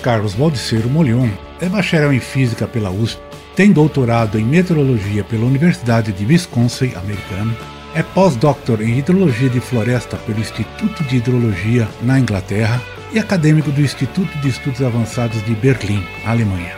Carlos 0.00 0.34
Valdiceiro 0.34 0.88
Molion 0.88 1.28
é 1.60 1.68
bacharel 1.68 2.12
em 2.12 2.20
Física 2.20 2.66
pela 2.66 2.90
USP, 2.90 3.20
tem 3.54 3.72
doutorado 3.72 4.38
em 4.38 4.44
Meteorologia 4.44 5.22
pela 5.22 5.44
Universidade 5.44 6.12
de 6.12 6.24
Wisconsin, 6.24 6.92
americano, 6.94 7.54
é 7.94 8.02
pós-doutor 8.02 8.80
em 8.80 8.98
Hidrologia 8.98 9.48
de 9.48 9.60
Floresta 9.60 10.16
pelo 10.16 10.40
Instituto 10.40 11.02
de 11.04 11.16
Hidrologia 11.16 11.88
na 12.02 12.18
Inglaterra 12.18 12.80
e 13.12 13.18
acadêmico 13.18 13.70
do 13.70 13.80
Instituto 13.80 14.36
de 14.38 14.48
Estudos 14.48 14.80
Avançados 14.80 15.44
de 15.44 15.54
Berlim, 15.54 16.02
Alemanha. 16.24 16.74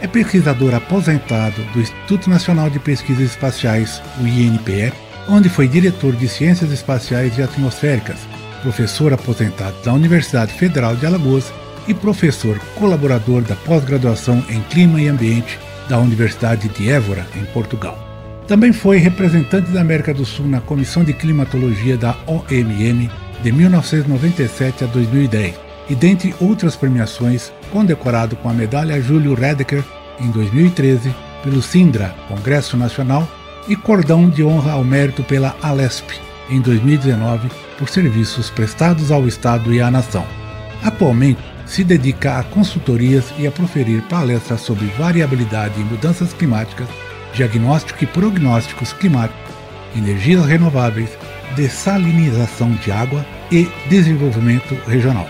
É 0.00 0.06
pesquisador 0.06 0.74
aposentado 0.74 1.62
do 1.72 1.80
Instituto 1.80 2.28
Nacional 2.28 2.70
de 2.70 2.78
Pesquisas 2.78 3.30
Espaciais, 3.30 4.02
o 4.20 4.26
INPE, 4.26 4.92
onde 5.28 5.48
foi 5.48 5.68
diretor 5.68 6.14
de 6.16 6.28
Ciências 6.28 6.72
Espaciais 6.72 7.38
e 7.38 7.42
Atmosféricas, 7.42 8.18
professor 8.62 9.12
aposentado 9.12 9.76
da 9.84 9.92
Universidade 9.92 10.52
Federal 10.54 10.96
de 10.96 11.06
Alagoas 11.06 11.52
e 11.86 11.94
professor 11.94 12.58
colaborador 12.76 13.42
da 13.42 13.54
pós-graduação 13.54 14.42
em 14.48 14.60
Clima 14.62 15.00
e 15.00 15.08
Ambiente 15.08 15.58
da 15.88 15.98
Universidade 15.98 16.68
de 16.68 16.90
Évora, 16.90 17.26
em 17.36 17.44
Portugal. 17.46 17.98
Também 18.46 18.72
foi 18.72 18.98
representante 18.98 19.70
da 19.70 19.80
América 19.80 20.12
do 20.12 20.24
Sul 20.24 20.46
na 20.46 20.60
Comissão 20.60 21.02
de 21.02 21.12
Climatologia 21.12 21.96
da 21.96 22.14
OMM 22.26 23.10
de 23.42 23.52
1997 23.52 24.84
a 24.84 24.86
2010 24.86 25.54
e, 25.88 25.94
dentre 25.94 26.34
outras 26.40 26.76
premiações, 26.76 27.52
condecorado 27.70 28.36
com 28.36 28.48
a 28.48 28.52
medalha 28.52 29.00
Júlio 29.00 29.34
Redeker 29.34 29.82
em 30.20 30.30
2013 30.30 31.14
pelo 31.42 31.60
Sindra, 31.60 32.14
Congresso 32.28 32.76
Nacional, 32.76 33.28
e 33.68 33.76
cordão 33.76 34.28
de 34.28 34.44
honra 34.44 34.72
ao 34.72 34.84
mérito 34.84 35.22
pela 35.22 35.56
Alesp 35.62 36.10
em 36.50 36.60
2019 36.60 37.48
por 37.78 37.88
serviços 37.88 38.50
prestados 38.50 39.10
ao 39.10 39.26
Estado 39.26 39.72
e 39.72 39.80
à 39.80 39.90
nação. 39.90 40.26
Atualmente, 40.82 41.40
se 41.66 41.82
dedica 41.82 42.38
a 42.38 42.44
consultorias 42.44 43.32
e 43.38 43.46
a 43.46 43.50
proferir 43.50 44.02
palestras 44.02 44.60
sobre 44.60 44.86
variabilidade 44.98 45.80
e 45.80 45.84
mudanças 45.84 46.32
climáticas, 46.32 46.88
diagnóstico 47.32 48.04
e 48.04 48.06
prognósticos 48.06 48.92
climáticos, 48.92 49.54
energias 49.96 50.44
renováveis, 50.46 51.10
dessalinização 51.56 52.72
de 52.72 52.90
água 52.92 53.24
e 53.50 53.68
desenvolvimento 53.88 54.74
regional. 54.86 55.28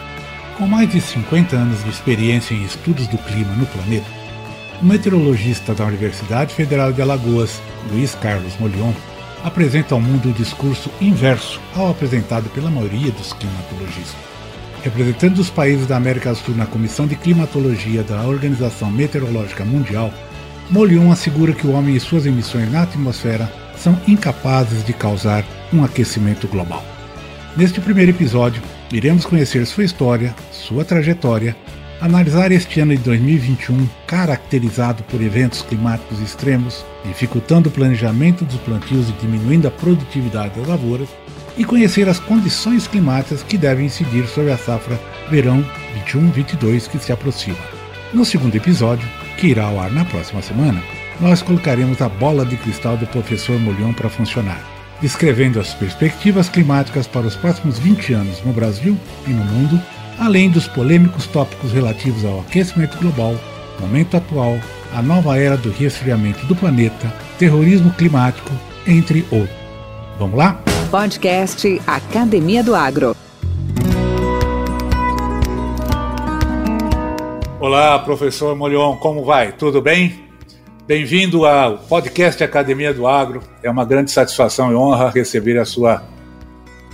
Com 0.59 0.67
mais 0.67 0.91
de 0.91 1.01
50 1.01 1.57
anos 1.57 1.83
de 1.83 1.91
experiência 1.91 2.55
em 2.55 2.65
estudos 2.65 3.07
do 3.09 3.19
clima 3.19 3.55
no 3.55 3.67
planeta, 3.67 4.07
o 4.81 4.85
meteorologista 4.85 5.75
da 5.75 5.85
Universidade 5.85 6.55
Federal 6.55 6.93
de 6.93 7.01
Alagoas, 7.01 7.61
Luiz 7.91 8.15
Carlos 8.15 8.57
Molion, 8.59 8.93
apresenta 9.43 9.95
ao 9.95 10.01
mundo 10.01 10.31
o 10.31 10.33
discurso 10.33 10.91
inverso 11.01 11.61
ao 11.77 11.91
apresentado 11.91 12.49
pela 12.51 12.71
maioria 12.71 13.13
dos 13.13 13.33
climatologistas 13.33 14.34
representante 14.85 15.37
dos 15.37 15.49
países 15.49 15.87
da 15.87 15.97
América 15.97 16.31
do 16.31 16.37
Sul 16.37 16.55
na 16.55 16.67
Comissão 16.67 17.07
de 17.07 17.17
Climatologia 17.17 18.03
da 18.03 18.23
Organização 18.23 18.91
Meteorológica 18.91 19.65
Mundial, 19.65 20.13
Molion 20.71 21.11
assegura 21.11 21.55
que 21.55 21.67
o 21.67 21.73
homem 21.73 21.97
e 21.97 22.01
suas 22.01 22.27
emissões 22.27 22.71
na 22.71 22.83
atmosfera 22.83 23.51
são 23.79 23.99
incapazes 24.07 24.85
de 24.85 24.93
causar 24.93 25.43
um 25.73 25.83
aquecimento 25.83 26.47
global. 26.47 26.85
Neste 27.57 27.81
primeiro 27.81 28.11
episódio, 28.11 28.63
iremos 28.93 29.25
conhecer 29.25 29.65
sua 29.65 29.85
história, 29.85 30.35
sua 30.53 30.85
trajetória, 30.85 31.57
analisar 31.99 32.53
este 32.53 32.79
ano 32.81 32.95
de 32.95 33.03
2021 33.05 33.89
caracterizado 34.07 35.03
por 35.05 35.23
eventos 35.23 35.63
climáticos 35.63 36.21
extremos, 36.21 36.85
dificultando 37.07 37.71
o 37.71 37.73
planejamento 37.73 38.45
dos 38.45 38.61
plantios 38.61 39.09
e 39.09 39.13
diminuindo 39.13 39.67
a 39.67 39.71
produtividade 39.71 40.59
das 40.59 40.69
lavouras, 40.69 41.09
e 41.57 41.65
conhecer 41.65 42.09
as 42.09 42.19
condições 42.19 42.87
climáticas 42.87 43.43
que 43.43 43.57
devem 43.57 43.87
incidir 43.87 44.27
sobre 44.27 44.53
a 44.53 44.59
safra 44.59 45.01
verão 45.31 45.65
21-22 46.07 46.89
que 46.89 46.99
se 46.99 47.13
aproxima. 47.13 47.59
No 48.13 48.25
segundo 48.25 48.55
episódio, 48.55 49.09
que 49.37 49.49
irá 49.49 49.65
ao 49.67 49.81
ar 49.81 49.91
na 49.91 50.05
próxima 50.05 50.43
semana, 50.43 50.83
nós 51.21 51.43
colocaremos 51.43 52.01
a 52.01 52.09
bola 52.09 52.45
de 52.45 52.57
cristal 52.57 52.97
do 52.97 53.07
professor 53.07 53.59
Molion 53.59 53.93
para 53.93 54.09
funcionar, 54.09 54.61
descrevendo 55.01 55.61
as 55.61 55.75
perspectivas 55.75 56.49
climáticas 56.49 57.07
para 57.07 57.27
os 57.27 57.37
próximos 57.37 57.79
20 57.79 58.13
anos 58.13 58.43
no 58.45 58.53
Brasil 58.53 58.97
e 59.27 59.31
no 59.31 59.45
mundo, 59.45 59.81
além 60.19 60.51
dos 60.51 60.67
polêmicos 60.67 61.27
tópicos 61.27 61.73
relativos 61.73 62.25
ao 62.25 62.41
aquecimento 62.41 62.99
global, 62.99 63.39
momento 63.81 64.17
atual, 64.17 64.59
a 64.93 65.03
nova 65.03 65.39
era 65.39 65.57
do 65.57 65.71
resfriamento 65.71 66.47
do 66.47 66.55
planeta, 66.55 67.13
terrorismo 67.39 67.91
climático, 67.93 68.51
entre 68.87 69.25
outros. 69.31 69.59
Vamos 70.19 70.39
lá? 70.39 70.61
Podcast 70.95 71.83
Academia 71.89 72.63
do 72.63 72.73
Agro. 72.73 73.17
Olá, 77.59 77.99
professor 77.99 78.55
Molion, 78.55 78.97
como 78.99 79.25
vai? 79.25 79.51
Tudo 79.51 79.83
bem? 79.83 80.25
Bem-vindo 80.87 81.47
ao 81.47 81.79
podcast 81.79 82.45
Academia 82.45 82.95
do 82.95 83.09
Agro. 83.09 83.41
É 83.61 83.69
uma 83.69 83.85
grande 83.85 84.13
satisfação 84.13 84.71
e 84.71 84.77
honra 84.77 85.11
receber 85.11 85.59
a 85.59 85.65
sua 85.65 86.05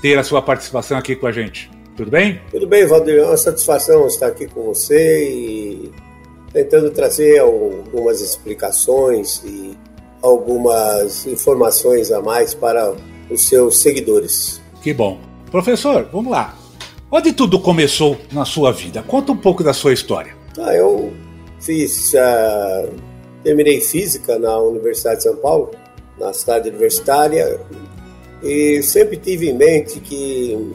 ter 0.00 0.18
a 0.18 0.24
sua 0.24 0.40
participação 0.40 0.96
aqui 0.96 1.14
com 1.14 1.26
a 1.26 1.32
gente. 1.32 1.70
Tudo 1.94 2.10
bem? 2.10 2.40
Tudo 2.50 2.66
bem, 2.66 2.86
Valdir. 2.86 3.18
É 3.18 3.26
uma 3.26 3.36
satisfação 3.36 4.06
estar 4.06 4.28
aqui 4.28 4.46
com 4.46 4.62
você 4.62 5.28
e 5.28 5.92
tentando 6.54 6.90
trazer 6.90 7.40
algumas 7.40 8.22
explicações 8.22 9.42
e 9.44 9.76
algumas 10.22 11.26
informações 11.26 12.10
a 12.10 12.22
mais 12.22 12.54
para 12.54 12.94
os 13.30 13.46
seus 13.46 13.78
seguidores. 13.78 14.60
Que 14.82 14.92
bom. 14.92 15.18
Professor, 15.50 16.08
vamos 16.12 16.30
lá. 16.30 16.56
Onde 17.10 17.32
tudo 17.32 17.58
começou 17.58 18.16
na 18.32 18.44
sua 18.44 18.72
vida? 18.72 19.02
Conta 19.02 19.32
um 19.32 19.36
pouco 19.36 19.64
da 19.64 19.72
sua 19.72 19.92
história. 19.92 20.34
Ah, 20.58 20.74
eu 20.74 21.12
fiz, 21.60 22.12
uh, 22.14 22.92
terminei 23.42 23.80
física 23.80 24.38
na 24.38 24.58
Universidade 24.58 25.18
de 25.18 25.22
São 25.24 25.36
Paulo, 25.36 25.70
na 26.18 26.32
cidade 26.32 26.68
universitária, 26.68 27.60
e 28.42 28.82
sempre 28.82 29.16
tive 29.16 29.50
em 29.50 29.54
mente 29.54 30.00
que, 30.00 30.72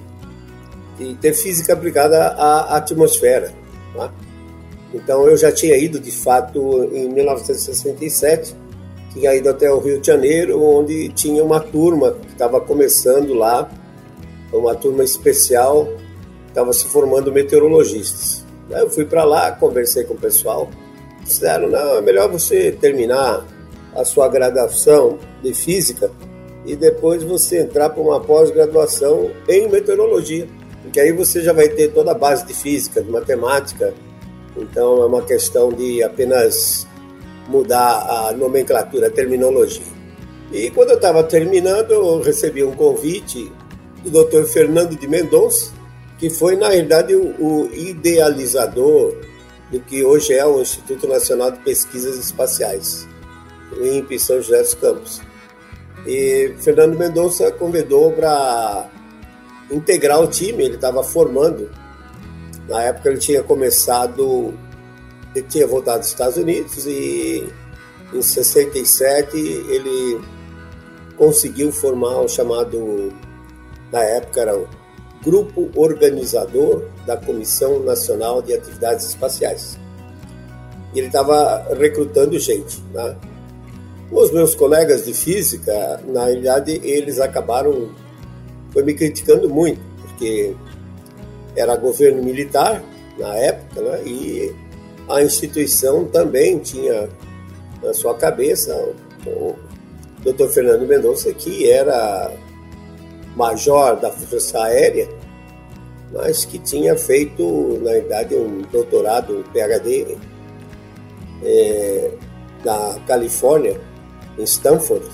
que 0.97 1.15
ter 1.21 1.33
física 1.33 1.73
aplicada 1.73 2.27
à 2.27 2.77
atmosfera. 2.77 3.53
Tá? 3.95 4.11
Então 4.93 5.25
eu 5.27 5.37
já 5.37 5.51
tinha 5.51 5.77
ido 5.77 5.99
de 5.99 6.11
fato 6.11 6.89
em 6.93 7.09
1967 7.09 8.55
tinha 9.15 9.33
ido 9.33 9.49
até 9.49 9.71
o 9.71 9.79
Rio 9.79 10.01
de 10.01 10.07
Janeiro, 10.07 10.61
onde 10.61 11.07
tinha 11.09 11.41
uma 11.41 11.61
turma 11.61 12.11
que 12.11 12.33
estava 12.33 12.59
começando 12.59 13.33
lá, 13.33 13.71
uma 14.51 14.75
turma 14.75 15.05
especial, 15.05 15.87
estava 16.49 16.73
se 16.73 16.85
formando 16.87 17.31
meteorologistas. 17.31 18.45
Aí 18.71 18.81
eu 18.81 18.89
fui 18.89 19.05
para 19.05 19.23
lá, 19.23 19.51
conversei 19.53 20.03
com 20.03 20.15
o 20.15 20.17
pessoal, 20.17 20.69
disseram, 21.23 21.69
não, 21.69 21.95
é 21.95 22.01
melhor 22.01 22.29
você 22.29 22.73
terminar 22.73 23.45
a 23.95 24.03
sua 24.03 24.27
graduação 24.27 25.17
de 25.41 25.53
física 25.53 26.11
e 26.65 26.75
depois 26.75 27.23
você 27.23 27.61
entrar 27.61 27.91
para 27.91 28.01
uma 28.01 28.19
pós-graduação 28.19 29.31
em 29.47 29.69
meteorologia, 29.69 30.45
porque 30.81 30.99
aí 30.99 31.13
você 31.13 31.41
já 31.41 31.53
vai 31.53 31.69
ter 31.69 31.93
toda 31.93 32.11
a 32.11 32.15
base 32.15 32.45
de 32.45 32.53
física, 32.53 33.01
de 33.01 33.09
matemática, 33.09 33.93
então 34.57 35.01
é 35.01 35.05
uma 35.05 35.21
questão 35.21 35.69
de 35.69 36.03
apenas 36.03 36.85
mudar 37.47 38.27
a 38.27 38.31
nomenclatura, 38.33 39.07
a 39.07 39.11
terminologia. 39.11 39.95
E 40.51 40.69
quando 40.71 40.91
eu 40.91 40.95
estava 40.95 41.23
terminando, 41.23 41.91
eu 41.91 42.21
recebi 42.21 42.63
um 42.63 42.73
convite 42.73 43.51
do 44.03 44.23
Dr. 44.23 44.45
Fernando 44.45 44.95
de 44.95 45.07
Mendonça, 45.07 45.71
que 46.17 46.29
foi, 46.29 46.55
na 46.55 46.69
realidade, 46.69 47.15
o, 47.15 47.35
o 47.39 47.69
idealizador 47.73 49.15
do 49.71 49.79
que 49.79 50.03
hoje 50.03 50.33
é 50.33 50.45
o 50.45 50.61
Instituto 50.61 51.07
Nacional 51.07 51.51
de 51.51 51.59
Pesquisas 51.59 52.17
Espaciais, 52.17 53.07
o 53.77 53.85
INPE 53.85 54.19
São 54.19 54.41
José 54.41 54.61
dos 54.61 54.73
Campos. 54.75 55.21
E 56.05 56.53
Fernando 56.59 56.97
Mendonça 56.97 57.51
convidou 57.51 58.11
para 58.11 58.87
integrar 59.71 60.21
o 60.21 60.27
time, 60.27 60.63
ele 60.63 60.75
estava 60.75 61.03
formando. 61.03 61.69
Na 62.69 62.83
época 62.83 63.09
ele 63.09 63.17
tinha 63.19 63.43
começado, 63.43 64.53
ele 65.35 65.45
tinha 65.47 65.67
voltado 65.67 65.99
dos 65.99 66.07
Estados 66.07 66.37
Unidos 66.37 66.85
e 66.87 67.45
em 68.13 68.21
67 68.21 69.37
ele 69.37 70.21
conseguiu 71.17 71.71
formar 71.71 72.21
o 72.21 72.27
chamado, 72.27 73.13
na 73.91 73.99
época 73.99 74.41
era 74.41 74.57
o 74.57 74.67
Grupo 75.23 75.69
Organizador 75.75 76.85
da 77.05 77.17
Comissão 77.17 77.79
Nacional 77.83 78.41
de 78.41 78.53
Atividades 78.53 79.05
Espaciais. 79.07 79.77
E 80.93 80.99
ele 80.99 81.07
estava 81.07 81.67
recrutando 81.77 82.39
gente. 82.39 82.81
Né? 82.93 83.17
Os 84.11 84.31
meus 84.31 84.55
colegas 84.55 85.05
de 85.05 85.13
física, 85.13 85.99
na 86.07 86.25
realidade, 86.25 86.79
eles 86.83 87.19
acabaram 87.19 87.89
foi 88.71 88.83
me 88.83 88.93
criticando 88.93 89.49
muito, 89.49 89.79
porque 90.01 90.53
era 91.55 91.75
governo 91.77 92.21
militar 92.21 92.83
na 93.17 93.33
época, 93.35 93.81
né? 93.81 94.03
e 94.05 94.53
a 95.09 95.21
instituição 95.23 96.05
também 96.05 96.59
tinha 96.59 97.09
na 97.81 97.93
sua 97.93 98.15
cabeça 98.15 98.73
o 99.25 99.55
Dr. 100.23 100.47
Fernando 100.47 100.87
Mendonça, 100.87 101.31
que 101.33 101.69
era 101.69 102.31
major 103.35 103.97
da 103.97 104.11
Força 104.11 104.63
Aérea, 104.63 105.07
mas 106.11 106.45
que 106.45 106.57
tinha 106.57 106.97
feito, 106.97 107.79
na 107.83 107.91
verdade, 107.91 108.35
um 108.35 108.61
doutorado, 108.71 109.39
um 109.39 109.43
PhD, 109.43 110.17
é, 111.43 112.11
na 112.63 112.99
Califórnia, 113.05 113.79
em 114.37 114.43
Stanford, 114.43 115.05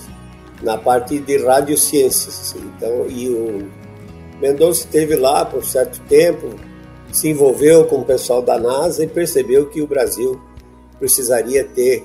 na 0.62 0.78
parte 0.78 1.18
de 1.18 1.44
radiociências. 1.44 2.54
Então, 2.56 3.06
e 3.08 3.28
o 3.28 3.68
Mendonça 4.40 4.80
esteve 4.84 5.16
lá 5.16 5.44
por 5.44 5.64
certo 5.64 6.00
tempo, 6.08 6.54
se 7.12 7.28
envolveu 7.28 7.84
com 7.84 7.96
o 7.96 8.04
pessoal 8.04 8.42
da 8.42 8.58
NASA 8.58 9.04
e 9.04 9.06
percebeu 9.06 9.66
que 9.66 9.82
o 9.82 9.86
Brasil 9.86 10.40
precisaria 10.98 11.64
ter 11.64 12.04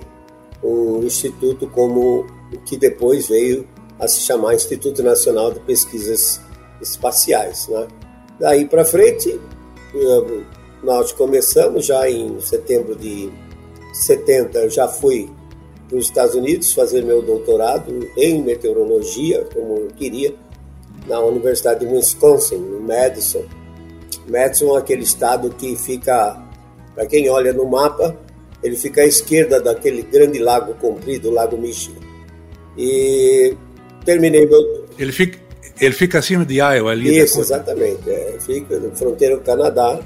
um 0.63 1.03
instituto 1.03 1.67
como 1.67 2.25
o 2.51 2.57
que 2.65 2.77
depois 2.77 3.27
veio 3.27 3.67
a 3.99 4.07
se 4.07 4.21
chamar 4.21 4.53
Instituto 4.53 5.01
Nacional 5.01 5.51
de 5.51 5.59
Pesquisas 5.61 6.41
Espaciais. 6.81 7.67
Né? 7.67 7.87
Daí 8.39 8.65
para 8.65 8.85
frente, 8.85 9.39
eh, 9.95 10.43
nós 10.83 11.11
começamos 11.11 11.85
já 11.85 12.09
em 12.09 12.39
setembro 12.39 12.95
de 12.95 13.31
70, 13.93 14.59
eu 14.59 14.69
já 14.69 14.87
fui 14.87 15.29
para 15.87 15.97
os 15.97 16.05
Estados 16.05 16.35
Unidos 16.35 16.73
fazer 16.73 17.03
meu 17.03 17.21
doutorado 17.21 18.07
em 18.17 18.43
meteorologia, 18.43 19.47
como 19.53 19.77
eu 19.77 19.87
queria, 19.95 20.35
na 21.07 21.19
Universidade 21.21 21.85
de 21.85 21.91
Wisconsin, 21.91 22.57
no 22.57 22.81
Madison. 22.81 23.43
Madison 24.29 24.75
é 24.75 24.79
aquele 24.79 25.03
estado 25.03 25.49
que 25.49 25.75
fica, 25.75 26.37
para 26.93 27.05
quem 27.05 27.29
olha 27.29 27.53
no 27.53 27.65
mapa, 27.65 28.15
ele 28.61 28.75
fica 28.75 29.01
à 29.01 29.05
esquerda 29.05 29.59
daquele 29.59 30.01
grande 30.01 30.39
lago 30.39 30.73
comprido, 30.75 31.29
o 31.29 31.33
Lago 31.33 31.57
Michigan. 31.57 32.01
E 32.77 33.55
terminei 34.03 34.45
meu... 34.45 34.85
Ele 34.97 35.11
fica, 35.11 35.39
ele 35.79 35.93
fica 35.93 36.19
acima 36.19 36.45
de 36.45 36.55
Iowa 36.55 36.91
ali? 36.91 37.17
Isso, 37.17 37.39
exatamente. 37.39 38.09
É, 38.09 38.37
fica 38.39 38.79
na 38.79 38.91
fronteira 38.95 39.37
do 39.37 39.43
Canadá. 39.43 39.99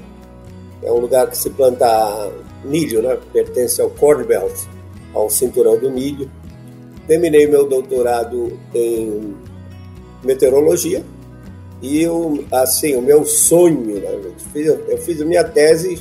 É 0.82 0.92
um 0.92 0.98
lugar 0.98 1.28
que 1.30 1.38
se 1.38 1.50
planta 1.50 2.30
milho, 2.64 3.02
né? 3.02 3.18
Pertence 3.32 3.80
ao 3.80 3.90
Corn 3.90 4.24
Belt 4.24 4.52
ao 5.14 5.30
cinturão 5.30 5.78
do 5.78 5.90
milho. 5.90 6.30
Terminei 7.06 7.46
meu 7.46 7.66
doutorado 7.66 8.58
em 8.74 9.34
meteorologia 10.22 11.04
e 11.82 12.06
o, 12.06 12.44
assim, 12.52 12.94
o 12.94 13.02
meu 13.02 13.24
sonho, 13.24 14.00
né? 14.00 14.08
eu, 14.08 14.32
fiz, 14.52 14.66
eu 14.66 14.98
fiz 14.98 15.20
a 15.20 15.24
minha 15.24 15.42
tese, 15.42 16.00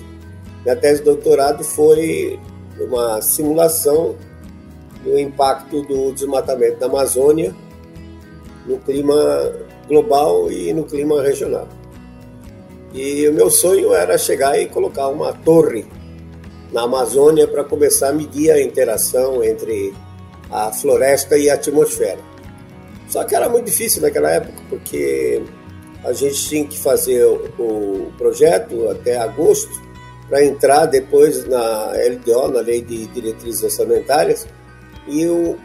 minha 0.63 0.75
tese 0.75 0.99
de 0.99 1.05
doutorado 1.05 1.63
foi 1.63 2.39
uma 2.79 3.19
simulação 3.19 4.15
do 5.03 5.17
impacto 5.17 5.81
do 5.81 6.11
desmatamento 6.11 6.79
da 6.79 6.85
Amazônia 6.85 7.55
no 8.67 8.77
clima 8.77 9.15
global 9.87 10.51
e 10.51 10.71
no 10.71 10.83
clima 10.83 11.19
regional. 11.23 11.67
E 12.93 13.27
o 13.27 13.33
meu 13.33 13.49
sonho 13.49 13.91
era 13.93 14.19
chegar 14.19 14.59
e 14.59 14.67
colocar 14.67 15.07
uma 15.07 15.33
torre 15.33 15.85
na 16.71 16.83
Amazônia 16.83 17.47
para 17.47 17.63
começar 17.63 18.09
a 18.09 18.13
medir 18.13 18.51
a 18.51 18.61
interação 18.61 19.43
entre 19.43 19.93
a 20.51 20.71
floresta 20.71 21.37
e 21.37 21.49
a 21.49 21.55
atmosfera. 21.55 22.19
Só 23.09 23.23
que 23.23 23.33
era 23.33 23.49
muito 23.49 23.65
difícil 23.65 24.01
naquela 24.01 24.29
época, 24.29 24.61
porque 24.69 25.41
a 26.03 26.13
gente 26.13 26.47
tinha 26.47 26.65
que 26.65 26.79
fazer 26.79 27.23
o 27.25 28.11
projeto 28.17 28.89
até 28.89 29.17
agosto 29.17 29.71
para 30.27 30.43
entrar 30.45 30.85
depois 30.85 31.45
na 31.45 31.91
LDO, 31.91 32.47
na 32.53 32.61
Lei 32.61 32.81
de 32.81 33.05
Diretrizes 33.07 33.63
Orçamentárias, 33.63 34.47
e 35.07 35.25
o, 35.25 35.57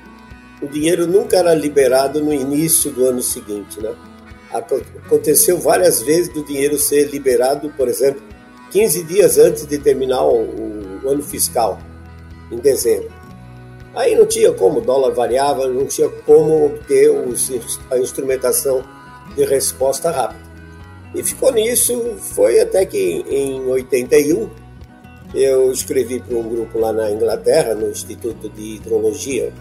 o 0.61 0.67
dinheiro 0.67 1.07
nunca 1.07 1.37
era 1.37 1.55
liberado 1.55 2.23
no 2.23 2.35
início 2.35 2.91
do 2.91 3.07
ano 3.07 3.23
seguinte. 3.23 3.81
Né? 3.81 3.95
Aconteceu 4.53 5.59
várias 5.59 6.03
vezes 6.03 6.29
do 6.33 6.45
dinheiro 6.45 6.77
ser 6.79 7.11
liberado, 7.11 7.73
por 7.77 7.89
exemplo, 7.89 8.23
15 8.73 9.05
dias 9.05 9.39
antes 9.39 9.67
de 9.67 9.79
terminar 9.79 10.25
o, 10.25 11.01
o 11.05 11.09
ano 11.09 11.23
fiscal, 11.23 11.79
em 12.51 12.59
dezembro. 12.59 13.11
Aí 13.95 14.15
não 14.15 14.27
tinha 14.27 14.53
como, 14.53 14.81
o 14.81 14.83
dólar 14.83 15.15
variava, 15.15 15.67
não 15.69 15.87
tinha 15.87 16.09
como 16.09 16.67
obter 16.67 17.09
os, 17.09 17.51
a 17.91 17.99
instrumentação 17.99 18.85
de 19.35 19.45
resposta 19.45 20.11
rápida. 20.11 20.47
E 21.15 21.23
ficou 21.23 21.53
nisso, 21.53 22.17
foi 22.19 22.61
até 22.61 22.85
que 22.85 23.25
em 23.29 23.61
81 23.67 24.49
eu 25.35 25.71
escrevi 25.71 26.21
para 26.21 26.37
um 26.37 26.49
grupo 26.49 26.79
lá 26.79 26.93
na 26.93 27.11
Inglaterra, 27.11 27.75
no 27.75 27.91
Instituto 27.91 28.49
de 28.51 28.77
Hidrologia, 28.77 29.53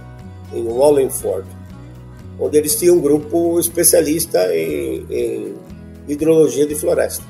em 0.54 0.64
Wallingford, 0.68 1.48
onde 2.40 2.58
eles 2.58 2.76
tinham 2.76 2.98
um 2.98 3.02
grupo 3.02 3.60
especialista 3.60 4.54
em, 4.56 5.06
em 5.10 5.56
hidrologia 6.08 6.66
de 6.66 6.76
floresta. 6.76 7.24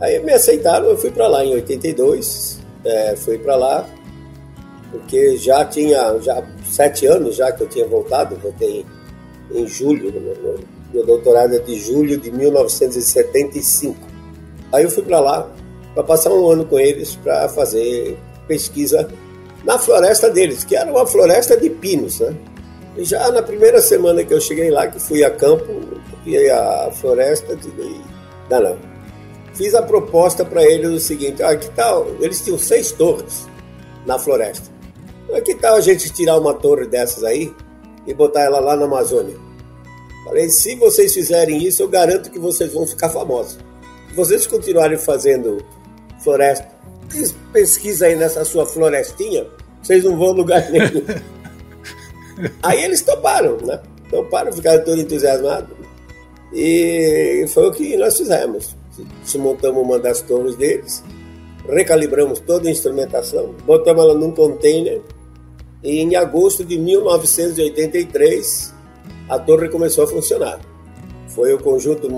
Aí 0.00 0.22
me 0.22 0.32
aceitaram, 0.32 0.86
eu 0.86 0.96
fui 0.96 1.10
para 1.10 1.26
lá 1.28 1.44
em 1.44 1.54
82, 1.54 2.60
é, 2.84 3.16
fui 3.16 3.38
para 3.38 3.56
lá, 3.56 3.88
porque 4.90 5.36
já 5.36 5.64
tinha 5.64 6.18
já 6.20 6.42
sete 6.64 7.06
anos 7.06 7.36
já 7.36 7.50
que 7.52 7.62
eu 7.62 7.68
tinha 7.68 7.86
voltado, 7.86 8.36
voltei 8.36 8.84
em, 9.52 9.66
julho, 9.66 10.12
meu, 10.94 11.04
doutorado 11.04 11.56
é 11.56 11.58
de 11.58 11.76
julho 11.80 12.16
de 12.16 12.30
1975. 12.30 13.96
Aí 14.72 14.84
eu 14.84 14.90
fui 14.90 15.02
para 15.02 15.18
lá 15.18 15.50
para 15.92 16.04
passar 16.04 16.30
um 16.32 16.48
ano 16.48 16.64
com 16.64 16.78
eles 16.78 17.16
para 17.16 17.48
fazer 17.48 18.16
pesquisa 18.46 19.08
na 19.64 19.76
floresta 19.76 20.30
deles, 20.30 20.62
que 20.62 20.76
era 20.76 20.90
uma 20.90 21.04
floresta 21.04 21.56
de 21.56 21.68
pinos, 21.68 22.20
né? 22.20 22.34
E 22.96 23.04
já 23.04 23.28
na 23.32 23.42
primeira 23.42 23.80
semana 23.80 24.22
que 24.22 24.32
eu 24.32 24.40
cheguei 24.40 24.70
lá, 24.70 24.86
que 24.86 25.00
fui 25.00 25.24
a 25.24 25.30
campo, 25.30 25.66
vi 26.24 26.48
a 26.48 26.90
floresta, 26.92 27.56
de... 27.56 27.68
não, 28.48 28.60
não, 28.60 28.78
fiz 29.54 29.74
a 29.74 29.82
proposta 29.82 30.44
para 30.44 30.62
eles 30.62 30.90
o 30.90 31.00
seguinte: 31.00 31.42
ah, 31.42 31.56
que 31.56 31.70
tal? 31.70 32.06
Eles 32.20 32.40
tinham 32.40 32.58
seis 32.58 32.92
torres 32.92 33.48
na 34.06 34.16
floresta. 34.16 34.70
Ah, 35.32 35.40
que 35.40 35.56
tal 35.56 35.74
a 35.74 35.80
gente 35.80 36.12
tirar 36.12 36.38
uma 36.38 36.54
torre 36.54 36.86
dessas 36.86 37.24
aí 37.24 37.52
e 38.06 38.14
botar 38.14 38.42
ela 38.42 38.60
lá 38.60 38.76
na 38.76 38.84
Amazônia? 38.84 39.43
Falei: 40.24 40.48
se 40.48 40.74
vocês 40.76 41.12
fizerem 41.12 41.62
isso, 41.64 41.82
eu 41.82 41.88
garanto 41.88 42.30
que 42.30 42.38
vocês 42.38 42.72
vão 42.72 42.86
ficar 42.86 43.10
famosos. 43.10 43.58
Se 44.08 44.14
vocês 44.14 44.46
continuarem 44.46 44.98
fazendo 44.98 45.64
floresta, 46.22 46.68
pesquisa 47.52 48.06
aí 48.06 48.16
nessa 48.16 48.44
sua 48.44 48.66
florestinha, 48.66 49.46
vocês 49.82 50.02
não 50.04 50.16
vão 50.18 50.32
lugar 50.32 50.70
nenhum. 50.70 51.04
aí 52.62 52.82
eles 52.82 53.02
toparam, 53.02 53.58
né? 53.58 53.80
Toparam, 54.10 54.52
ficaram 54.52 54.84
todos 54.84 55.00
entusiasmados. 55.00 55.76
E 56.52 57.44
foi 57.48 57.68
o 57.68 57.72
que 57.72 57.96
nós 57.96 58.16
fizemos 58.16 58.74
desmontamos 59.22 59.82
uma 59.82 59.98
das 59.98 60.20
torres 60.22 60.54
deles, 60.56 61.02
recalibramos 61.68 62.40
toda 62.40 62.68
a 62.68 62.72
instrumentação, 62.72 63.54
botamos 63.64 64.04
ela 64.04 64.14
num 64.14 64.30
container 64.30 65.00
e 65.82 66.00
em 66.00 66.14
agosto 66.16 66.64
de 66.64 66.78
1983 66.78 68.73
a 69.28 69.38
torre 69.38 69.68
começou 69.68 70.04
a 70.04 70.06
funcionar. 70.06 70.60
Foi 71.28 71.52
o 71.52 71.58
conjunto 71.58 72.08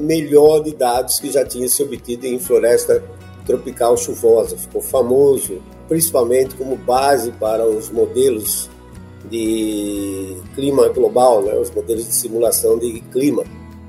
melhor 0.00 0.62
de 0.62 0.74
dados 0.74 1.18
que 1.18 1.30
já 1.30 1.44
tinha 1.44 1.68
se 1.68 1.82
obtido 1.82 2.26
em 2.26 2.38
floresta 2.38 3.02
tropical 3.44 3.96
chuvosa. 3.96 4.56
Ficou 4.56 4.80
famoso, 4.80 5.60
principalmente 5.88 6.54
como 6.54 6.76
base 6.76 7.32
para 7.32 7.66
os 7.66 7.90
modelos 7.90 8.70
de 9.28 10.36
clima 10.54 10.88
global, 10.88 11.42
né, 11.42 11.54
os 11.54 11.70
modelos 11.70 12.06
de 12.06 12.14
simulação 12.14 12.78
de 12.78 13.00
clima. 13.12 13.44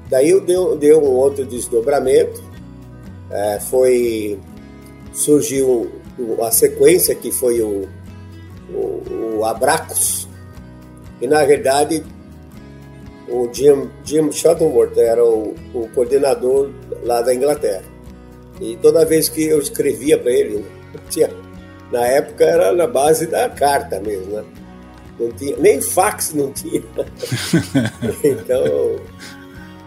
Daí 0.10 0.40
deu, 0.42 0.76
deu 0.76 1.00
um 1.00 1.12
outro 1.12 1.46
desdobramento, 1.46 2.44
é, 3.30 3.60
foi 3.60 4.38
surgiu 5.14 5.90
a 6.42 6.52
sequência 6.52 7.16
que 7.16 7.32
foi 7.32 7.62
o, 7.62 7.88
o, 8.74 9.38
o 9.38 9.46
Abracus, 9.46 10.28
e 11.22 11.28
na 11.28 11.46
verdade 11.46 12.04
o 13.32 13.50
Jim, 13.52 13.90
Jim 14.04 14.32
Shuttleworth 14.32 14.98
era 14.98 15.24
o, 15.24 15.56
o 15.74 15.88
coordenador 15.94 16.70
lá 17.04 17.22
da 17.22 17.34
Inglaterra. 17.34 17.84
E 18.60 18.78
toda 18.78 19.06
vez 19.06 19.30
que 19.30 19.44
eu 19.44 19.60
escrevia 19.60 20.18
para 20.18 20.32
ele, 20.32 20.66
tinha, 21.10 21.30
na 21.92 22.06
época 22.06 22.44
era 22.44 22.74
na 22.74 22.86
base 22.86 23.26
da 23.26 23.50
carta 23.50 24.00
mesmo, 24.00 24.36
né? 24.36 24.44
Não 25.20 25.32
tinha, 25.32 25.56
nem 25.58 25.82
fax 25.82 26.34
não 26.34 26.52
tinha. 26.52 26.84
então, 28.24 29.00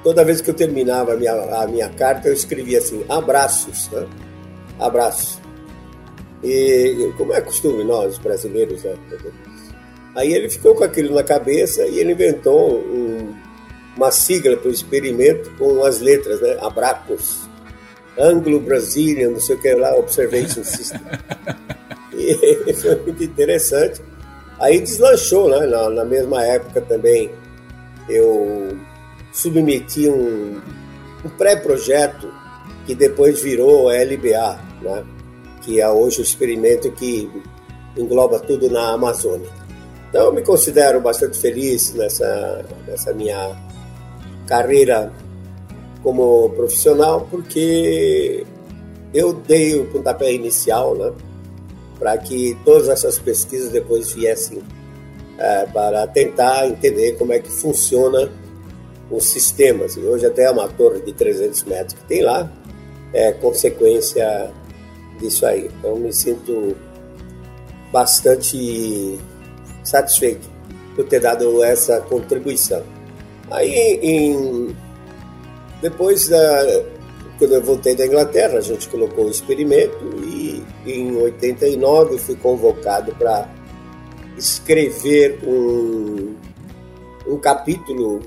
toda 0.03 0.25
vez 0.25 0.41
que 0.41 0.51
eu 0.51 0.55
terminava 0.55 1.13
a 1.13 1.17
minha, 1.17 1.33
a 1.33 1.67
minha 1.67 1.89
carta, 1.91 2.29
eu 2.29 2.33
escrevia 2.33 2.79
assim, 2.79 3.05
abraços, 3.09 3.91
né? 3.91 4.07
Abraços. 4.79 5.39
E 6.43 7.13
como 7.17 7.33
é 7.33 7.41
costume 7.41 7.85
nós, 7.85 8.19
brasileiros, 8.19 8.83
né? 8.85 8.97
Aí 10.15 10.33
ele 10.33 10.49
ficou 10.49 10.75
com 10.75 10.85
aquilo 10.85 11.15
na 11.15 11.23
cabeça 11.23 11.87
e 11.87 11.99
ele 11.99 12.13
inventou 12.13 12.79
um, 12.79 13.35
uma 13.97 14.11
sigla 14.11 14.57
para 14.57 14.69
o 14.69 14.73
experimento 14.73 15.51
com 15.59 15.85
as 15.85 16.01
letras, 16.01 16.41
né? 16.41 16.57
Abracos, 16.61 17.49
Anglo-Brazilian, 18.19 19.31
não 19.31 19.41
sei 19.41 19.57
o 19.57 19.61
que 19.61 19.73
lá, 19.75 19.95
Observation 19.97 20.63
System. 20.63 21.01
e 22.15 22.73
foi 22.75 22.97
muito 23.03 23.25
interessante. 23.25 24.01
Aí 24.61 24.81
deslanchou, 24.81 25.49
né? 25.51 25.67
Na, 25.67 25.91
na 25.91 26.05
mesma 26.05 26.45
época 26.45 26.81
também 26.81 27.31
eu 28.09 28.79
submeti 29.33 30.09
um, 30.09 30.61
um 31.25 31.29
pré-projeto 31.31 32.33
que 32.87 32.95
depois 32.95 33.41
virou 33.41 33.89
a 33.89 33.95
LBA, 33.95 34.61
né? 34.83 35.05
que 35.63 35.81
é 35.81 35.89
hoje 35.89 36.21
o 36.21 36.23
experimento 36.23 36.91
que 36.93 37.31
engloba 37.97 38.39
tudo 38.39 38.71
na 38.71 38.93
Amazônia. 38.93 39.49
Então, 40.15 40.27
eu 40.27 40.33
me 40.33 40.43
considero 40.43 41.01
bastante 41.01 41.37
feliz 41.37 41.93
nessa, 41.93 42.65
nessa 42.87 43.13
minha 43.13 43.61
carreira 44.47 45.13
como 46.05 46.51
profissional, 46.51 47.27
porque 47.29 48.47
eu 49.13 49.33
dei 49.33 49.75
o 49.75 49.87
pontapé 49.87 50.33
inicial, 50.33 50.95
né, 50.95 51.13
para 51.99 52.17
que 52.17 52.57
todas 52.65 52.89
essas 52.89 53.19
pesquisas 53.19 53.73
depois 53.73 54.13
viessem 54.13 54.63
é, 55.37 55.67
para 55.67 56.07
tentar 56.07 56.69
entender 56.69 57.19
como 57.19 57.33
é 57.33 57.41
que 57.41 57.51
funciona 57.51 58.31
os 59.11 59.25
sistemas. 59.25 59.97
E 59.97 60.01
hoje 60.01 60.27
até 60.27 60.49
uma 60.49 60.69
torre 60.69 61.01
de 61.01 61.13
300 61.13 61.65
metros 61.65 61.95
que 61.95 62.05
tem 62.05 62.23
lá 62.23 62.49
é 63.13 63.33
consequência 63.33 64.53
disso 65.19 65.45
aí. 65.45 65.69
Então, 65.77 65.97
me 65.97 66.13
sinto 66.13 66.77
bastante 67.91 69.19
satisfeito 69.85 70.49
por 70.97 71.05
ter 71.05 71.21
dado 71.21 71.63
essa 71.63 72.01
contribuição. 72.01 72.83
Aí, 73.51 74.01
em, 74.03 74.75
depois 75.81 76.29
da, 76.29 76.85
quando 77.39 77.55
eu 77.55 77.63
voltei 77.63 77.95
da 77.95 78.07
Inglaterra, 78.07 78.59
a 78.59 78.61
gente 78.61 78.89
colocou 78.89 79.27
o 79.27 79.31
experimento 79.31 79.97
e 80.25 80.63
em 80.87 81.17
89 81.17 82.19
fui 82.19 82.37
convocado 82.37 83.15
para 83.17 83.49
escrever 84.37 85.41
um, 85.47 86.35
um 87.27 87.37
capítulo 87.39 88.21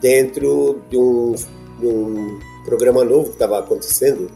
dentro 0.00 0.82
de 0.90 0.96
um, 0.96 1.34
de 1.80 1.86
um 1.86 2.38
programa 2.64 3.04
novo 3.04 3.24
que 3.24 3.32
estava 3.32 3.58
acontecendo, 3.58 4.30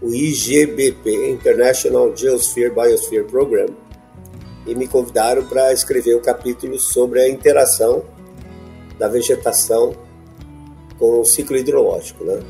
o 0.00 0.08
IGBP, 0.12 1.30
International 1.30 2.14
Geosphere 2.14 2.70
Biosphere 2.70 3.24
Program, 3.24 3.66
e 4.66 4.74
me 4.74 4.88
convidaram 4.88 5.44
para 5.44 5.72
escrever 5.72 6.16
um 6.16 6.20
capítulo 6.20 6.78
sobre 6.78 7.20
a 7.20 7.28
interação 7.28 8.04
da 8.98 9.08
vegetação 9.08 9.94
com 10.98 11.20
o 11.20 11.24
ciclo 11.24 11.56
hidrológico, 11.56 12.24
né? 12.24 12.40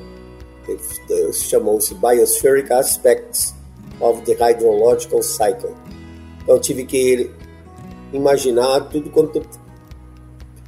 Chamou-se 1.32 1.94
Biospheric 1.94 2.72
Aspects 2.72 3.54
of 4.00 4.22
the 4.22 4.32
Hydrological 4.32 5.22
Cycle. 5.22 5.74
Então 6.42 6.58
tive 6.58 6.84
que 6.84 7.30
imaginar 8.12 8.80
tudo 8.90 9.10
quanto 9.10 9.42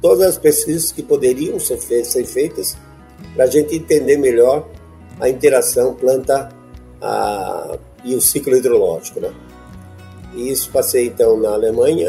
todas 0.01 0.21
as 0.21 0.37
pesquisas 0.37 0.91
que 0.91 1.01
poderiam 1.01 1.59
ser 1.59 1.77
feitas 1.77 2.77
para 3.33 3.45
a 3.45 3.47
gente 3.47 3.75
entender 3.75 4.17
melhor 4.17 4.67
a 5.19 5.29
interação 5.29 5.95
planta 5.95 6.49
a, 7.01 7.77
e 8.03 8.15
o 8.15 8.21
ciclo 8.21 8.55
hidrológico, 8.55 9.19
né? 9.19 9.33
E 10.37 10.51
isso 10.51 10.69
passei 10.71 11.07
então 11.07 11.35
na 11.39 11.49
Alemanha, 11.49 12.07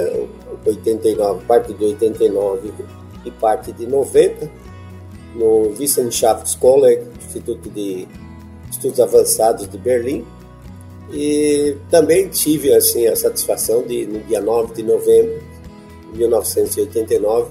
89, 0.67 1.47
parte 1.47 1.73
de 1.73 1.83
89 1.83 2.71
e 3.25 3.31
parte 3.31 3.73
de 3.73 3.87
90, 3.87 4.51
no 5.35 5.75
Wissenschaftskolleg, 5.79 7.05
Instituto 7.25 7.71
de 7.71 8.07
Estudos 8.71 9.01
Avançados 9.01 9.67
de 9.67 9.79
Berlim. 9.79 10.27
E 11.11 11.75
também 11.91 12.29
tive 12.29 12.75
assim 12.75 13.07
a 13.07 13.17
satisfação 13.17 13.83
de 13.83 14.07
no 14.07 14.21
dia 14.21 14.43
9 14.43 14.75
de 14.75 14.83
novembro 14.83 15.43
de 16.13 16.19
1989 16.19 17.51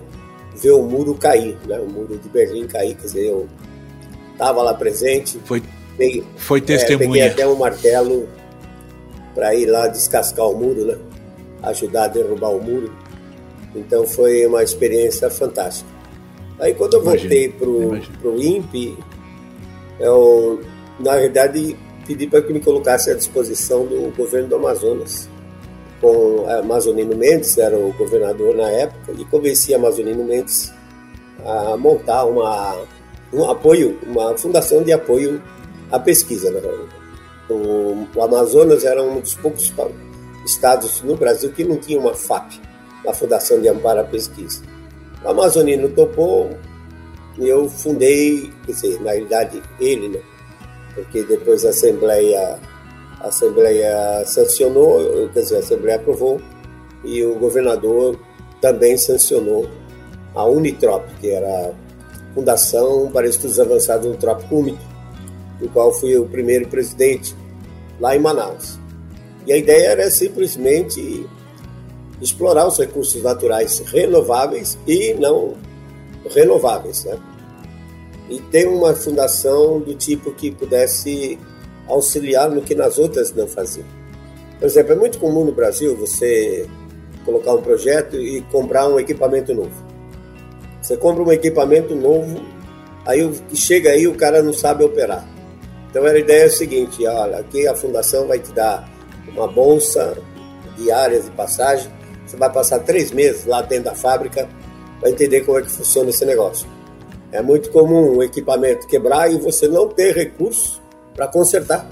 ver 0.55 0.72
o 0.72 0.84
muro 0.84 1.15
cair, 1.15 1.57
né? 1.67 1.79
O 1.79 1.88
muro 1.88 2.19
de 2.19 2.29
Berlim 2.29 2.67
cair, 2.67 2.96
quer 2.96 3.07
dizer, 3.07 3.25
eu 3.25 3.48
estava 4.34 4.62
lá 4.62 4.75
presente. 4.75 5.39
Foi 5.43 5.63
peguei, 5.98 6.24
foi 6.36 6.62
testemunha. 6.62 7.24
É, 7.24 7.29
peguei 7.29 7.46
até 7.46 7.48
um 7.48 7.55
martelo 7.55 8.29
para 9.38 9.53
ir 9.53 9.67
lá 9.67 9.88
descascar 9.88 10.50
o 10.50 10.58
muro, 10.58 10.84
né? 10.84 10.98
Ajudar 11.62 12.06
a 12.06 12.08
derrubar 12.08 12.50
o 12.50 12.60
muro. 12.60 12.91
Então 13.75 14.03
foi 14.08 14.44
uma 14.48 14.63
experiência 14.63 15.29
fantástica. 15.29 15.88
Aí 16.60 16.74
quando 16.74 16.96
eu 16.96 17.03
voltei 17.03 17.50
para 17.50 17.70
o 17.70 18.41
INPE, 18.41 18.98
eu, 20.00 20.60
na 21.00 21.15
verdade, 21.17 21.77
pedi 22.08 22.25
para 22.25 22.41
que 22.41 22.51
me 22.51 22.60
colocasse 22.60 23.12
à 23.12 23.13
disposição 23.13 23.86
do 23.86 24.12
governo 24.17 24.50
do 24.50 24.56
Amazonas. 24.56 25.29
Com 26.01 26.46
Amazonino 26.50 27.15
Mendes, 27.15 27.60
era 27.60 27.77
o 27.77 27.94
governador 27.94 28.56
na 28.56 28.70
época, 28.70 29.12
e 29.15 29.24
convenci 29.25 29.72
Amazonino 29.72 30.24
Mendes 30.24 30.74
a 31.46 31.77
montar 31.77 32.25
uma, 32.25 32.75
um 33.32 33.48
apoio, 33.48 34.00
uma 34.03 34.36
fundação 34.36 34.82
de 34.82 34.91
apoio 34.91 35.39
à 35.91 36.00
pesquisa. 36.00 36.50
Né? 36.50 36.60
O, 37.50 38.08
o 38.16 38.22
Amazonas 38.22 38.84
era 38.84 39.01
um 39.01 39.20
dos 39.20 39.36
poucos 39.36 39.74
estados 40.46 41.01
no 41.01 41.16
Brasil 41.16 41.51
que 41.51 41.63
não 41.63 41.77
tinha 41.77 42.00
uma 42.00 42.13
FAP, 42.13 42.54
uma 43.04 43.13
Fundação 43.13 43.62
de 43.62 43.70
Amparo 43.70 44.01
à 44.01 44.04
Pesquisa. 44.04 44.62
O 45.24 45.30
Amazonino 45.30 45.89
topou 45.89 46.51
e 47.38 47.48
eu 47.48 47.70
fundei, 47.70 48.51
quer 48.66 48.72
dizer, 48.72 49.01
na 49.01 49.12
realidade 49.12 49.62
ele, 49.80 50.10
né? 50.10 50.20
porque 50.96 51.24
depois 51.24 51.66
a 51.66 51.70
Assembleia, 51.70 52.60
a 53.20 53.27
Assembleia 53.27 54.25
sancionou, 54.25 55.30
quer 55.34 55.42
dizer, 55.42 55.58
a 55.58 55.60
Assembleia 55.60 55.98
aprovou 55.98 56.42
e 57.04 57.24
o 57.24 57.36
governador 57.36 58.20
também 58.60 58.98
sancionou 58.98 59.70
a 60.36 60.46
Unitrop, 60.46 61.06
que 61.20 61.30
era 61.30 61.48
a 61.48 62.34
Fundação 62.34 63.10
para 63.12 63.27
Estudos 63.27 63.60
Avançados 63.60 64.08
no 64.08 64.16
Trópico 64.16 64.56
Úmido, 64.56 64.80
do 65.60 65.70
qual 65.70 65.94
fui 65.94 66.16
o 66.18 66.26
primeiro 66.26 66.68
presidente 66.68 67.36
lá 68.00 68.16
em 68.16 68.20
Manaus. 68.20 68.78
E 69.46 69.54
a 69.54 69.58
ideia 69.58 69.88
era 69.88 70.10
simplesmente 70.10 71.26
explorar 72.22 72.68
os 72.68 72.78
recursos 72.78 73.22
naturais 73.22 73.80
renováveis 73.88 74.78
e 74.88 75.14
não 75.14 75.56
renováveis, 76.30 77.06
né? 77.06 77.18
E 78.30 78.42
ter 78.42 78.68
uma 78.68 78.94
fundação 78.94 79.80
do 79.80 79.94
tipo 79.94 80.32
que 80.32 80.52
pudesse 80.52 81.40
auxiliar 81.88 82.50
no 82.50 82.62
que 82.62 82.76
nas 82.76 82.98
outras 82.98 83.34
não 83.34 83.48
faziam. 83.48 83.86
Por 84.60 84.66
exemplo, 84.66 84.94
é 84.94 84.96
muito 84.96 85.18
comum 85.20 85.46
no 85.46 85.52
Brasil 85.52 85.96
você 85.96 86.68
colocar 87.24 87.54
um 87.54 87.62
projeto 87.62 88.18
e 88.18 88.42
comprar 88.52 88.88
um 88.88 89.00
equipamento 89.00 89.54
novo. 89.54 89.86
Você 90.82 90.98
compra 90.98 91.24
um 91.24 91.32
equipamento 91.32 91.96
novo, 91.96 92.42
aí 93.06 93.30
chega 93.54 93.92
aí 93.92 94.08
o 94.08 94.16
cara 94.16 94.42
não 94.42 94.54
sabe 94.54 94.84
operar. 94.84 95.26
Então 95.98 96.06
a 96.06 96.16
ideia 96.16 96.44
é 96.44 96.46
a 96.46 96.50
seguinte, 96.51 97.08
olha, 97.08 97.38
aqui 97.38 97.68
a 97.68 97.74
fundação 97.74 98.27
vai 98.27 98.38
te 98.38 98.51
dar 98.51 98.88
uma 99.30 99.48
bolsa 99.48 100.16
diária 100.77 101.20
de 101.20 101.32
passagem, 101.32 101.92
você 102.24 102.38
vai 102.38 102.54
passar 102.54 102.77
três 102.82 103.10
meses 103.10 103.48
lá 103.48 103.63
dentro 103.63 103.86
da 103.86 103.96
fábrica 103.96 104.48
para 105.00 105.10
entender 105.10 105.42
como 105.42 105.58
é 105.58 105.63
que 105.63 105.72
funciona 105.72 106.12
esse 106.12 106.24
negócio. 106.24 106.68
É 107.32 107.42
muito 107.42 107.72
comum 107.72 108.16
o 108.16 108.22
equipamento 108.22 108.86
quebrar 108.86 109.32
e 109.32 109.39
você 109.39 109.68
não 109.68 109.88
ter 109.88 110.16
recursos 110.16 110.80
para 111.16 111.27
consertar. 111.27 111.89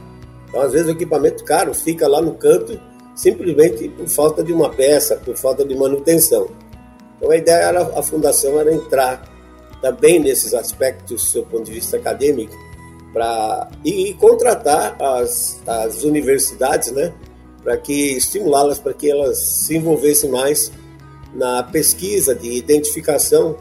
Então, 0.48 0.62
às 0.62 0.74
vezes, 0.74 0.88
o 0.88 0.92
equipamento 0.92 1.44
caro 1.44 1.74
fica 1.74 2.08
lá 2.08 2.22
no 2.22 2.36
canto 2.36 2.80
simplesmente 3.16 3.90
por 3.90 4.08
falta 4.08 4.44
de 4.44 4.54
uma 4.54 4.70
peça, 4.70 5.16
por 5.16 5.36
falta 5.36 5.66
de 5.66 5.76
manutenção. 5.76 6.48
Então 7.18 7.32
a 7.32 7.38
ideia 7.38 7.56
era, 7.56 7.82
a 7.82 8.04
fundação 8.04 8.60
era 8.60 8.72
entrar 8.72 9.28
também 9.82 10.20
nesses 10.20 10.54
aspectos 10.54 11.24
do 11.24 11.28
seu 11.28 11.42
ponto 11.42 11.64
de 11.64 11.72
vista 11.72 11.98
acadêmico 11.98 12.65
para 13.16 13.70
e 13.86 14.14
contratar 14.16 15.02
as, 15.02 15.62
as 15.66 16.04
universidades, 16.04 16.92
né, 16.92 17.14
para 17.64 17.78
que 17.78 18.18
estimulá-las 18.18 18.78
para 18.78 18.94
que 18.94 19.10
elas 19.10 19.38
se 19.38 19.78
envolvessem 19.78 20.30
mais 20.30 20.70
na 21.34 21.64
pesquisa 21.64 22.36
de 22.36 22.52
identificação 22.52 23.56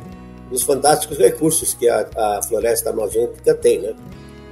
dos 0.50 0.64
fantásticos 0.64 1.18
recursos 1.18 1.72
que 1.72 1.88
a, 1.88 2.04
a 2.16 2.42
floresta 2.42 2.90
amazônica 2.90 3.54
tem, 3.54 3.80
né? 3.80 3.94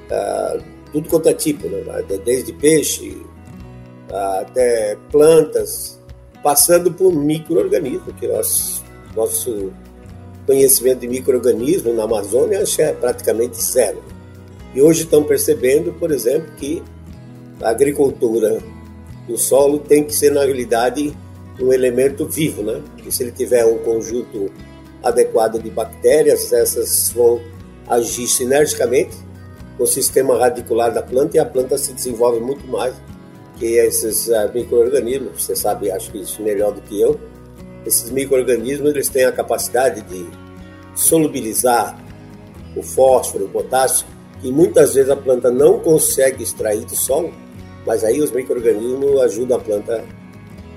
Ah, 0.09 0.59
tudo 0.93 1.09
quanto 1.09 1.29
é 1.29 1.35
tipo, 1.35 1.69
né? 1.69 1.83
desde 2.25 2.53
peixe 2.53 3.21
até 4.09 4.97
plantas, 5.11 5.99
passando 6.43 6.93
por 6.93 7.13
micro-organismos, 7.13 8.15
que 8.21 8.29
nós, 8.29 8.83
nosso 9.17 9.73
conhecimento 10.47 11.01
de 11.01 11.09
micro-organismos 11.09 11.95
na 11.97 12.05
Amazônia 12.05 12.63
é 12.79 12.93
praticamente 12.93 13.63
zero. 13.63 14.12
E 14.75 14.81
hoje 14.81 15.03
estão 15.03 15.23
percebendo, 15.23 15.93
por 15.93 16.11
exemplo, 16.11 16.53
que 16.57 16.83
a 17.61 17.71
agricultura 17.71 18.59
do 19.27 19.37
solo 19.37 19.79
tem 19.79 20.05
que 20.05 20.15
ser, 20.15 20.33
na 20.33 20.45
realidade, 20.45 21.15
um 21.61 21.73
elemento 21.73 22.27
vivo, 22.27 22.63
né? 22.63 22.83
E 23.07 23.13
se 23.13 23.23
ele 23.23 23.33
tiver 23.33 23.65
um 23.65 23.79
conjunto 23.79 24.51
adequado 25.03 25.61
de 25.61 25.71
bactérias, 25.71 26.53
essas 26.53 27.13
vão 27.15 27.41
agir 27.89 28.27
sinergicamente 28.27 29.17
com 29.77 29.85
o 29.85 29.87
sistema 29.87 30.39
radicular 30.39 30.93
da 30.93 31.03
planta 31.03 31.37
e 31.37 31.41
a 31.41 31.45
planta 31.45 31.77
se 31.77 31.93
desenvolve 31.93 32.41
muito 32.41 32.67
mais 32.67 32.95
que 33.59 33.67
esses 33.77 34.29
uh, 34.29 34.51
micro-organismos. 34.55 35.45
Você 35.45 35.55
sabe, 35.55 35.91
acho 35.91 36.11
que 36.11 36.19
isso 36.19 36.43
melhor 36.43 36.73
do 36.73 36.81
que 36.83 37.01
eu. 37.01 37.21
Esses 37.85 38.11
micro-organismos 38.11 38.91
eles 38.91 39.09
têm 39.09 39.25
a 39.25 39.33
capacidade 39.33 40.03
de 40.03 40.27
solubilizar 40.95 41.99
o 42.77 42.83
fósforo, 42.83 43.47
o 43.47 43.49
potássio 43.49 44.07
e 44.43 44.51
muitas 44.51 44.95
vezes 44.95 45.11
a 45.11 45.17
planta 45.17 45.51
não 45.51 45.79
consegue 45.79 46.43
extrair 46.43 46.85
do 46.85 46.97
solo, 46.97 47.33
mas 47.87 48.05
aí 48.05 48.21
os 48.21 48.31
micro-organismos 48.31 49.21
ajudam 49.23 49.59
a 49.59 49.61
planta 49.61 50.05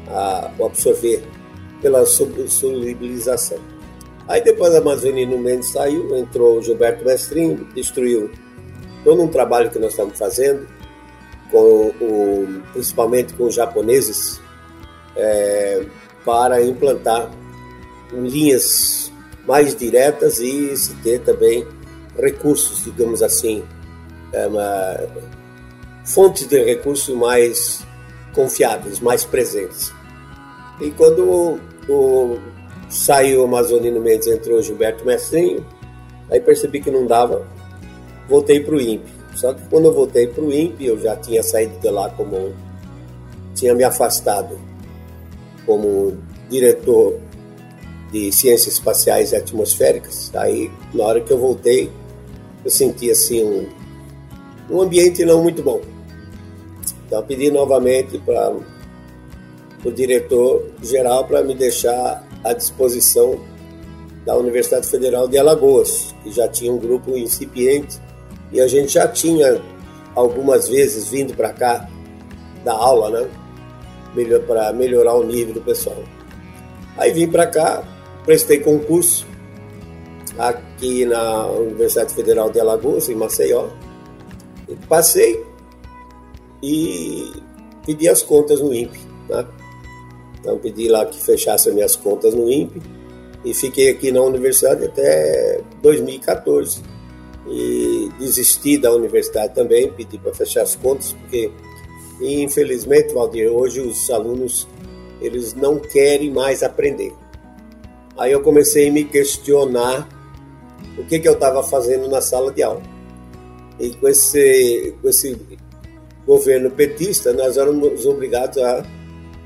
a 0.07 0.51
absorver 0.63 1.24
pela 1.81 2.05
solubilização. 2.05 3.57
Aí 4.27 4.41
depois 4.41 4.74
a 4.74 4.79
Amazonino 4.79 5.38
Mendes 5.38 5.69
saiu, 5.69 6.15
entrou 6.17 6.57
o 6.57 6.62
Gilberto 6.62 7.05
Mestrinho, 7.05 7.67
destruiu 7.75 8.29
todo 9.03 9.22
um 9.22 9.27
trabalho 9.27 9.69
que 9.69 9.77
nós 9.77 9.91
estamos 9.91 10.17
fazendo, 10.17 10.67
com 11.51 11.91
o, 12.01 12.62
principalmente 12.74 13.34
com 13.34 13.45
os 13.45 13.53
japoneses, 13.53 14.41
é, 15.15 15.86
para 16.24 16.63
implantar 16.63 17.31
linhas 18.12 19.12
mais 19.45 19.75
diretas 19.75 20.39
e 20.39 20.75
se 20.75 20.95
ter 20.95 21.19
também 21.19 21.67
recursos, 22.17 22.84
digamos 22.84 23.22
assim, 23.22 23.63
é 24.34 25.07
fontes 26.05 26.48
de 26.48 26.63
recursos 26.63 27.15
mais 27.15 27.86
confiáveis, 28.34 29.00
mais 29.00 29.24
presentes. 29.24 29.93
E 30.79 30.91
quando 30.91 31.24
o, 31.24 31.60
o 31.89 32.39
saiu 32.89 33.41
o 33.41 33.45
Amazonino 33.45 34.00
Mendes, 34.00 34.27
entrou 34.27 34.60
o 34.60 34.62
Gilberto 34.62 35.05
Mestrinho, 35.05 35.65
aí 36.29 36.39
percebi 36.39 36.79
que 36.79 36.91
não 36.91 37.07
dava, 37.07 37.45
voltei 38.29 38.60
para 38.60 38.75
o 38.75 38.81
INPE. 38.81 39.13
Só 39.36 39.53
que 39.53 39.62
quando 39.69 39.86
eu 39.86 39.93
voltei 39.93 40.27
para 40.27 40.43
o 40.43 40.51
INPE, 40.51 40.86
eu 40.86 41.00
já 41.00 41.15
tinha 41.15 41.43
saído 41.43 41.77
de 41.79 41.89
lá 41.89 42.10
como. 42.10 42.53
tinha 43.53 43.74
me 43.74 43.84
afastado 43.84 44.57
como 45.65 46.17
diretor 46.50 47.19
de 48.12 48.31
Ciências 48.31 48.75
Espaciais 48.75 49.31
e 49.31 49.36
Atmosféricas. 49.36 50.31
Aí, 50.36 50.72
na 50.93 51.03
hora 51.03 51.22
que 51.22 51.31
eu 51.31 51.38
voltei, 51.38 51.91
eu 52.65 52.71
senti 52.71 53.12
assim 53.12 53.43
um, 53.43 53.69
um 54.69 54.82
ambiente 54.82 55.23
não 55.23 55.43
muito 55.43 55.62
bom. 55.62 55.80
Então 57.06 57.21
pedi 57.21 57.51
novamente 57.51 58.17
para 58.17 58.54
o 59.84 59.91
diretor 59.91 60.71
geral 60.82 61.25
para 61.25 61.43
me 61.43 61.54
deixar 61.54 62.28
à 62.43 62.51
disposição 62.51 63.39
da 64.25 64.36
Universidade 64.36 64.88
Federal 64.88 65.28
de 65.28 65.38
Alagoas, 65.38 66.15
que 66.23 66.32
já 66.32 66.47
tinha 66.47 66.73
um 66.73 66.80
grupo 66.80 67.15
incipiente 67.15 67.99
e 68.51 68.60
a 68.60 68.67
gente 68.67 68.93
já 68.93 69.08
tinha 69.08 69.62
algumas 70.15 70.67
vezes 70.67 71.08
vindo 71.08 71.36
para 71.36 71.54
cá 71.54 71.88
dar 72.63 72.73
aula, 72.73 73.12
né? 73.12 73.30
Melhor, 74.15 74.39
para 74.41 74.73
melhorar 74.73 75.13
o 75.13 75.23
nível 75.23 75.54
do 75.54 75.62
pessoal. 75.62 76.01
Aí 76.97 77.12
vim 77.12 77.28
para 77.28 77.45
cá, 77.45 77.84
prestei 78.25 78.60
concurso 78.60 79.28
aqui 80.75 81.05
na 81.05 81.47
Universidade 81.47 82.13
Federal 82.13 82.49
de 82.49 82.59
Alagoas, 82.59 83.09
em 83.09 83.15
Maceió. 83.15 83.69
E 84.67 84.75
passei 84.88 85.43
e 86.61 87.31
pedi 87.85 88.09
as 88.09 88.21
contas 88.21 88.59
no 88.59 88.73
INPE. 88.73 88.99
Né? 89.29 89.45
Então 90.39 90.57
pedi 90.57 90.88
lá 90.88 91.05
que 91.05 91.19
fechasse 91.19 91.69
as 91.69 91.75
minhas 91.75 91.95
contas 91.95 92.33
no 92.33 92.51
INPE 92.51 92.81
e 93.43 93.53
fiquei 93.53 93.89
aqui 93.89 94.11
na 94.11 94.21
universidade 94.21 94.85
até 94.85 95.61
2014. 95.81 96.81
E 97.47 98.09
desisti 98.19 98.77
da 98.77 98.91
universidade 98.91 99.53
também, 99.53 99.91
pedi 99.91 100.17
para 100.17 100.33
fechar 100.33 100.63
as 100.63 100.75
contas, 100.75 101.13
porque 101.13 101.51
infelizmente, 102.19 103.13
Valdir, 103.13 103.51
hoje 103.51 103.81
os 103.81 104.09
alunos 104.09 104.67
eles 105.21 105.53
não 105.53 105.77
querem 105.79 106.31
mais 106.31 106.63
aprender. 106.63 107.13
Aí 108.17 108.31
eu 108.31 108.41
comecei 108.41 108.89
a 108.89 108.91
me 108.91 109.03
questionar 109.03 110.09
o 110.97 111.05
que, 111.05 111.19
que 111.19 111.27
eu 111.27 111.34
estava 111.34 111.63
fazendo 111.63 112.08
na 112.08 112.21
sala 112.21 112.51
de 112.51 112.63
aula. 112.63 112.81
E 113.79 113.89
com 113.91 114.08
esse, 114.08 114.95
com 115.01 115.10
esse 115.10 115.38
governo 116.25 116.71
petista, 116.71 117.34
nós 117.34 117.58
éramos 117.58 118.05
obrigados 118.05 118.58
a 118.58 118.86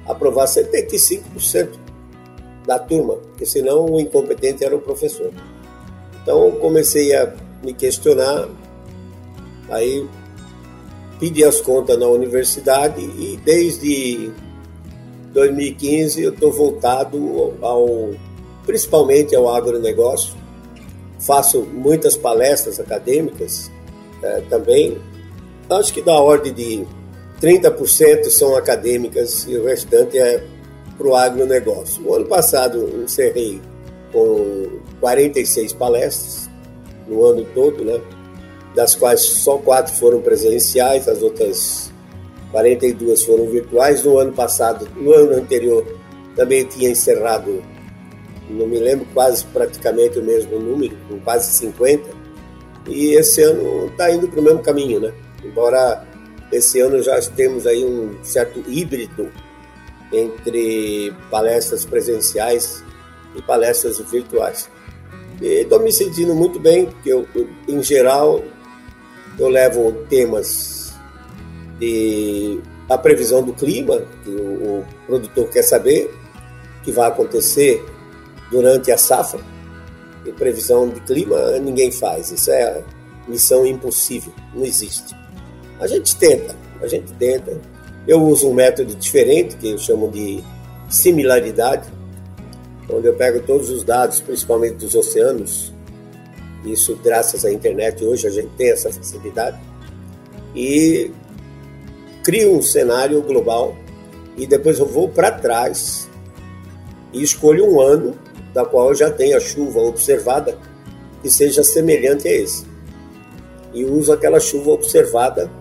aprovar 0.05 0.45
75% 0.45 1.69
da 2.65 2.77
turma, 2.77 3.15
porque 3.15 3.45
senão 3.45 3.85
o 3.85 3.99
incompetente 3.99 4.63
era 4.63 4.75
o 4.75 4.81
professor. 4.81 5.31
Então 6.21 6.51
comecei 6.51 7.15
a 7.15 7.33
me 7.63 7.73
questionar, 7.73 8.47
aí 9.69 10.07
pedi 11.19 11.43
as 11.43 11.59
contas 11.59 11.97
na 11.97 12.07
universidade 12.07 13.01
e 13.01 13.37
desde 13.43 14.31
2015 15.33 16.23
eu 16.23 16.33
estou 16.33 16.51
voltado 16.51 17.53
ao 17.61 18.11
principalmente 18.65 19.35
ao 19.35 19.53
agronegócio 19.53 20.33
faço 21.19 21.61
muitas 21.63 22.15
palestras 22.15 22.79
acadêmicas 22.79 23.71
é, 24.23 24.41
também. 24.49 24.97
Acho 25.69 25.93
que 25.93 26.01
da 26.01 26.13
ordem 26.13 26.53
de 26.53 26.85
30% 27.41 28.25
são 28.29 28.55
acadêmicas 28.55 29.45
e 29.47 29.55
o 29.55 29.65
restante 29.65 30.17
é 30.17 30.43
para 30.97 31.07
o 31.07 31.15
agronegócio. 31.15 32.05
O 32.05 32.15
ano 32.15 32.25
passado 32.25 33.03
encerrei 33.03 33.61
com 34.11 34.79
46 34.99 35.73
palestras 35.73 36.49
no 37.07 37.25
ano 37.25 37.45
todo, 37.53 37.83
né? 37.83 38.01
das 38.75 38.95
quais 38.95 39.21
só 39.21 39.57
quatro 39.57 39.93
foram 39.93 40.21
presenciais, 40.21 41.07
as 41.07 41.21
outras 41.21 41.91
42 42.51 43.23
foram 43.23 43.45
virtuais. 43.47 44.03
No 44.03 44.17
ano 44.17 44.31
passado, 44.31 44.87
no 44.95 45.13
ano 45.13 45.35
anterior, 45.35 45.85
também 46.35 46.63
tinha 46.65 46.89
encerrado 46.89 47.61
não 48.53 48.67
me 48.67 48.79
lembro, 48.79 49.05
quase 49.13 49.45
praticamente 49.45 50.19
o 50.19 50.23
mesmo 50.23 50.59
número, 50.59 50.97
com 51.07 51.19
quase 51.19 51.53
50. 51.53 52.09
E 52.87 53.13
esse 53.13 53.41
ano 53.43 53.87
está 53.87 54.09
indo 54.11 54.27
para 54.27 54.39
o 54.39 54.43
mesmo 54.43 54.59
caminho, 54.59 54.99
né? 54.99 55.13
Embora 55.43 56.03
esse 56.51 56.79
ano 56.79 57.01
já 57.01 57.19
temos 57.21 57.67
aí 57.67 57.85
um 57.85 58.23
certo 58.23 58.63
híbrido 58.67 59.31
entre 60.11 61.13
palestras 61.29 61.85
presenciais 61.85 62.83
e 63.35 63.41
palestras 63.41 63.99
virtuais. 63.99 64.69
E 65.41 65.61
estou 65.61 65.79
me 65.79 65.91
sentindo 65.91 66.33
muito 66.33 66.59
bem, 66.59 66.87
porque 66.87 67.13
eu, 67.13 67.27
em 67.67 67.81
geral 67.83 68.43
eu 69.37 69.47
levo 69.47 69.91
temas 70.09 70.93
de 71.79 72.59
a 72.89 72.97
previsão 72.97 73.43
do 73.43 73.53
clima, 73.53 74.01
que 74.23 74.29
o, 74.29 74.79
o 74.79 74.85
produtor 75.05 75.47
quer 75.49 75.61
saber 75.61 76.11
que 76.83 76.91
vai 76.91 77.07
acontecer 77.07 77.85
durante 78.51 78.91
a 78.91 78.97
safra. 78.97 79.39
E 80.25 80.31
previsão 80.31 80.89
de 80.89 80.99
clima 81.01 81.51
ninguém 81.59 81.91
faz. 81.91 82.31
Isso 82.31 82.51
é 82.51 82.83
missão 83.27 83.65
impossível, 83.65 84.33
não 84.53 84.65
existe. 84.65 85.15
A 85.79 85.87
gente 85.87 86.15
tenta, 86.17 86.55
a 86.81 86.87
gente 86.87 87.13
tenta. 87.13 87.59
Eu 88.07 88.21
uso 88.23 88.49
um 88.49 88.53
método 88.53 88.95
diferente 88.95 89.55
que 89.55 89.69
eu 89.69 89.77
chamo 89.77 90.09
de 90.09 90.43
similaridade, 90.89 91.87
onde 92.89 93.07
eu 93.07 93.13
pego 93.13 93.39
todos 93.41 93.69
os 93.69 93.83
dados, 93.83 94.19
principalmente 94.19 94.75
dos 94.75 94.95
oceanos. 94.95 95.71
Isso 96.65 96.95
graças 97.03 97.45
à 97.45 97.51
internet 97.51 98.03
hoje 98.03 98.27
a 98.27 98.29
gente 98.29 98.49
tem 98.57 98.71
essa 98.71 98.91
facilidade 98.91 99.57
e 100.53 101.11
crio 102.23 102.57
um 102.57 102.61
cenário 102.61 103.21
global 103.21 103.75
e 104.35 104.45
depois 104.45 104.79
eu 104.79 104.85
vou 104.85 105.07
para 105.07 105.31
trás 105.31 106.09
e 107.13 107.23
escolho 107.23 107.65
um 107.65 107.79
ano 107.79 108.15
da 108.53 108.65
qual 108.65 108.93
já 108.95 109.11
tenha 109.11 109.39
chuva 109.39 109.79
observada 109.79 110.57
que 111.21 111.29
seja 111.29 111.63
semelhante 111.63 112.27
a 112.27 112.31
esse. 112.31 112.65
E 113.73 113.85
uso 113.85 114.11
aquela 114.11 114.39
chuva 114.39 114.71
observada 114.71 115.51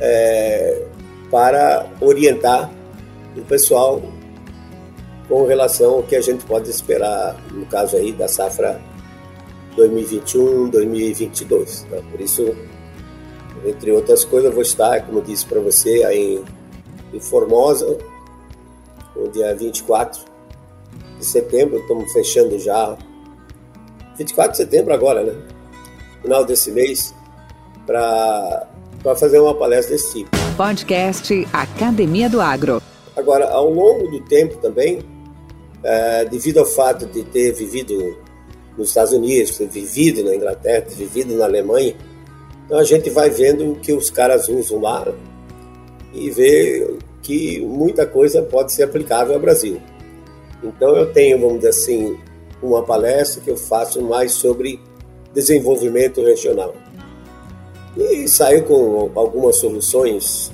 é, 0.00 0.84
para 1.30 1.86
orientar 2.00 2.68
o 3.36 3.42
pessoal 3.42 4.02
com 5.28 5.46
relação 5.46 5.94
ao 5.94 6.02
que 6.02 6.16
a 6.16 6.20
gente 6.20 6.44
pode 6.44 6.68
esperar, 6.68 7.36
no 7.52 7.64
caso 7.66 7.96
aí 7.96 8.10
da 8.12 8.26
safra 8.26 8.80
2021-2022. 9.76 11.88
Tá? 11.88 11.98
Por 12.10 12.20
isso, 12.20 12.52
entre 13.64 13.92
outras 13.92 14.24
coisas, 14.24 14.52
vou 14.52 14.62
estar, 14.62 15.06
como 15.06 15.22
disse 15.22 15.46
para 15.46 15.60
você, 15.60 16.02
aí 16.02 16.42
em 17.12 17.20
Formosa, 17.20 17.96
no 19.14 19.28
dia 19.28 19.54
24 19.54 20.29
de 21.20 21.26
setembro, 21.26 21.78
estamos 21.78 22.12
fechando 22.12 22.58
já 22.58 22.96
24 24.16 24.52
de 24.52 24.56
setembro 24.56 24.92
agora, 24.92 25.22
né? 25.22 25.34
Final 26.22 26.44
desse 26.44 26.70
mês, 26.72 27.14
para 27.86 28.66
fazer 29.16 29.38
uma 29.38 29.54
palestra 29.54 29.94
desse 29.94 30.12
tipo. 30.12 30.30
Podcast 30.56 31.46
Academia 31.52 32.28
do 32.28 32.40
Agro. 32.40 32.82
Agora, 33.16 33.48
ao 33.50 33.70
longo 33.70 34.08
do 34.08 34.20
tempo 34.24 34.56
também, 34.58 35.00
é, 35.82 36.24
devido 36.24 36.58
ao 36.58 36.66
fato 36.66 37.06
de 37.06 37.22
ter 37.24 37.52
vivido 37.52 38.18
nos 38.76 38.88
Estados 38.88 39.12
Unidos, 39.12 39.56
ter 39.56 39.68
vivido 39.68 40.22
na 40.24 40.34
Inglaterra, 40.34 40.82
ter 40.82 40.94
vivido 40.94 41.34
na 41.34 41.44
Alemanha, 41.44 41.94
então 42.66 42.78
a 42.78 42.84
gente 42.84 43.10
vai 43.10 43.30
vendo 43.30 43.72
o 43.72 43.76
que 43.76 43.92
os 43.92 44.10
caras 44.10 44.48
usam 44.48 44.80
lá 44.80 45.06
e 46.12 46.30
vê 46.30 46.94
que 47.22 47.60
muita 47.60 48.06
coisa 48.06 48.42
pode 48.42 48.72
ser 48.72 48.84
aplicável 48.84 49.34
ao 49.34 49.40
Brasil. 49.40 49.80
Então 50.62 50.96
eu 50.96 51.12
tenho, 51.12 51.40
vamos 51.40 51.56
dizer 51.56 51.70
assim, 51.70 52.18
uma 52.62 52.82
palestra 52.82 53.42
que 53.42 53.50
eu 53.50 53.56
faço 53.56 54.02
mais 54.02 54.32
sobre 54.32 54.80
desenvolvimento 55.34 56.22
regional. 56.22 56.74
E 57.96 58.28
saio 58.28 58.64
com 58.64 59.10
algumas 59.14 59.56
soluções 59.56 60.52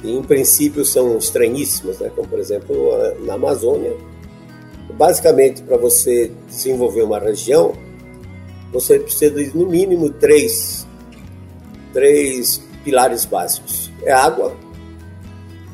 que, 0.00 0.10
em 0.10 0.22
princípio, 0.22 0.84
são 0.84 1.18
estranhíssimas, 1.18 1.98
né? 1.98 2.10
como, 2.14 2.28
por 2.28 2.38
exemplo, 2.38 2.74
na 3.24 3.34
Amazônia. 3.34 3.94
Basicamente, 4.94 5.62
para 5.62 5.76
você 5.76 6.30
desenvolver 6.46 7.02
uma 7.02 7.18
região, 7.18 7.72
você 8.72 8.98
precisa 8.98 9.30
de, 9.34 9.56
no 9.56 9.66
mínimo, 9.66 10.10
três, 10.10 10.86
três 11.92 12.62
pilares 12.84 13.24
básicos. 13.24 13.90
É 14.02 14.12
água, 14.12 14.54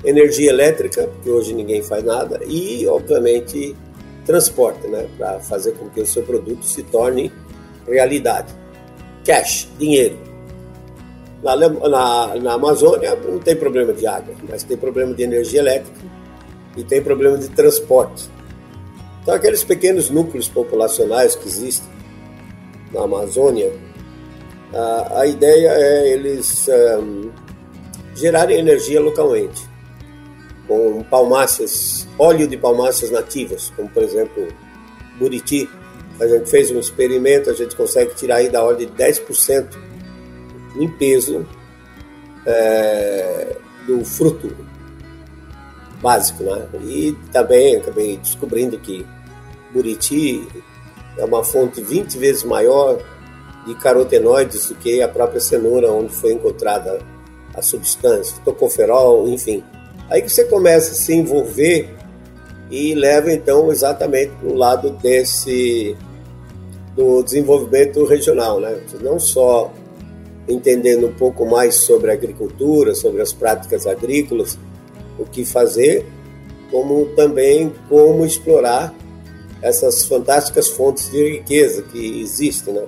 energia 0.05 0.51
elétrica, 0.51 1.07
porque 1.07 1.31
hoje 1.31 1.53
ninguém 1.53 1.83
faz 1.83 2.03
nada, 2.03 2.41
e, 2.47 2.87
obviamente, 2.87 3.77
transporte, 4.25 4.87
né, 4.87 5.07
para 5.19 5.41
fazer 5.41 5.73
com 5.73 5.89
que 5.91 6.01
o 6.01 6.07
seu 6.07 6.23
produto 6.23 6.65
se 6.65 6.83
torne 6.85 7.33
realidade. 7.87 8.55
Cash, 9.25 9.69
dinheiro. 9.79 10.17
Na, 11.43 11.57
na, 11.57 12.35
na 12.37 12.53
Amazônia 12.53 13.17
não 13.17 13.39
tem 13.39 13.57
problema 13.57 13.93
de 13.93 14.07
água, 14.07 14.35
mas 14.49 14.63
tem 14.63 14.77
problema 14.77 15.15
de 15.15 15.23
energia 15.23 15.61
elétrica 15.61 16.01
e 16.77 16.85
tem 16.85 17.03
problema 17.03 17.39
de 17.39 17.49
transporte. 17.49 18.29
Então, 19.23 19.35
aqueles 19.35 19.65
pequenos 19.65 20.11
núcleos 20.11 20.49
populacionais 20.49 21.35
que 21.35 21.47
existem 21.47 21.89
na 22.93 23.03
Amazônia, 23.03 23.73
a, 24.73 25.21
a 25.21 25.27
ideia 25.27 25.71
é 25.71 26.13
eles 26.13 26.69
um, 26.69 27.31
gerarem 28.15 28.59
energia 28.59 29.01
localmente 29.01 29.70
com 30.71 31.03
palmáceas, 31.03 32.07
óleo 32.17 32.47
de 32.47 32.57
palmáceas 32.57 33.11
nativas, 33.11 33.73
como 33.75 33.89
por 33.89 34.05
exemplo 34.05 34.47
Buriti. 35.19 35.69
A 36.21 36.29
gente 36.29 36.49
fez 36.49 36.71
um 36.71 36.79
experimento, 36.79 37.51
a 37.51 37.55
gente 37.55 37.75
consegue 37.75 38.15
tirar 38.15 38.37
aí 38.37 38.49
da 38.49 38.63
ordem 38.63 38.87
de 38.87 38.93
10% 38.93 39.67
em 40.77 40.89
peso 40.89 41.45
é, 42.47 43.57
do 43.85 44.05
fruto 44.05 44.55
básico, 46.01 46.45
né? 46.45 46.69
E 46.85 47.17
também 47.33 47.75
acabei 47.75 48.17
descobrindo 48.19 48.79
que 48.79 49.05
Buriti 49.73 50.47
é 51.19 51.25
uma 51.25 51.43
fonte 51.43 51.81
20 51.81 52.17
vezes 52.17 52.45
maior 52.45 52.97
de 53.67 53.75
carotenoides 53.75 54.69
do 54.69 54.77
que 54.77 55.03
a 55.03 55.09
própria 55.09 55.41
cenoura 55.41 55.91
onde 55.91 56.15
foi 56.15 56.33
encontrada 56.33 57.01
a 57.55 57.61
substância, 57.61 58.37
tocoferol, 58.45 59.29
enfim. 59.29 59.65
Aí 60.11 60.29
você 60.29 60.45
começa 60.45 60.91
a 60.91 60.95
se 60.95 61.15
envolver 61.15 61.89
e 62.71 62.95
leva 62.95 63.33
então 63.33 63.71
exatamente 63.71 64.33
para 64.33 64.49
o 64.49 64.55
lado 64.55 64.91
desse 64.91 65.97
do 66.97 67.23
desenvolvimento 67.23 68.05
regional, 68.05 68.61
né? 68.61 68.81
Não 69.01 69.19
só 69.19 69.73
entendendo 70.49 71.07
um 71.07 71.13
pouco 71.13 71.47
mais 71.47 71.77
sobre 71.77 72.11
a 72.11 72.15
agricultura, 72.15 72.95
sobre 72.95 73.23
as 73.23 73.33
práticas 73.33 73.87
agrícolas, 73.87 74.59
o 75.19 75.25
que 75.25 75.45
fazer, 75.45 76.05
como 76.71 77.07
também 77.15 77.73
como 77.89 78.25
explorar 78.25 78.93
essas 79.63 80.05
fantásticas 80.05 80.69
fontes 80.69 81.11
de 81.11 81.39
riqueza 81.39 81.83
que 81.83 82.21
existem, 82.21 82.75
né? 82.75 82.87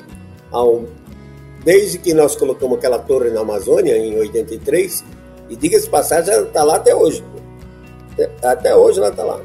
Desde 1.65 1.99
que 1.99 2.13
nós 2.13 2.35
colocamos 2.35 2.79
aquela 2.79 2.99
torre 2.99 3.31
na 3.31 3.41
Amazônia 3.41 3.97
em 3.97 4.19
83, 4.19 5.05
e 5.53 5.57
diga-se 5.57 5.87
passagem, 5.87 6.33
ela 6.33 6.47
está 6.47 6.65
lá 6.65 6.77
até 6.77 6.95
hoje. 6.95 7.23
Até 8.43 8.75
hoje 8.75 8.99
ela 8.99 9.11
está 9.11 9.23
lá. 9.23 9.39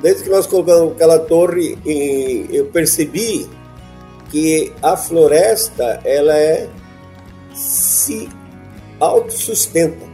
Desde 0.00 0.22
que 0.22 0.30
nós 0.30 0.46
colocamos 0.46 0.92
aquela 0.92 1.18
torre, 1.18 1.76
eu 2.52 2.66
percebi 2.66 3.50
que 4.30 4.72
a 4.80 4.96
floresta 4.96 6.00
ela 6.04 6.38
é 6.38 6.68
se 7.52 8.28
autossustenta. 9.00 10.06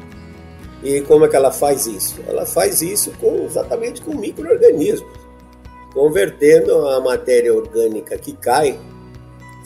E 0.83 1.03
como 1.03 1.27
é 1.27 1.29
que 1.29 1.37
ela 1.37 1.53
faz 1.53 1.87
isso? 1.87 2.19
Ela 2.27 2.47
faz 2.47 2.81
isso 2.81 3.13
com, 3.21 3.45
exatamente 3.45 4.01
com 4.01 4.15
micro-organismos, 4.15 5.07
convertendo 5.93 6.89
a 6.89 7.01
matéria 7.01 7.55
orgânica 7.55 8.17
que 8.17 8.33
cai, 8.33 8.81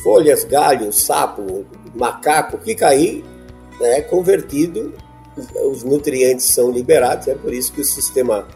folhas, 0.03 0.43
galhos, 0.43 1.01
sapo, 1.01 1.65
macaco 1.95 2.59
que 2.59 2.75
cair, 2.75 3.25
é 3.81 4.01
convertido 4.03 4.93
os 5.65 5.83
nutrientes 5.85 6.47
são 6.47 6.71
liberados, 6.71 7.29
é 7.29 7.35
por 7.35 7.53
isso 7.53 7.73
que 7.73 7.81
o 7.81 7.85
sistema 7.85 8.47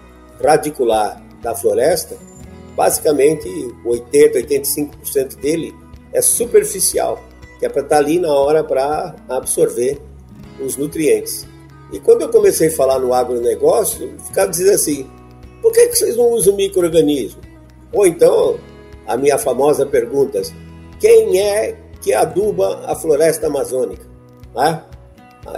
radicular 0.42 1.22
da 1.42 1.54
floresta, 1.54 2.16
basicamente 2.76 3.48
80, 3.84 4.40
85% 4.40 5.40
dele 5.40 5.74
é 6.12 6.20
superficial, 6.20 7.22
que 7.58 7.66
é 7.66 7.68
para 7.68 7.82
estar 7.82 7.96
tá 7.96 8.02
ali 8.02 8.18
na 8.18 8.32
hora 8.32 8.62
para 8.64 9.14
absorver 9.28 10.00
os 10.60 10.76
nutrientes. 10.76 11.46
E 11.92 12.00
quando 12.00 12.22
eu 12.22 12.28
comecei 12.28 12.68
a 12.68 12.72
falar 12.72 12.98
no 12.98 13.12
agronegócio, 13.12 14.14
ficava 14.26 14.50
dizendo 14.50 14.72
assim: 14.72 15.08
por 15.60 15.72
que, 15.72 15.88
que 15.88 15.96
vocês 15.96 16.16
não 16.16 16.30
usam 16.30 16.56
micro-organismo? 16.56 17.40
Ou 17.92 18.06
então, 18.06 18.58
a 19.06 19.16
minha 19.16 19.36
famosa 19.36 19.84
pergunta: 19.84 20.40
quem 20.98 21.38
é 21.40 21.76
que 22.00 22.14
aduba 22.14 22.80
a 22.86 22.96
floresta 22.96 23.46
amazônica? 23.46 24.04
Ah? 24.56 24.82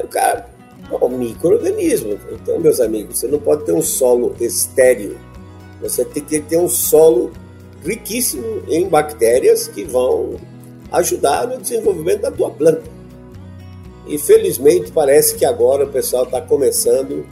O 0.02 0.08
cara, 0.08 0.48
Bom, 0.88 1.08
microorganismo. 1.08 2.18
Então, 2.30 2.58
meus 2.60 2.80
amigos, 2.80 3.18
você 3.18 3.28
não 3.28 3.38
pode 3.38 3.64
ter 3.64 3.72
um 3.72 3.82
solo 3.82 4.34
estéril. 4.40 5.16
Você 5.80 6.04
tem 6.04 6.22
que 6.22 6.40
ter 6.40 6.58
um 6.58 6.68
solo 6.68 7.32
riquíssimo 7.84 8.62
em 8.68 8.88
bactérias 8.88 9.68
que 9.68 9.84
vão 9.84 10.36
ajudar 10.92 11.46
no 11.46 11.58
desenvolvimento 11.58 12.22
da 12.22 12.30
tua 12.30 12.50
planta. 12.50 12.82
E 14.06 14.18
felizmente 14.18 14.92
parece 14.92 15.34
que 15.34 15.44
agora 15.44 15.84
o 15.84 15.88
pessoal 15.88 16.24
está 16.24 16.40
começando 16.40 17.26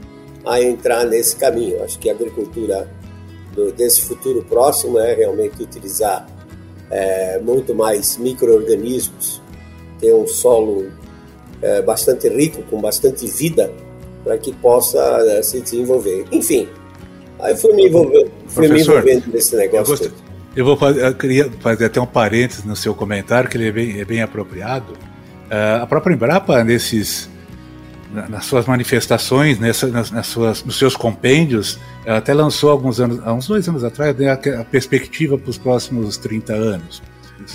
a 0.45 0.61
entrar 0.61 1.05
nesse 1.05 1.37
caminho. 1.37 1.83
Acho 1.83 1.99
que 1.99 2.09
a 2.09 2.13
agricultura 2.13 2.91
do, 3.55 3.71
desse 3.73 4.03
futuro 4.03 4.43
próximo 4.43 4.99
é 4.99 5.15
realmente 5.15 5.63
utilizar 5.63 6.27
é, 6.91 7.39
muito 7.39 7.75
mais 7.75 8.17
micro-organismos, 8.17 9.41
ter 10.01 10.15
um 10.15 10.27
solo 10.27 10.91
é, 11.63 11.81
bastante 11.81 12.29
rico, 12.29 12.63
com 12.63 12.81
bastante 12.81 13.27
vida, 13.27 13.73
para 14.25 14.37
que 14.37 14.53
possa 14.53 14.99
é, 14.99 15.43
se 15.43 15.61
desenvolver. 15.61 16.25
Enfim, 16.33 16.69
aí 17.41 17.57
fui 17.57 17.73
me 17.75 17.87
envolvendo, 17.87 18.31
fui 18.49 18.69
me 18.69 18.81
envolvendo 18.81 19.27
nesse 19.33 19.57
negócio. 19.57 20.07
Eu, 20.07 20.13
eu 20.57 20.65
vou 20.65 20.77
fazer, 20.77 21.05
eu 21.05 21.15
queria 21.15 21.51
fazer 21.61 21.87
até 21.87 22.01
um 22.01 22.07
parênteses 22.07 22.65
no 22.65 22.77
seu 22.77 22.95
comentário, 22.95 23.49
que 23.49 23.57
ele 23.57 23.69
é 23.69 23.73
bem, 23.73 24.01
é 24.01 24.05
bem 24.05 24.23
apropriado. 24.23 24.93
Uh, 24.93 25.83
a 25.83 25.87
própria 25.87 26.15
Embrapa, 26.15 26.65
nesses, 26.65 27.29
nas 28.13 28.45
suas 28.45 28.67
manifestações, 28.67 29.59
nessa, 29.59 29.87
nas, 29.87 30.11
nas, 30.11 30.27
suas, 30.27 30.65
nos 30.65 30.79
seus 30.79 30.97
compêndios, 30.97 31.79
ela 32.05 32.19
até 32.19 32.35
lançou 32.35 32.71
alguns 32.71 33.01
anos, 33.01 33.21
há 33.25 33.33
uns 33.33 33.47
dois 33.47 33.69
anos 33.69 33.85
atrás, 33.85 34.17
né, 34.17 34.31
a 34.31 34.65
perspectiva 34.65 35.39
para 35.39 35.51
os 35.51 35.59
próximos 35.59 36.17
30 36.17 36.53
anos. 36.53 37.03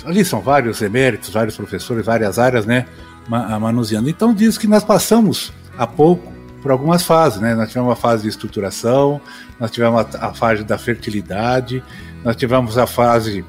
Ali 0.04 0.24
são 0.24 0.40
vários 0.40 0.82
eméritos, 0.82 1.30
vários 1.30 1.56
professores, 1.56 2.04
várias 2.04 2.38
áreas, 2.38 2.66
né? 2.66 2.86
Manuseando. 3.28 4.08
Então 4.08 4.32
diz 4.32 4.56
que 4.56 4.66
nós 4.66 4.82
passamos 4.82 5.52
há 5.76 5.86
pouco 5.86 6.32
por 6.62 6.70
algumas 6.70 7.02
fases, 7.02 7.40
né? 7.40 7.54
Nós 7.54 7.68
tivemos 7.68 7.92
a 7.92 7.96
fase 7.96 8.22
de 8.22 8.28
estruturação, 8.28 9.20
nós 9.60 9.70
tivemos 9.70 10.06
a, 10.16 10.34
fase 10.34 10.64
da 10.64 10.76
fertilidade, 10.76 11.82
nós 12.24 12.34
tivemos 12.34 12.76
a 12.76 12.86
fase 12.86 13.44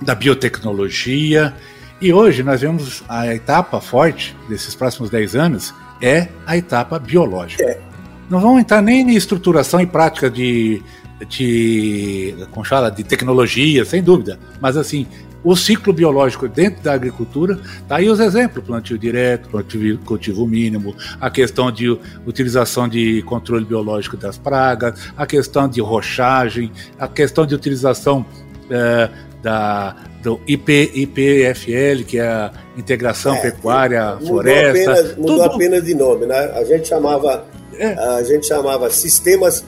da 0.00 0.14
biotecnologia 0.14 1.54
e 2.00 2.12
hoje 2.12 2.42
nós 2.42 2.60
vemos 2.60 3.04
a 3.08 3.32
etapa 3.34 3.80
forte 3.80 4.36
desses 4.48 4.74
próximos 4.74 5.10
10 5.10 5.36
anos 5.36 5.74
é 6.00 6.28
a 6.46 6.56
etapa 6.56 6.98
biológica. 6.98 7.62
É. 7.62 7.80
Não 8.28 8.40
vamos 8.40 8.60
entrar 8.60 8.80
nem 8.80 9.02
em 9.02 9.14
estruturação 9.14 9.80
e 9.80 9.86
prática 9.86 10.30
de, 10.30 10.82
de, 11.28 12.34
como 12.50 12.66
fala, 12.66 12.90
de 12.90 13.04
tecnologia, 13.04 13.84
sem 13.84 14.02
dúvida, 14.02 14.38
mas 14.60 14.76
assim, 14.76 15.06
o 15.44 15.54
ciclo 15.54 15.92
biológico 15.92 16.48
dentro 16.48 16.82
da 16.82 16.94
agricultura, 16.94 17.58
tá 17.86 17.96
aí 17.96 18.08
os 18.08 18.18
exemplos, 18.18 18.64
plantio 18.64 18.98
direto, 18.98 19.48
plantio 19.50 19.98
cultivo 19.98 20.46
mínimo, 20.46 20.96
a 21.20 21.30
questão 21.30 21.70
de 21.70 21.90
utilização 22.26 22.88
de 22.88 23.22
controle 23.22 23.64
biológico 23.64 24.16
das 24.16 24.38
pragas, 24.38 24.98
a 25.16 25.26
questão 25.26 25.68
de 25.68 25.80
rochagem, 25.80 26.72
a 26.98 27.06
questão 27.06 27.44
de 27.44 27.54
utilização 27.54 28.24
é, 28.70 29.10
da, 29.42 29.94
do 30.22 30.40
IP, 30.46 30.90
IPFL, 30.94 32.04
que 32.06 32.18
é 32.18 32.26
a 32.26 32.50
Integração 32.76 33.34
é, 33.34 33.40
Pecuária 33.42 34.14
mudou 34.14 34.26
Floresta. 34.26 34.92
Apenas, 34.92 35.16
mudou 35.16 35.36
tudo... 35.36 35.54
apenas 35.54 35.84
de 35.84 35.94
nome, 35.94 36.26
né? 36.26 36.52
A 36.54 36.64
gente 36.64 36.88
chamava, 36.88 37.44
é. 37.78 37.92
a 37.92 38.22
gente 38.22 38.46
chamava 38.46 38.90
sistemas 38.90 39.64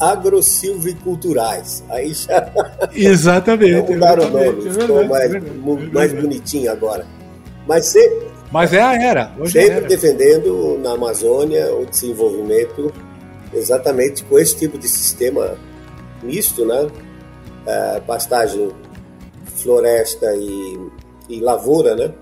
agrosilviculturais. 0.00 1.84
Aí 1.88 2.12
já. 2.12 2.52
Exatamente. 2.94 3.92
mudaram 3.92 4.24
o 4.24 4.30
nome, 4.30 4.70
ficou 4.70 5.04
mais, 5.04 5.92
mais 5.92 6.12
bonitinho 6.12 6.70
agora. 6.70 7.06
Mas 7.66 7.86
sempre. 7.86 8.26
Mas 8.50 8.72
é 8.72 8.80
a 8.80 8.94
era. 8.94 9.32
É 9.40 9.46
sempre 9.46 9.70
era. 9.70 9.86
defendendo 9.86 10.78
na 10.82 10.92
Amazônia 10.92 11.74
o 11.74 11.84
desenvolvimento 11.84 12.92
exatamente 13.52 14.24
com 14.24 14.38
esse 14.38 14.56
tipo 14.56 14.78
de 14.78 14.88
sistema 14.88 15.56
misto, 16.22 16.64
né? 16.64 16.88
É, 17.66 18.00
pastagem, 18.00 18.70
floresta 19.56 20.34
e, 20.36 20.78
e 21.28 21.40
lavoura, 21.40 21.96
né? 21.96 22.12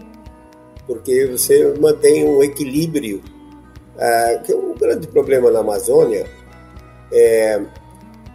Porque 0.86 1.26
você 1.26 1.74
mantém 1.80 2.24
um 2.24 2.42
equilíbrio, 2.42 3.22
é, 3.98 4.40
que 4.44 4.52
é 4.52 4.56
um 4.56 4.74
grande 4.74 5.06
problema 5.06 5.50
na 5.50 5.60
Amazônia 5.60 6.26
é, 7.12 7.60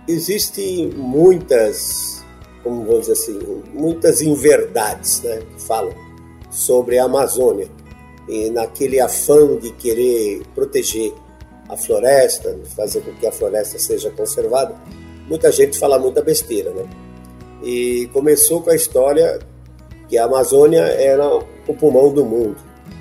Existem 0.10 0.89
muitas, 0.89 2.25
como 2.63 2.84
vamos 2.84 3.01
dizer 3.01 3.12
assim, 3.12 3.39
muitas 3.71 4.23
inverdades 4.23 5.21
né, 5.21 5.39
que 5.55 5.62
falam 5.62 5.93
sobre 6.49 6.97
a 6.97 7.03
Amazônia 7.03 7.67
e 8.27 8.49
naquele 8.49 8.99
afã 8.99 9.55
de 9.58 9.71
querer 9.73 10.41
proteger 10.55 11.13
a 11.69 11.77
floresta, 11.77 12.58
fazer 12.75 13.01
com 13.01 13.13
que 13.17 13.27
a 13.27 13.32
floresta 13.32 13.77
seja 13.77 14.10
conservada, 14.10 14.75
muita 15.27 15.51
gente 15.51 15.77
fala 15.77 15.99
muita 15.99 16.23
besteira, 16.23 16.71
né? 16.71 16.89
E 17.62 18.10
começou 18.12 18.63
com 18.63 18.71
a 18.71 18.75
história 18.75 19.38
que 20.08 20.17
a 20.17 20.25
Amazônia 20.25 20.82
era 20.82 21.23
o 21.67 21.73
pulmão 21.75 22.12
do 22.12 22.25
mundo, 22.25 22.58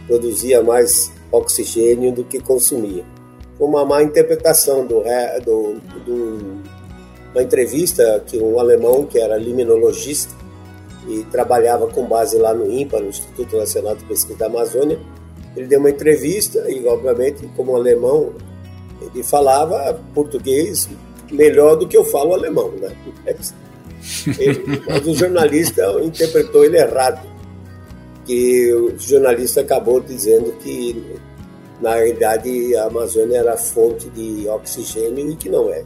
produzia 0.07 0.63
mais 0.63 1.11
oxigênio 1.33 2.13
do 2.13 2.23
que 2.23 2.39
consumia 2.39 3.03
uma 3.59 3.85
má 3.85 4.03
interpretação 4.03 4.87
do, 4.87 5.03
do, 5.45 5.81
do, 6.05 6.63
uma 7.33 7.43
entrevista 7.43 8.23
que 8.27 8.39
um 8.39 8.59
alemão 8.59 9.05
que 9.05 9.19
era 9.19 9.37
liminologista 9.37 10.33
e 11.09 11.25
trabalhava 11.25 11.87
com 11.89 12.05
base 12.05 12.37
lá 12.37 12.55
no 12.55 12.71
INPA, 12.71 13.01
no 13.01 13.09
Instituto 13.09 13.57
Nacional 13.57 13.97
de 13.97 14.05
Pesquisa 14.05 14.39
da 14.39 14.47
Amazônia, 14.47 14.99
ele 15.57 15.67
deu 15.67 15.81
uma 15.81 15.91
entrevista 15.91 16.71
e, 16.71 16.87
obviamente, 16.87 17.49
como 17.57 17.75
alemão, 17.75 18.33
ele 19.01 19.23
falava 19.23 19.99
português 20.15 20.89
melhor 21.31 21.77
do 21.77 21.89
que 21.89 21.97
eu 21.97 22.05
falo 22.05 22.35
alemão, 22.35 22.71
né? 22.73 22.95
Ele, 24.39 24.83
mas 24.87 25.07
o 25.07 25.15
jornalista 25.15 25.83
interpretou 26.03 26.65
ele 26.65 26.79
errado, 26.79 27.27
que 28.25 28.73
o 28.73 28.99
jornalista 28.99 29.61
acabou 29.61 30.01
dizendo 30.01 30.53
que 30.59 31.19
na 31.81 31.95
realidade 31.95 32.75
a 32.77 32.87
Amazônia 32.87 33.39
era 33.39 33.57
fonte 33.57 34.09
de 34.11 34.49
oxigênio 34.49 35.31
e 35.31 35.37
que 35.37 35.49
não 35.49 35.71
é. 35.71 35.85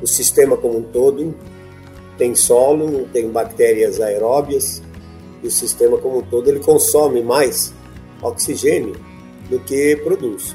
O 0.00 0.06
sistema 0.06 0.56
como 0.56 0.78
um 0.78 0.82
todo 0.82 1.34
tem 2.16 2.34
solo, 2.34 3.08
tem 3.12 3.28
bactérias 3.28 4.00
aeróbias 4.00 4.82
e 5.42 5.48
o 5.48 5.50
sistema 5.50 5.98
como 5.98 6.18
um 6.18 6.22
todo 6.22 6.48
ele 6.48 6.60
consome 6.60 7.22
mais 7.22 7.72
oxigênio 8.22 8.94
do 9.50 9.58
que 9.60 9.96
produz. 9.96 10.54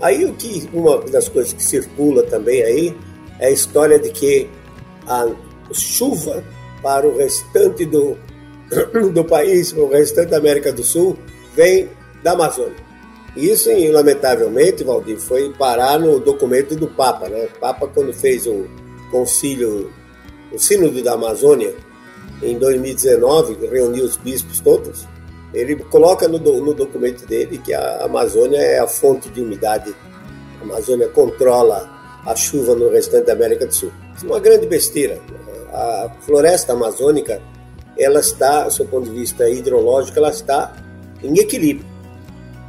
Aí 0.00 0.24
o 0.24 0.32
que 0.34 0.68
uma 0.72 0.98
das 0.98 1.28
coisas 1.28 1.52
que 1.52 1.62
circula 1.62 2.22
também 2.22 2.62
aí 2.62 2.96
é 3.38 3.46
a 3.46 3.50
história 3.50 3.98
de 3.98 4.10
que 4.10 4.48
a 5.06 5.28
chuva 5.72 6.42
para 6.82 7.06
o 7.06 7.16
restante 7.16 7.84
do, 7.84 8.16
do 9.12 9.24
país, 9.24 9.72
para 9.72 9.82
o 9.82 9.90
restante 9.90 10.30
da 10.30 10.38
América 10.38 10.72
do 10.72 10.82
Sul, 10.82 11.16
vem 11.54 11.88
da 12.22 12.32
Amazônia. 12.32 12.85
Isso, 13.36 13.68
lamentavelmente, 13.92 14.82
Valdir, 14.82 15.18
foi 15.18 15.52
parar 15.52 15.98
no 15.98 16.18
documento 16.18 16.74
do 16.74 16.86
Papa. 16.86 17.28
Né? 17.28 17.48
O 17.54 17.58
Papa, 17.60 17.86
quando 17.86 18.12
fez 18.12 18.46
o 18.46 18.66
concílio, 19.10 19.92
o 20.50 20.58
Sínodo 20.58 21.02
da 21.02 21.12
Amazônia, 21.12 21.74
em 22.42 22.58
2019, 22.58 23.66
reuniu 23.66 24.04
os 24.04 24.16
bispos 24.16 24.60
todos, 24.60 25.06
ele 25.52 25.76
coloca 25.76 26.26
no, 26.28 26.38
no 26.38 26.74
documento 26.74 27.26
dele 27.26 27.58
que 27.58 27.72
a 27.72 28.04
Amazônia 28.04 28.58
é 28.58 28.78
a 28.78 28.86
fonte 28.86 29.28
de 29.28 29.40
umidade. 29.40 29.94
A 30.60 30.64
Amazônia 30.64 31.08
controla 31.08 31.90
a 32.26 32.34
chuva 32.34 32.74
no 32.74 32.90
restante 32.90 33.26
da 33.26 33.32
América 33.32 33.66
do 33.66 33.74
Sul. 33.74 33.92
Isso 34.16 34.26
é 34.26 34.28
uma 34.28 34.40
grande 34.40 34.66
besteira. 34.66 35.20
A 35.72 36.10
floresta 36.20 36.72
amazônica, 36.72 37.40
ela 37.98 38.20
está, 38.20 38.64
do 38.64 38.72
seu 38.72 38.86
ponto 38.86 39.08
de 39.08 39.14
vista 39.14 39.48
hidrológico, 39.48 40.18
ela 40.18 40.30
está 40.30 40.74
em 41.22 41.38
equilíbrio. 41.38 41.95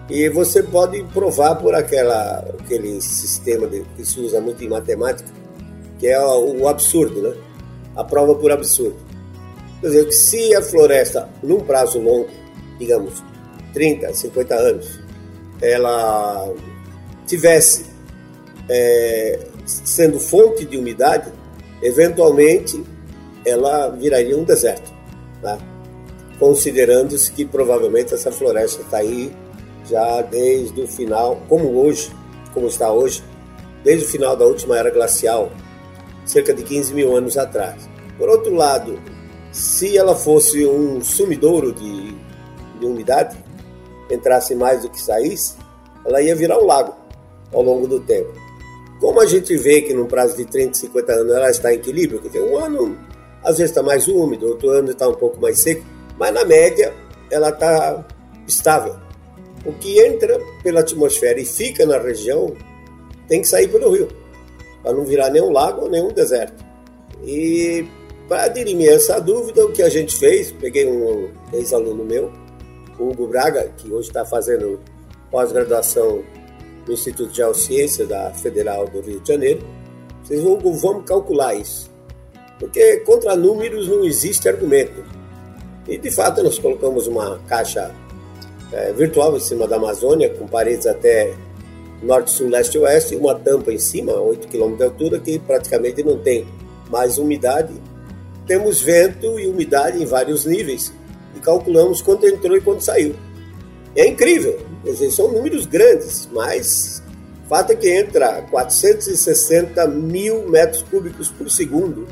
E 0.09 0.29
você 0.29 0.63
pode 0.63 1.03
provar 1.05 1.55
por 1.55 1.75
aquela, 1.75 2.39
aquele 2.59 3.01
sistema 3.01 3.67
de, 3.67 3.83
que 3.95 4.05
se 4.05 4.19
usa 4.19 4.39
muito 4.39 4.63
em 4.63 4.69
matemática, 4.69 5.29
que 5.99 6.07
é 6.07 6.19
o, 6.19 6.61
o 6.61 6.67
absurdo, 6.67 7.21
né? 7.21 7.35
A 7.95 8.03
prova 8.03 8.35
por 8.35 8.51
absurdo. 8.51 8.95
Quer 9.81 9.87
dizer, 9.87 10.05
que 10.05 10.13
se 10.13 10.55
a 10.55 10.61
floresta, 10.61 11.29
num 11.43 11.59
prazo 11.59 11.99
longo, 11.99 12.29
digamos 12.79 13.21
30, 13.73 14.13
50 14.13 14.55
anos, 14.55 14.99
ela 15.61 16.53
tivesse 17.25 17.85
é, 18.69 19.39
sendo 19.65 20.19
fonte 20.19 20.65
de 20.65 20.77
umidade, 20.77 21.31
eventualmente 21.81 22.81
ela 23.45 23.89
viraria 23.89 24.37
um 24.37 24.43
deserto, 24.43 24.91
tá? 25.41 25.57
considerando-se 26.39 27.31
que 27.31 27.45
provavelmente 27.45 28.13
essa 28.13 28.31
floresta 28.31 28.81
está 28.81 28.97
aí 28.97 29.31
já 29.89 30.21
desde 30.21 30.81
o 30.81 30.87
final, 30.87 31.41
como 31.47 31.81
hoje, 31.81 32.11
como 32.53 32.67
está 32.67 32.91
hoje, 32.91 33.23
desde 33.83 34.05
o 34.05 34.07
final 34.07 34.35
da 34.35 34.45
última 34.45 34.77
era 34.77 34.89
glacial, 34.89 35.51
cerca 36.25 36.53
de 36.53 36.63
15 36.63 36.93
mil 36.93 37.15
anos 37.15 37.37
atrás. 37.37 37.89
Por 38.17 38.29
outro 38.29 38.53
lado, 38.53 38.99
se 39.51 39.97
ela 39.97 40.15
fosse 40.15 40.65
um 40.65 41.01
sumidouro 41.01 41.71
de, 41.71 42.15
de 42.79 42.85
umidade, 42.85 43.37
entrasse 44.09 44.55
mais 44.55 44.81
do 44.81 44.89
que 44.89 44.99
saísse, 44.99 45.55
ela 46.05 46.21
ia 46.21 46.35
virar 46.35 46.59
um 46.59 46.65
lago 46.65 46.95
ao 47.53 47.61
longo 47.61 47.87
do 47.87 47.99
tempo. 47.99 48.31
Como 48.99 49.21
a 49.21 49.25
gente 49.25 49.55
vê 49.55 49.81
que 49.81 49.93
no 49.93 50.07
prazo 50.07 50.35
de 50.35 50.45
30, 50.45 50.77
50 50.77 51.11
anos 51.13 51.35
ela 51.35 51.49
está 51.49 51.71
em 51.71 51.77
equilíbrio, 51.77 52.19
dizer, 52.19 52.41
um 52.41 52.57
ano 52.57 52.97
às 53.43 53.57
vezes 53.57 53.71
está 53.71 53.83
mais 53.83 54.07
úmido, 54.07 54.47
outro 54.47 54.69
ano 54.69 54.91
está 54.91 55.07
um 55.07 55.13
pouco 55.13 55.39
mais 55.39 55.59
seco, 55.59 55.85
mas 56.17 56.33
na 56.33 56.43
média 56.43 56.93
ela 57.29 57.49
está 57.49 58.05
estável. 58.47 58.95
O 59.67 59.73
que 59.73 59.99
entra 59.99 60.39
pela 60.63 60.79
atmosfera 60.79 61.39
e 61.39 61.45
fica 61.45 61.85
na 61.85 61.97
região 61.97 62.55
tem 63.27 63.41
que 63.41 63.47
sair 63.47 63.67
pelo 63.67 63.91
rio, 63.91 64.07
para 64.81 64.93
não 64.93 65.03
virar 65.03 65.29
nem 65.29 65.41
um 65.41 65.51
lago 65.51 65.89
nem 65.89 66.01
um 66.01 66.07
deserto. 66.07 66.63
E 67.25 67.85
para 68.29 68.47
dirimir 68.47 68.89
essa 68.89 69.19
dúvida, 69.19 69.65
o 69.65 69.71
que 69.73 69.83
a 69.83 69.89
gente 69.89 70.15
fez, 70.15 70.51
peguei 70.53 70.87
um 70.87 71.29
ex-aluno 71.51 72.05
meu, 72.05 72.31
Hugo 72.97 73.27
Braga, 73.27 73.69
que 73.75 73.91
hoje 73.91 74.07
está 74.07 74.25
fazendo 74.25 74.79
pós-graduação 75.29 76.23
no 76.87 76.93
Instituto 76.93 77.29
de 77.29 77.37
Geociência 77.37 78.05
da 78.05 78.31
Federal 78.31 78.87
do 78.87 79.01
Rio 79.01 79.19
de 79.19 79.27
Janeiro. 79.27 79.67
Vocês 80.23 80.41
vão, 80.41 80.57
vamos 80.59 81.05
calcular 81.05 81.55
isso. 81.55 81.91
Porque 82.57 82.97
contra 83.01 83.35
números 83.35 83.87
não 83.87 84.03
existe 84.05 84.47
argumento. 84.47 85.03
E 85.87 85.97
de 85.97 86.09
fato 86.09 86.41
nós 86.41 86.57
colocamos 86.57 87.07
uma 87.07 87.39
caixa 87.47 87.93
é, 88.71 88.91
virtual 88.93 89.37
em 89.37 89.39
cima 89.39 89.67
da 89.67 89.77
Amazônia, 89.77 90.29
com 90.29 90.47
paredes 90.47 90.85
até 90.85 91.33
norte, 92.01 92.31
sul, 92.31 92.49
leste 92.49 92.75
e 92.75 92.79
oeste, 92.79 93.15
uma 93.15 93.35
tampa 93.35 93.71
em 93.71 93.79
cima, 93.79 94.13
8 94.13 94.47
km 94.47 94.75
de 94.75 94.83
altura, 94.83 95.19
que 95.19 95.39
praticamente 95.39 96.03
não 96.03 96.17
tem 96.17 96.45
mais 96.89 97.17
umidade. 97.17 97.73
Temos 98.45 98.81
vento 98.81 99.39
e 99.39 99.47
umidade 99.47 100.01
em 100.01 100.05
vários 100.05 100.45
níveis 100.45 100.93
e 101.35 101.39
calculamos 101.39 102.01
quanto 102.01 102.25
entrou 102.27 102.55
e 102.55 102.61
quanto 102.61 102.83
saiu. 102.83 103.15
É 103.95 104.07
incrível, 104.07 104.59
dizer, 104.83 105.11
são 105.11 105.31
números 105.31 105.65
grandes, 105.65 106.29
mas 106.31 107.01
Fato 107.47 107.71
é 107.71 107.75
que 107.75 107.89
entra 107.89 108.41
460 108.51 109.87
mil 109.87 110.49
metros 110.49 110.83
cúbicos 110.83 111.29
por 111.29 111.49
segundo 111.49 112.05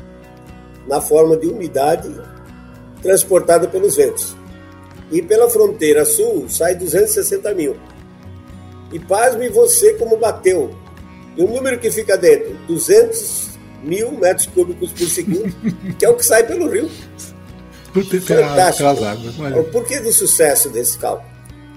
na 0.88 1.00
forma 1.00 1.36
de 1.36 1.46
umidade 1.46 2.10
transportada 3.02 3.68
pelos 3.68 3.96
ventos. 3.96 4.34
E 5.10 5.22
pela 5.22 5.48
fronteira 5.48 6.04
sul 6.04 6.48
sai 6.48 6.74
260 6.74 7.54
mil. 7.54 7.76
E 8.92 8.98
pasme 8.98 9.48
você 9.48 9.94
como 9.94 10.16
bateu. 10.16 10.74
E 11.36 11.42
o 11.42 11.48
número 11.48 11.78
que 11.78 11.90
fica 11.90 12.16
dentro, 12.16 12.54
200 12.66 13.50
mil 13.82 14.12
metros 14.12 14.46
cúbicos 14.46 14.90
por 14.92 15.08
segundo, 15.08 15.54
que 15.98 16.04
é 16.04 16.08
o 16.08 16.14
que 16.14 16.24
sai 16.24 16.46
pelo 16.46 16.68
rio. 16.68 16.90
Fantástico. 18.42 18.88
O 19.58 19.64
porquê 19.64 20.00
do 20.00 20.12
sucesso 20.12 20.68
desse 20.68 20.98
cálculo? 20.98 21.28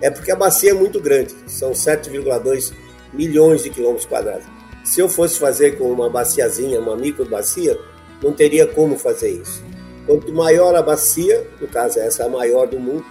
É 0.01 0.09
porque 0.09 0.31
a 0.31 0.35
bacia 0.35 0.71
é 0.71 0.73
muito 0.73 0.99
grande, 0.99 1.35
são 1.47 1.71
7,2 1.71 2.73
milhões 3.13 3.63
de 3.63 3.69
quilômetros 3.69 4.05
quadrados. 4.05 4.45
Se 4.83 5.01
eu 5.01 5.09
fosse 5.09 5.37
fazer 5.37 5.77
com 5.77 5.91
uma 5.91 6.09
baciazinha, 6.09 6.79
uma 6.79 6.95
micro 6.95 7.25
bacia, 7.25 7.77
não 8.23 8.33
teria 8.33 8.65
como 8.65 8.97
fazer 8.97 9.29
isso. 9.29 9.63
Quanto 10.05 10.33
maior 10.33 10.75
a 10.75 10.81
bacia, 10.81 11.45
no 11.59 11.67
caso 11.67 11.99
essa 11.99 12.23
é 12.23 12.25
a 12.25 12.29
maior 12.29 12.67
do 12.67 12.79
mundo, 12.79 13.05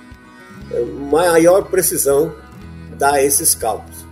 maior 1.11 1.64
precisão 1.64 2.35
dá 2.98 3.22
esses 3.22 3.54
cálculos. 3.54 4.07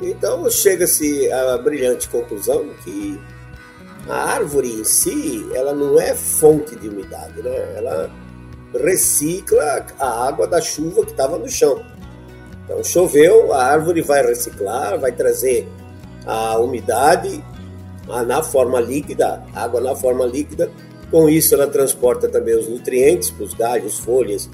Então 0.00 0.48
chega-se 0.50 1.30
à 1.30 1.58
brilhante 1.58 2.08
conclusão 2.08 2.70
que 2.84 3.20
a 4.08 4.34
árvore 4.34 4.80
em 4.80 4.84
si, 4.84 5.46
ela 5.54 5.74
não 5.74 6.00
é 6.00 6.14
fonte 6.14 6.74
de 6.74 6.88
umidade, 6.88 7.42
né? 7.42 7.74
Ela 7.76 8.10
recicla 8.72 9.84
a 9.98 10.26
água 10.26 10.46
da 10.46 10.60
chuva 10.60 11.04
que 11.04 11.10
estava 11.10 11.36
no 11.36 11.48
chão. 11.48 11.84
Então 12.64 12.82
choveu, 12.82 13.52
a 13.52 13.62
árvore 13.64 14.00
vai 14.00 14.24
reciclar, 14.24 14.98
vai 14.98 15.12
trazer 15.12 15.68
a 16.24 16.58
umidade 16.58 17.44
na 18.26 18.42
forma 18.42 18.80
líquida, 18.80 19.44
água 19.54 19.80
na 19.80 19.94
forma 19.94 20.24
líquida. 20.24 20.70
Com 21.10 21.28
isso 21.28 21.54
ela 21.54 21.66
transporta 21.66 22.28
também 22.28 22.56
os 22.56 22.68
nutrientes 22.68 23.30
para 23.30 23.44
os 23.44 23.54
galhos, 23.54 23.98
folhas, 23.98 24.48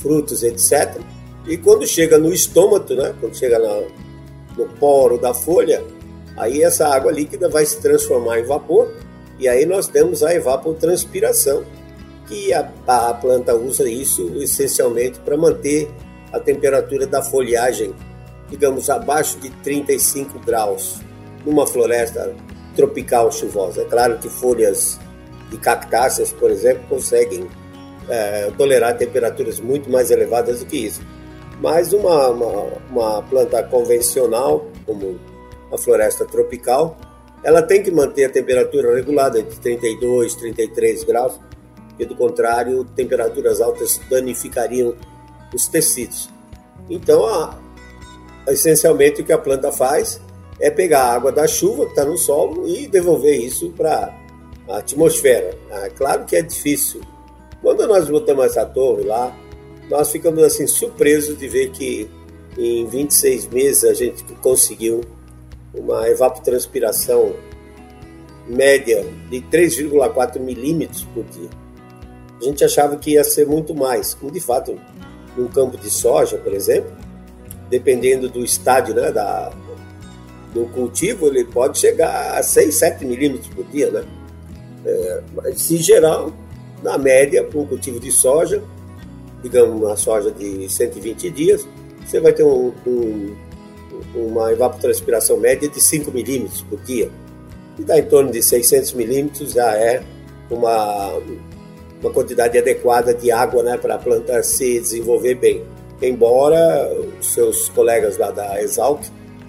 frutos, 0.00 0.42
etc. 0.42 1.00
E 1.46 1.56
quando 1.56 1.86
chega 1.86 2.18
no 2.18 2.32
estômago, 2.32 2.94
né, 2.94 3.14
quando 3.20 3.36
chega 3.36 3.58
na, 3.58 3.82
no 4.56 4.68
poro 4.78 5.18
da 5.18 5.32
folha, 5.32 5.84
aí 6.36 6.62
essa 6.62 6.88
água 6.88 7.12
líquida 7.12 7.48
vai 7.48 7.64
se 7.64 7.80
transformar 7.80 8.40
em 8.40 8.44
vapor 8.44 8.88
e 9.38 9.46
aí 9.48 9.64
nós 9.64 9.86
temos 9.86 10.22
a 10.22 10.34
evapotranspiração, 10.34 11.64
que 12.26 12.52
a, 12.52 12.68
a 12.86 13.14
planta 13.14 13.54
usa 13.54 13.88
isso 13.88 14.30
essencialmente 14.36 15.18
para 15.20 15.36
manter 15.36 15.88
a 16.32 16.40
temperatura 16.40 17.06
da 17.06 17.22
folhagem, 17.22 17.94
digamos, 18.50 18.90
abaixo 18.90 19.38
de 19.38 19.48
35 19.48 20.38
graus, 20.40 21.00
numa 21.46 21.66
floresta 21.66 22.34
tropical 22.76 23.32
chuvosa. 23.32 23.82
É 23.82 23.84
claro 23.84 24.18
que 24.18 24.28
folhas 24.28 24.98
de 25.50 25.56
cactáceas, 25.56 26.32
por 26.32 26.50
exemplo, 26.50 26.82
conseguem 26.88 27.48
é, 28.08 28.50
tolerar 28.56 28.96
temperaturas 28.96 29.60
muito 29.60 29.90
mais 29.90 30.10
elevadas 30.10 30.60
do 30.60 30.66
que 30.66 30.86
isso. 30.86 31.00
Mas 31.60 31.92
uma, 31.92 32.28
uma, 32.28 32.64
uma 32.90 33.22
planta 33.22 33.62
convencional, 33.64 34.66
como 34.86 35.18
a 35.72 35.76
floresta 35.76 36.24
tropical, 36.24 36.96
ela 37.42 37.62
tem 37.62 37.82
que 37.82 37.90
manter 37.90 38.24
a 38.24 38.30
temperatura 38.30 38.94
regulada 38.94 39.38
entre 39.38 39.56
32 39.58 40.32
e 40.32 40.38
33 40.38 41.04
graus, 41.04 41.38
porque 41.88 42.04
do 42.04 42.14
contrário, 42.14 42.84
temperaturas 42.96 43.60
altas 43.60 44.00
danificariam 44.08 44.94
os 45.52 45.66
tecidos. 45.66 46.28
Então, 46.88 47.26
a, 47.26 47.58
essencialmente, 48.48 49.22
o 49.22 49.24
que 49.24 49.32
a 49.32 49.38
planta 49.38 49.72
faz 49.72 50.20
é 50.60 50.70
pegar 50.70 51.02
a 51.02 51.14
água 51.14 51.32
da 51.32 51.46
chuva 51.46 51.84
que 51.84 51.90
está 51.90 52.04
no 52.04 52.16
solo 52.16 52.68
e 52.68 52.86
devolver 52.88 53.38
isso 53.38 53.70
para 53.70 54.14
a 54.68 54.78
atmosfera. 54.78 55.56
Ah, 55.70 55.88
claro 55.96 56.24
que 56.24 56.36
é 56.36 56.42
difícil. 56.42 57.00
Quando 57.68 57.86
nós 57.86 58.08
botamos 58.08 58.46
essa 58.46 58.64
torre 58.64 59.04
lá, 59.04 59.36
nós 59.90 60.10
ficamos 60.10 60.42
assim 60.42 60.66
surpresos 60.66 61.36
de 61.36 61.46
ver 61.46 61.68
que 61.68 62.08
em 62.56 62.86
26 62.86 63.46
meses 63.48 63.84
a 63.84 63.92
gente 63.92 64.24
conseguiu 64.40 65.02
uma 65.74 66.08
evapotranspiração 66.08 67.34
média 68.46 69.04
de 69.28 69.42
3,4 69.42 70.40
milímetros 70.40 71.04
por 71.12 71.24
dia. 71.24 71.50
A 72.40 72.44
gente 72.44 72.64
achava 72.64 72.96
que 72.96 73.10
ia 73.10 73.22
ser 73.22 73.46
muito 73.46 73.74
mais, 73.74 74.14
como 74.14 74.32
de 74.32 74.40
fato 74.40 74.80
num 75.36 75.48
campo 75.48 75.76
de 75.76 75.90
soja, 75.90 76.38
por 76.38 76.54
exemplo, 76.54 76.90
dependendo 77.68 78.30
do 78.30 78.42
estádio 78.42 78.94
né, 78.94 79.12
da, 79.12 79.52
do 80.54 80.64
cultivo, 80.68 81.26
ele 81.26 81.44
pode 81.44 81.78
chegar 81.78 82.38
a 82.38 82.42
6, 82.42 82.74
7 82.74 83.04
milímetros 83.04 83.52
por 83.54 83.66
dia. 83.66 83.90
Né? 83.90 84.06
É, 84.86 85.22
mas, 85.34 85.70
em 85.70 85.76
geral, 85.76 86.32
na 86.82 86.98
média, 86.98 87.42
para 87.44 87.58
um 87.58 87.66
cultivo 87.66 87.98
de 87.98 88.10
soja, 88.10 88.62
digamos 89.42 89.80
uma 89.80 89.96
soja 89.96 90.30
de 90.30 90.68
120 90.68 91.30
dias, 91.30 91.66
você 92.04 92.20
vai 92.20 92.32
ter 92.32 92.42
um, 92.42 92.72
um, 92.86 93.36
uma 94.14 94.52
evapotranspiração 94.52 95.36
média 95.36 95.68
de 95.68 95.80
5 95.80 96.10
milímetros 96.10 96.62
por 96.62 96.80
dia. 96.80 97.10
E 97.78 97.82
dá 97.82 97.98
em 97.98 98.04
torno 98.04 98.30
de 98.30 98.42
600 98.42 98.92
milímetros 98.94 99.52
já 99.52 99.76
é 99.76 100.02
uma, 100.50 101.12
uma 102.00 102.10
quantidade 102.10 102.58
adequada 102.58 103.14
de 103.14 103.30
água 103.30 103.62
né, 103.62 103.76
para 103.76 103.94
a 103.94 103.98
planta 103.98 104.42
se 104.42 104.80
desenvolver 104.80 105.34
bem. 105.34 105.64
Embora 106.00 106.90
os 107.20 107.32
seus 107.32 107.68
colegas 107.70 108.18
lá 108.18 108.30
da 108.30 108.62
Exalc 108.62 109.02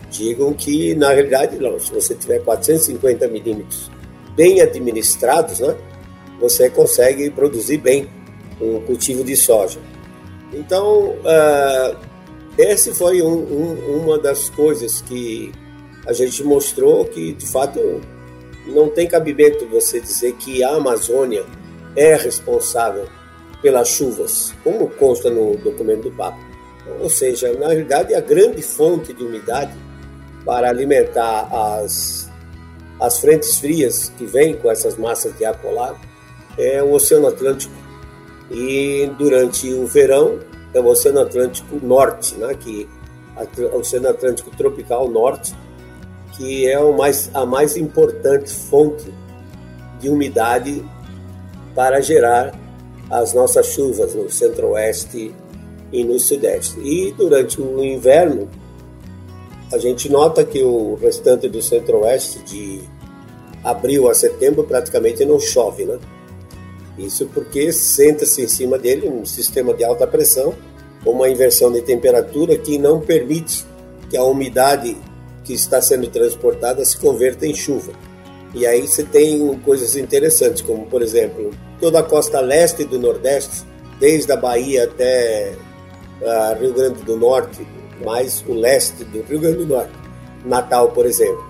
digam 0.10 0.54
que, 0.54 0.96
na 0.96 1.10
realidade, 1.12 1.58
não, 1.58 1.80
se 1.80 1.94
você 1.94 2.16
tiver 2.16 2.40
450 2.40 3.28
milímetros 3.28 3.92
bem 4.36 4.60
administrados, 4.62 5.60
né, 5.60 5.76
você 6.40 6.70
consegue 6.70 7.30
produzir 7.30 7.78
bem 7.78 8.08
um 8.62 8.80
cultivo 8.82 9.24
de 9.24 9.36
soja. 9.36 9.80
Então, 10.54 11.10
uh, 11.10 11.98
esse 12.58 12.94
foi 12.94 13.22
um, 13.22 13.38
um, 13.38 14.04
uma 14.04 14.18
das 14.18 14.50
coisas 14.50 15.02
que 15.02 15.52
a 16.06 16.14
gente 16.14 16.44
mostrou 16.44 17.06
que, 17.06 17.34
de 17.34 17.48
fato, 17.48 17.80
não 18.66 18.90
tem 18.90 19.08
cabimento 19.08 19.66
você 19.68 20.00
dizer 20.00 20.34
que 20.34 20.64
a 20.64 20.76
Amazônia 20.76 21.46
é 21.96 22.16
responsável 22.16 23.08
pelas 23.62 23.90
chuvas, 23.90 24.54
como 24.64 24.90
consta 24.90 25.30
no 25.30 25.56
documento 25.58 26.04
do 26.04 26.12
Papa. 26.12 26.40
Ou 27.00 27.10
seja, 27.10 27.54
na 27.54 27.68
realidade, 27.68 28.16
a 28.16 28.22
grande 28.22 28.62
fonte 28.62 29.14
de 29.14 29.24
umidade 29.24 29.74
para 30.46 30.70
alimentar 30.70 31.48
as, 31.52 32.30
as 33.00 33.20
frentes 33.20 33.60
frias 33.60 34.12
que 34.18 34.26
vêm 34.26 34.56
com 34.56 34.72
essas 34.72 34.98
massas 34.98 35.38
de 35.38 35.46
ar 35.46 35.58
polar 35.62 36.00
é 36.60 36.84
o 36.84 36.92
Oceano 36.92 37.28
Atlântico. 37.28 37.74
E 38.52 39.10
durante 39.18 39.74
o 39.74 39.88
verão, 39.88 40.40
é 40.74 40.80
o 40.80 40.86
Oceano 40.88 41.22
Atlântico 41.22 41.80
Norte, 41.82 42.36
né, 42.36 42.54
que 42.54 42.88
o 43.58 43.78
Oceano 43.78 44.10
Atlântico 44.10 44.52
Tropical 44.56 45.10
Norte, 45.10 45.56
que 46.36 46.68
é 46.68 46.80
o 46.80 46.96
mais, 46.96 47.32
a 47.34 47.46
mais 47.46 47.78
importante 47.78 48.54
fonte 48.54 49.12
de 50.00 50.10
umidade 50.10 50.84
para 51.76 52.02
gerar 52.02 52.54
as 53.10 53.34
nossas 53.34 53.68
chuvas 53.68 54.14
no 54.14 54.30
centro-oeste 54.30 55.34
e 55.92 56.04
no 56.04 56.20
sudeste. 56.20 56.80
E 56.80 57.12
durante 57.14 57.62
o 57.62 57.84
inverno, 57.84 58.50
a 59.72 59.78
gente 59.78 60.10
nota 60.10 60.44
que 60.44 60.64
o 60.64 60.96
restante 60.96 61.48
do 61.48 61.62
centro-oeste, 61.62 62.40
de 62.40 62.82
abril 63.64 64.10
a 64.10 64.14
setembro, 64.14 64.64
praticamente 64.64 65.26
não 65.26 65.40
chove, 65.40 65.86
né? 65.86 66.00
Isso 67.00 67.28
porque 67.34 67.72
senta-se 67.72 68.42
em 68.42 68.48
cima 68.48 68.78
dele 68.78 69.08
um 69.08 69.26
sistema 69.26 69.74
de 69.74 69.84
alta 69.84 70.06
pressão, 70.06 70.54
uma 71.06 71.30
inversão 71.30 71.72
de 71.72 71.82
temperatura 71.82 72.58
que 72.58 72.78
não 72.78 73.00
permite 73.00 73.66
que 74.10 74.18
a 74.18 74.24
umidade 74.24 74.98
que 75.46 75.54
está 75.54 75.82
sendo 75.82 76.08
transportada 76.08 76.84
se 76.84 76.98
converta 76.98 77.48
em 77.48 77.56
chuva. 77.56 77.94
E 78.54 78.68
aí 78.68 78.86
você 78.86 79.04
tem 79.04 79.58
coisas 79.60 79.96
interessantes, 79.96 80.62
como 80.62 80.86
por 80.88 81.02
exemplo, 81.02 81.52
toda 81.80 82.00
a 82.00 82.04
costa 82.04 82.42
leste 82.42 82.84
do 82.84 83.00
Nordeste, 83.00 83.64
desde 84.00 84.32
a 84.32 84.36
Bahia 84.36 84.84
até 84.84 85.54
ah, 86.26 86.58
Rio 86.60 86.74
Grande 86.74 87.02
do 87.04 87.16
Norte, 87.16 87.66
mais 88.04 88.44
o 88.48 88.54
leste 88.54 89.06
do 89.06 89.22
Rio 89.22 89.40
Grande 89.40 89.60
do 89.60 89.68
Norte, 89.68 89.94
Natal, 90.44 90.90
por 90.92 91.06
exemplo. 91.06 91.48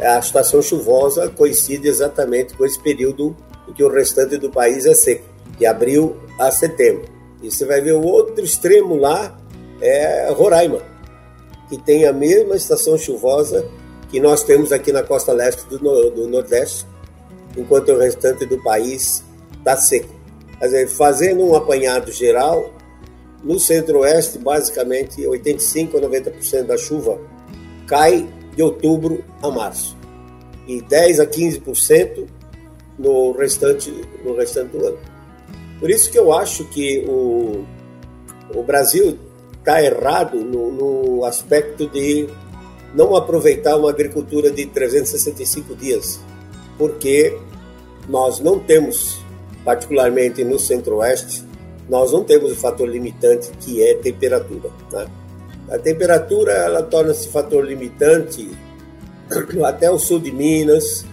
A 0.00 0.18
estação 0.18 0.60
chuvosa 0.60 1.28
coincide 1.28 1.86
exatamente 1.86 2.54
com 2.54 2.64
esse 2.64 2.80
período 2.80 3.36
em 3.68 3.72
que 3.72 3.84
o 3.84 3.88
restante 3.88 4.36
do 4.38 4.50
país 4.50 4.86
é 4.86 4.94
seco, 4.94 5.24
de 5.58 5.66
abril 5.66 6.16
a 6.38 6.50
setembro. 6.50 7.04
E 7.42 7.50
você 7.50 7.64
vai 7.64 7.80
ver 7.80 7.92
o 7.92 8.02
outro 8.02 8.44
extremo 8.44 8.96
lá, 8.96 9.38
é 9.80 10.28
Roraima, 10.30 10.82
que 11.68 11.78
tem 11.78 12.06
a 12.06 12.12
mesma 12.12 12.56
estação 12.56 12.96
chuvosa 12.96 13.64
que 14.10 14.18
nós 14.18 14.42
temos 14.42 14.72
aqui 14.72 14.90
na 14.90 15.02
costa 15.02 15.32
leste 15.32 15.66
do, 15.66 15.78
do 16.10 16.26
Nordeste, 16.28 16.86
enquanto 17.56 17.92
o 17.92 17.98
restante 17.98 18.46
do 18.46 18.62
país 18.62 19.22
está 19.58 19.76
seco. 19.76 20.14
Quer 20.58 20.64
dizer, 20.64 20.88
fazendo 20.88 21.44
um 21.44 21.54
apanhado 21.54 22.10
geral, 22.10 22.72
no 23.42 23.60
centro-oeste, 23.60 24.38
basicamente, 24.38 25.24
85 25.24 25.98
a 25.98 26.00
90% 26.00 26.62
da 26.64 26.76
chuva 26.76 27.20
cai 27.86 28.28
de 28.56 28.62
outubro 28.62 29.24
a 29.40 29.50
março 29.50 29.96
e 30.66 30.82
10 30.82 31.20
a 31.20 31.26
15% 31.26 32.26
no 32.98 33.32
restante, 33.32 33.92
no 34.24 34.34
restante 34.36 34.76
do 34.76 34.86
ano. 34.86 34.98
Por 35.78 35.90
isso 35.90 36.10
que 36.10 36.18
eu 36.18 36.32
acho 36.32 36.64
que 36.64 37.04
o, 37.06 37.64
o 38.54 38.62
Brasil 38.62 39.18
está 39.58 39.82
errado 39.82 40.38
no, 40.38 40.72
no 40.72 41.24
aspecto 41.24 41.86
de 41.88 42.28
não 42.94 43.14
aproveitar 43.14 43.76
uma 43.76 43.90
agricultura 43.90 44.50
de 44.50 44.66
365 44.66 45.74
dias, 45.76 46.18
porque 46.76 47.38
nós 48.08 48.40
não 48.40 48.58
temos, 48.58 49.20
particularmente 49.64 50.42
no 50.42 50.58
centro-oeste, 50.58 51.44
nós 51.88 52.12
não 52.12 52.24
temos 52.24 52.52
o 52.52 52.56
fator 52.56 52.88
limitante 52.88 53.50
que 53.60 53.82
é 53.82 53.94
temperatura. 53.94 54.70
Né? 54.90 55.06
A 55.70 55.78
temperatura 55.78 56.52
ela 56.52 56.82
torna-se 56.82 57.28
fator 57.28 57.64
limitante 57.64 58.50
até 59.64 59.90
o 59.90 59.98
sul 59.98 60.18
de 60.18 60.32
Minas, 60.32 61.04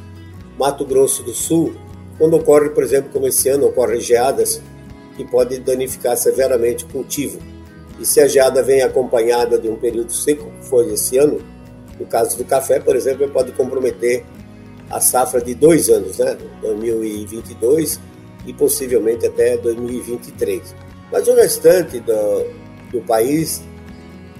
Mato 0.57 0.85
Grosso 0.85 1.23
do 1.23 1.33
Sul, 1.33 1.75
quando 2.17 2.35
ocorre, 2.35 2.69
por 2.69 2.83
exemplo, 2.83 3.09
como 3.11 3.27
esse 3.27 3.49
ano, 3.49 3.67
ocorrem 3.67 3.99
geadas 3.99 4.61
que 5.15 5.25
podem 5.25 5.61
danificar 5.61 6.17
severamente 6.17 6.85
o 6.85 6.87
cultivo. 6.87 7.39
E 7.99 8.05
se 8.05 8.19
a 8.19 8.27
geada 8.27 8.61
vem 8.61 8.81
acompanhada 8.81 9.57
de 9.57 9.69
um 9.69 9.75
período 9.75 10.11
seco, 10.11 10.49
que 10.59 10.67
foi 10.67 10.91
esse 10.93 11.17
ano, 11.17 11.39
no 11.99 12.05
caso 12.05 12.37
do 12.37 12.43
café, 12.43 12.79
por 12.79 12.95
exemplo, 12.95 13.27
pode 13.29 13.51
comprometer 13.53 14.25
a 14.89 14.99
safra 14.99 15.41
de 15.41 15.55
dois 15.55 15.89
anos, 15.89 16.17
né? 16.17 16.37
2022 16.61 17.99
e 18.45 18.53
possivelmente 18.53 19.25
até 19.25 19.57
2023. 19.57 20.75
Mas 21.11 21.27
o 21.27 21.35
restante 21.35 21.99
do, 21.99 22.45
do 22.91 23.01
país 23.01 23.63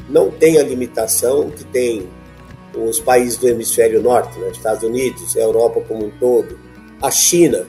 não 0.09 0.29
tem 0.29 0.57
a 0.57 0.63
limitação 0.63 1.49
que 1.49 1.63
tem 1.63 2.07
os 2.77 2.99
países 2.99 3.37
do 3.37 3.47
hemisfério 3.47 4.01
norte, 4.01 4.37
né? 4.39 4.49
Estados 4.49 4.83
Unidos, 4.83 5.35
Europa 5.35 5.81
como 5.87 6.05
um 6.05 6.11
todo, 6.11 6.57
a 7.01 7.09
China, 7.11 7.65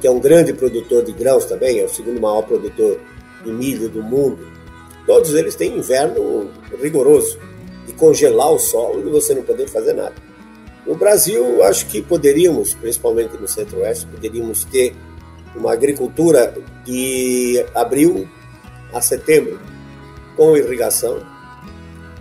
que 0.00 0.06
é 0.06 0.10
um 0.10 0.20
grande 0.20 0.52
produtor 0.52 1.04
de 1.04 1.12
grãos 1.12 1.44
também, 1.44 1.78
é 1.78 1.84
o 1.84 1.88
segundo 1.88 2.20
maior 2.20 2.42
produtor 2.42 2.98
de 3.44 3.52
milho 3.52 3.88
do 3.88 4.02
mundo. 4.02 4.46
Todos 5.06 5.34
eles 5.34 5.54
têm 5.54 5.76
inverno 5.76 6.50
rigoroso, 6.80 7.38
de 7.86 7.92
congelar 7.94 8.52
o 8.52 8.58
solo 8.58 9.00
e 9.06 9.10
você 9.10 9.34
não 9.34 9.42
poder 9.42 9.68
fazer 9.68 9.92
nada. 9.92 10.14
No 10.86 10.96
Brasil, 10.96 11.62
acho 11.64 11.86
que 11.86 12.02
poderíamos, 12.02 12.74
principalmente 12.74 13.36
no 13.36 13.46
centro-oeste, 13.46 14.06
poderíamos 14.06 14.64
ter 14.64 14.94
uma 15.54 15.72
agricultura 15.72 16.54
de 16.84 17.64
abril 17.74 18.28
a 18.92 19.00
setembro, 19.00 19.60
com 20.36 20.56
irrigação. 20.56 21.20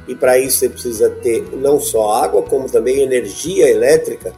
E 0.07 0.15
para 0.15 0.37
isso 0.37 0.59
você 0.59 0.69
precisa 0.69 1.09
ter 1.09 1.43
não 1.55 1.79
só 1.79 2.11
água, 2.23 2.41
como 2.43 2.69
também 2.69 3.01
energia 3.01 3.69
elétrica 3.69 4.33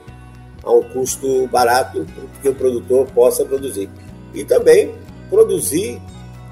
a 0.64 0.72
um 0.72 0.84
custo 0.84 1.48
barato 1.48 2.06
que 2.42 2.50
o 2.50 2.56
produtor 2.56 3.08
possa 3.14 3.46
produzir. 3.46 3.90
E 4.34 4.44
também 4.44 4.94
produzir 5.30 6.02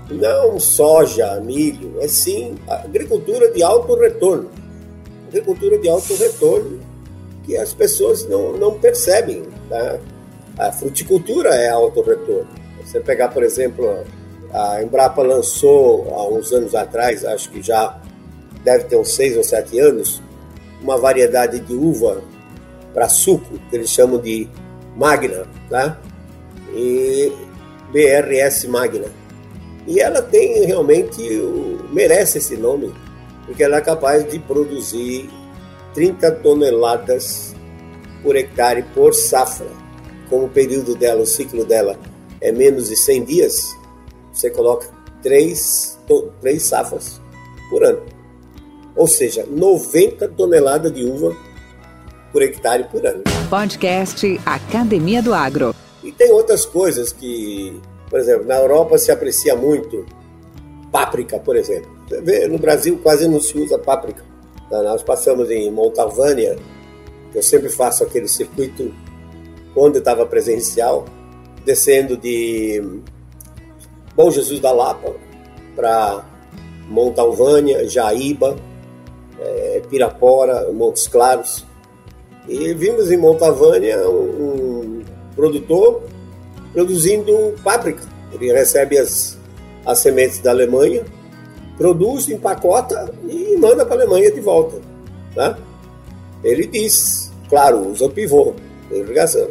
não 0.09 0.59
soja, 0.59 1.39
milho, 1.39 1.95
é 2.01 2.07
sim 2.07 2.55
agricultura 2.67 3.51
de 3.51 3.63
alto 3.63 3.95
retorno. 3.95 4.49
Agricultura 5.27 5.77
de 5.77 5.87
alto 5.87 6.13
retorno 6.15 6.79
que 7.43 7.55
as 7.57 7.73
pessoas 7.73 8.27
não, 8.27 8.53
não 8.53 8.79
percebem. 8.79 9.43
Tá? 9.69 9.99
A 10.57 10.71
fruticultura 10.71 11.49
é 11.55 11.69
alto 11.69 12.01
retorno. 12.01 12.47
Você 12.83 12.99
pegar, 12.99 13.29
por 13.29 13.43
exemplo, 13.43 14.03
a 14.53 14.83
Embrapa 14.83 15.21
lançou 15.21 16.13
há 16.13 16.27
uns 16.27 16.51
anos 16.51 16.75
atrás, 16.75 17.23
acho 17.23 17.49
que 17.49 17.61
já 17.61 18.01
deve 18.63 18.85
ter 18.85 18.97
uns 18.97 19.15
seis 19.15 19.35
ou 19.37 19.43
sete 19.43 19.79
anos, 19.79 20.21
uma 20.81 20.97
variedade 20.97 21.59
de 21.59 21.73
uva 21.73 22.21
para 22.93 23.09
suco, 23.09 23.59
que 23.69 23.75
eles 23.75 23.89
chamam 23.89 24.19
de 24.19 24.47
Magna, 24.95 25.45
tá? 25.69 25.99
E 26.73 27.31
BRS 27.91 28.67
Magna. 28.67 29.07
E 29.87 29.99
ela 29.99 30.21
tem 30.21 30.65
realmente, 30.65 31.21
merece 31.91 32.37
esse 32.37 32.55
nome, 32.55 32.93
porque 33.45 33.63
ela 33.63 33.77
é 33.77 33.81
capaz 33.81 34.29
de 34.29 34.39
produzir 34.39 35.29
30 35.93 36.31
toneladas 36.35 37.55
por 38.23 38.35
hectare 38.35 38.83
por 38.93 39.13
safra. 39.13 39.67
Como 40.29 40.45
o 40.45 40.49
período 40.49 40.95
dela, 40.95 41.21
o 41.21 41.25
ciclo 41.25 41.65
dela 41.65 41.97
é 42.39 42.51
menos 42.51 42.89
de 42.89 42.95
100 42.95 43.23
dias, 43.25 43.75
você 44.31 44.49
coloca 44.49 44.87
três, 45.21 45.99
três 46.39 46.63
safras 46.63 47.21
por 47.69 47.83
ano. 47.83 48.01
Ou 49.01 49.07
seja, 49.07 49.47
90 49.49 50.27
toneladas 50.27 50.93
de 50.93 51.03
uva 51.03 51.35
por 52.31 52.43
hectare 52.43 52.83
por 52.83 53.03
ano. 53.03 53.23
Podcast 53.49 54.39
Academia 54.45 55.23
do 55.23 55.33
Agro. 55.33 55.73
E 56.03 56.11
tem 56.11 56.31
outras 56.31 56.67
coisas 56.67 57.11
que, 57.11 57.81
por 58.11 58.19
exemplo, 58.19 58.45
na 58.45 58.59
Europa 58.59 58.99
se 58.99 59.11
aprecia 59.11 59.55
muito 59.55 60.05
páprica, 60.91 61.39
por 61.39 61.55
exemplo. 61.55 61.89
No 62.51 62.59
Brasil 62.59 62.99
quase 63.01 63.27
não 63.27 63.39
se 63.39 63.57
usa 63.57 63.79
páprica. 63.79 64.23
Tá, 64.69 64.83
nós 64.83 65.01
passamos 65.01 65.49
em 65.49 65.71
Montalvânia, 65.71 66.55
eu 67.33 67.41
sempre 67.41 67.69
faço 67.69 68.03
aquele 68.03 68.27
circuito 68.27 68.93
quando 69.73 69.97
estava 69.97 70.27
presencial, 70.27 71.05
descendo 71.65 72.15
de 72.15 73.01
Bom 74.15 74.29
Jesus 74.29 74.59
da 74.59 74.71
Lapa 74.71 75.11
para 75.75 76.23
Montalvânia, 76.87 77.89
Jaíba, 77.89 78.55
é, 79.41 79.81
Pirapora, 79.89 80.71
Montes 80.71 81.07
Claros. 81.07 81.65
E 82.47 82.73
vimos 82.73 83.11
em 83.11 83.17
Montavânia 83.17 84.07
um, 84.07 85.01
um 85.01 85.03
produtor 85.35 86.03
produzindo 86.73 87.53
páprica. 87.63 88.03
Ele 88.31 88.51
recebe 88.51 88.97
as, 88.97 89.37
as 89.85 89.99
sementes 89.99 90.39
da 90.39 90.51
Alemanha, 90.51 91.03
produz, 91.77 92.29
empacota 92.29 93.13
e 93.27 93.57
manda 93.57 93.85
para 93.85 94.01
a 94.01 94.03
Alemanha 94.03 94.31
de 94.31 94.39
volta. 94.39 94.79
Tá? 95.35 95.57
Ele 96.43 96.65
diz, 96.65 97.31
claro, 97.49 97.89
usa 97.89 98.05
o 98.05 98.09
pivô, 98.09 98.53
irrigação. 98.91 99.47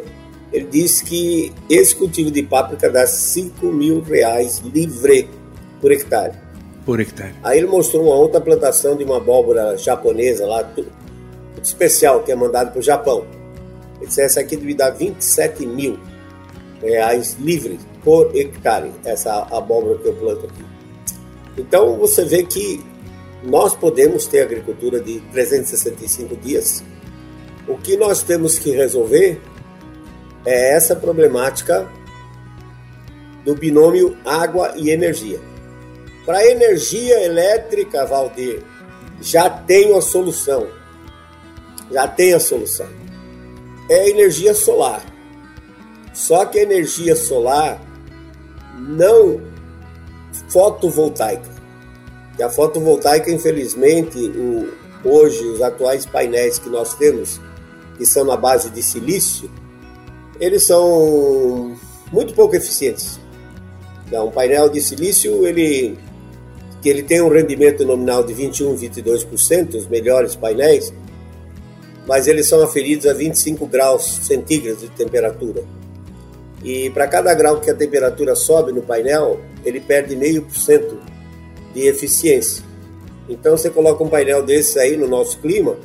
Ele 0.51 0.65
diz 0.65 1.01
que 1.01 1.53
esse 1.69 1.95
cultivo 1.95 2.29
de 2.29 2.43
páprica 2.43 2.89
dá 2.89 3.07
5 3.07 3.65
mil 3.67 4.01
reais 4.01 4.59
livre 4.59 5.29
por 5.79 5.91
hectare. 5.91 6.33
Por 6.85 6.99
hectare. 6.99 7.35
Aí 7.43 7.59
ele 7.59 7.67
mostrou 7.67 8.03
uma 8.03 8.15
outra 8.15 8.41
plantação 8.41 8.95
de 8.95 9.03
uma 9.03 9.17
abóbora 9.17 9.77
japonesa 9.77 10.45
lá, 10.45 10.67
especial 11.61 12.23
que 12.23 12.31
é 12.31 12.35
mandado 12.35 12.71
para 12.71 12.79
o 12.79 12.83
Japão. 12.83 13.25
Ele 13.97 14.07
disse, 14.07 14.21
essa 14.21 14.39
aqui 14.39 14.57
deve 14.57 14.73
dar 14.73 14.89
27 14.89 15.65
mil 15.65 15.99
reais 16.81 17.37
livres 17.39 17.79
por 18.03 18.35
hectare, 18.35 18.91
essa 19.05 19.47
abóbora 19.51 19.99
que 19.99 20.07
eu 20.07 20.13
planto 20.15 20.47
aqui. 20.47 20.65
Então 21.57 21.97
você 21.97 22.25
vê 22.25 22.43
que 22.43 22.83
nós 23.43 23.75
podemos 23.75 24.25
ter 24.25 24.41
agricultura 24.41 24.99
de 24.99 25.19
365 25.31 26.35
dias. 26.37 26.83
O 27.67 27.77
que 27.77 27.95
nós 27.95 28.23
temos 28.23 28.57
que 28.57 28.71
resolver 28.71 29.39
é 30.45 30.75
essa 30.75 30.95
problemática 30.95 31.87
do 33.45 33.55
binômio 33.55 34.17
água 34.25 34.73
e 34.75 34.89
energia. 34.89 35.39
Para 36.25 36.45
energia 36.45 37.23
elétrica, 37.23 38.05
Valdir, 38.05 38.63
já 39.21 39.49
tem 39.49 39.95
a 39.95 40.01
solução 40.01 40.67
já 41.91 42.07
tem 42.07 42.33
a 42.33 42.39
solução. 42.39 42.87
É 43.89 44.01
a 44.01 44.09
energia 44.09 44.53
solar. 44.53 45.03
Só 46.13 46.45
que 46.45 46.59
a 46.59 46.63
energia 46.63 47.15
solar 47.15 47.81
não 48.77 49.41
fotovoltaica. 50.49 51.51
E 52.39 52.43
a 52.43 52.49
fotovoltaica, 52.49 53.29
infelizmente, 53.29 54.17
o, 54.17 54.71
hoje 55.03 55.43
os 55.45 55.61
atuais 55.61 56.05
painéis 56.05 56.57
que 56.57 56.69
nós 56.69 56.93
temos, 56.95 57.39
que 57.97 58.05
são 58.05 58.23
na 58.23 58.37
base 58.37 58.69
de 58.69 58.81
silício, 58.81 59.51
eles 60.39 60.65
são 60.65 61.77
muito 62.11 62.33
pouco 62.33 62.55
eficientes. 62.55 63.19
Então, 64.07 64.27
um 64.27 64.31
painel 64.31 64.69
de 64.69 64.81
silício, 64.81 65.45
ele 65.45 65.97
que 66.81 66.89
ele 66.89 67.03
tem 67.03 67.21
um 67.21 67.29
rendimento 67.29 67.85
nominal 67.85 68.23
de 68.23 68.33
21, 68.33 68.75
22%, 68.75 69.75
os 69.75 69.87
melhores 69.87 70.35
painéis, 70.35 70.91
mas 72.07 72.27
eles 72.27 72.47
são 72.47 72.63
aferidos 72.63 73.05
a 73.05 73.13
25 73.13 73.65
graus 73.67 74.21
centígrados 74.23 74.81
de 74.81 74.89
temperatura. 74.89 75.63
E 76.63 76.89
para 76.89 77.07
cada 77.07 77.33
grau 77.33 77.59
que 77.59 77.69
a 77.69 77.75
temperatura 77.75 78.35
sobe 78.35 78.71
no 78.71 78.81
painel, 78.81 79.39
ele 79.63 79.79
perde 79.79 80.15
meio 80.15 80.43
por 80.43 80.55
cento 80.55 80.99
de 81.73 81.87
eficiência. 81.87 82.63
Então 83.29 83.55
você 83.55 83.69
coloca 83.69 84.03
um 84.03 84.09
painel 84.09 84.43
desse 84.43 84.79
aí 84.79 84.97
no 84.97 85.07
nosso 85.07 85.39
clima, 85.39 85.77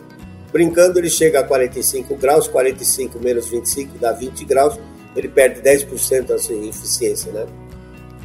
brincando 0.52 0.98
ele 0.98 1.10
chega 1.10 1.40
a 1.40 1.44
45 1.44 2.14
graus, 2.16 2.48
45 2.48 3.18
menos 3.18 3.48
25 3.48 3.98
dá 3.98 4.12
20 4.12 4.44
graus, 4.44 4.78
ele 5.14 5.28
perde 5.28 5.60
10% 5.60 6.26
da 6.26 6.38
sua 6.38 6.56
eficiência, 6.56 7.30
né? 7.32 7.46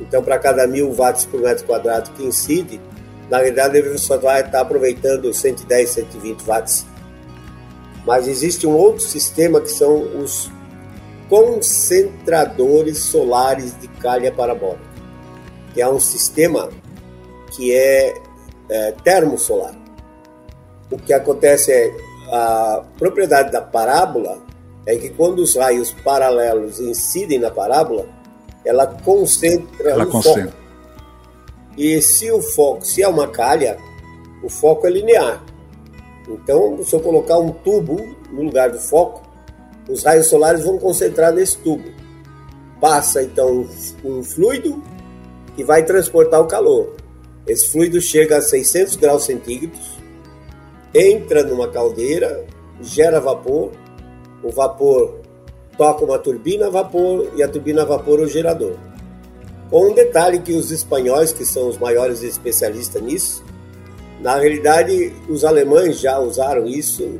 Então 0.01 0.23
para 0.23 0.37
cada 0.39 0.67
mil 0.67 0.91
watts 0.91 1.25
por 1.25 1.39
metro 1.39 1.65
quadrado 1.65 2.11
que 2.11 2.23
incide, 2.23 2.81
na 3.29 3.39
verdade 3.39 3.77
ele 3.77 3.97
só 3.97 4.17
vai 4.17 4.41
estar 4.41 4.61
aproveitando 4.61 5.33
110, 5.33 5.89
120 5.89 6.41
watts 6.43 6.85
Mas 8.05 8.27
existe 8.27 8.65
um 8.65 8.75
outro 8.75 9.03
sistema 9.03 9.61
que 9.61 9.71
são 9.71 10.01
os 10.19 10.51
concentradores 11.29 12.97
solares 12.97 13.79
de 13.79 13.87
calha 13.87 14.31
parabólica, 14.33 14.83
que 15.73 15.81
é 15.81 15.87
um 15.87 15.99
sistema 15.99 16.69
que 17.55 17.73
é, 17.73 18.13
é 18.69 18.91
termosolar. 19.03 19.73
O 20.91 20.97
que 20.97 21.13
acontece 21.13 21.71
é 21.71 21.89
a 22.29 22.83
propriedade 22.97 23.51
da 23.51 23.61
parábola 23.61 24.39
é 24.85 24.95
que 24.97 25.09
quando 25.09 25.39
os 25.39 25.55
raios 25.55 25.91
paralelos 26.03 26.79
incidem 26.79 27.39
na 27.39 27.51
parábola, 27.51 28.07
ela 28.63 28.87
concentra 28.87 29.89
ela 29.89 30.03
o 30.03 30.09
concentra. 30.09 30.43
foco. 30.43 30.57
E 31.77 32.01
se 32.01 32.31
o 32.31 32.41
foco, 32.41 32.85
se 32.85 33.01
é 33.01 33.07
uma 33.07 33.27
calha, 33.27 33.77
o 34.43 34.49
foco 34.49 34.85
é 34.85 34.89
linear. 34.89 35.43
Então, 36.27 36.81
se 36.83 36.93
eu 36.95 36.99
colocar 36.99 37.37
um 37.37 37.51
tubo 37.51 38.15
no 38.31 38.43
lugar 38.43 38.69
do 38.69 38.79
foco, 38.79 39.21
os 39.89 40.03
raios 40.03 40.27
solares 40.27 40.63
vão 40.63 40.77
concentrar 40.77 41.33
nesse 41.33 41.57
tubo. 41.57 41.89
Passa 42.79 43.21
então 43.21 43.67
um 44.03 44.23
fluido 44.23 44.81
que 45.55 45.63
vai 45.63 45.83
transportar 45.83 46.41
o 46.41 46.47
calor. 46.47 46.95
Esse 47.47 47.69
fluido 47.69 47.99
chega 47.99 48.37
a 48.37 48.41
600 48.41 48.95
graus 48.95 49.25
centígrados, 49.25 49.97
entra 50.93 51.43
numa 51.43 51.67
caldeira, 51.67 52.45
gera 52.81 53.19
vapor, 53.19 53.71
o 54.43 54.51
vapor 54.51 55.20
toca 55.77 56.03
uma 56.05 56.19
turbina 56.19 56.67
a 56.67 56.69
vapor 56.69 57.31
e 57.35 57.43
a 57.43 57.47
turbina 57.47 57.81
a 57.81 57.85
vapor 57.85 58.19
é 58.19 58.23
o 58.23 58.27
gerador. 58.27 58.75
Com 59.69 59.91
um 59.91 59.93
detalhe 59.93 60.39
que 60.39 60.53
os 60.53 60.71
espanhóis, 60.71 61.31
que 61.31 61.45
são 61.45 61.67
os 61.67 61.77
maiores 61.77 62.23
especialistas 62.23 63.01
nisso, 63.01 63.43
na 64.19 64.35
realidade 64.35 65.13
os 65.27 65.43
alemães 65.43 65.99
já 65.99 66.19
usaram 66.19 66.65
isso 66.67 67.19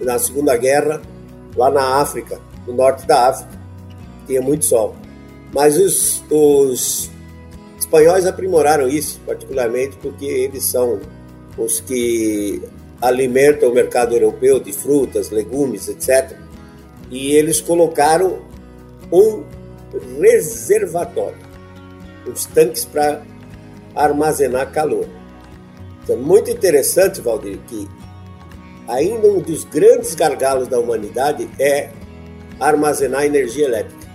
na 0.00 0.18
Segunda 0.18 0.56
Guerra, 0.56 1.00
lá 1.56 1.70
na 1.70 2.00
África, 2.00 2.40
no 2.66 2.74
norte 2.74 3.06
da 3.06 3.28
África, 3.28 3.52
tinha 4.26 4.42
muito 4.42 4.64
sol. 4.64 4.96
Mas 5.52 5.76
os, 5.76 6.22
os 6.30 7.10
espanhóis 7.78 8.26
aprimoraram 8.26 8.88
isso, 8.88 9.20
particularmente 9.24 9.96
porque 10.02 10.24
eles 10.24 10.64
são 10.64 11.00
os 11.56 11.80
que 11.80 12.60
alimentam 13.00 13.70
o 13.70 13.74
mercado 13.74 14.14
europeu 14.14 14.58
de 14.58 14.72
frutas, 14.72 15.30
legumes, 15.30 15.88
etc. 15.88 16.36
E 17.10 17.32
eles 17.32 17.60
colocaram 17.60 18.40
um 19.12 19.44
reservatório, 20.20 21.38
uns 22.26 22.46
tanques 22.46 22.84
para 22.84 23.22
armazenar 23.94 24.72
calor. 24.72 25.06
Então, 26.02 26.16
muito 26.16 26.50
interessante, 26.50 27.20
Valdir, 27.20 27.58
que 27.66 27.88
ainda 28.88 29.26
um 29.28 29.40
dos 29.40 29.64
grandes 29.64 30.14
gargalos 30.14 30.68
da 30.68 30.78
humanidade 30.78 31.48
é 31.58 31.90
armazenar 32.60 33.24
energia 33.24 33.66
elétrica. 33.66 34.06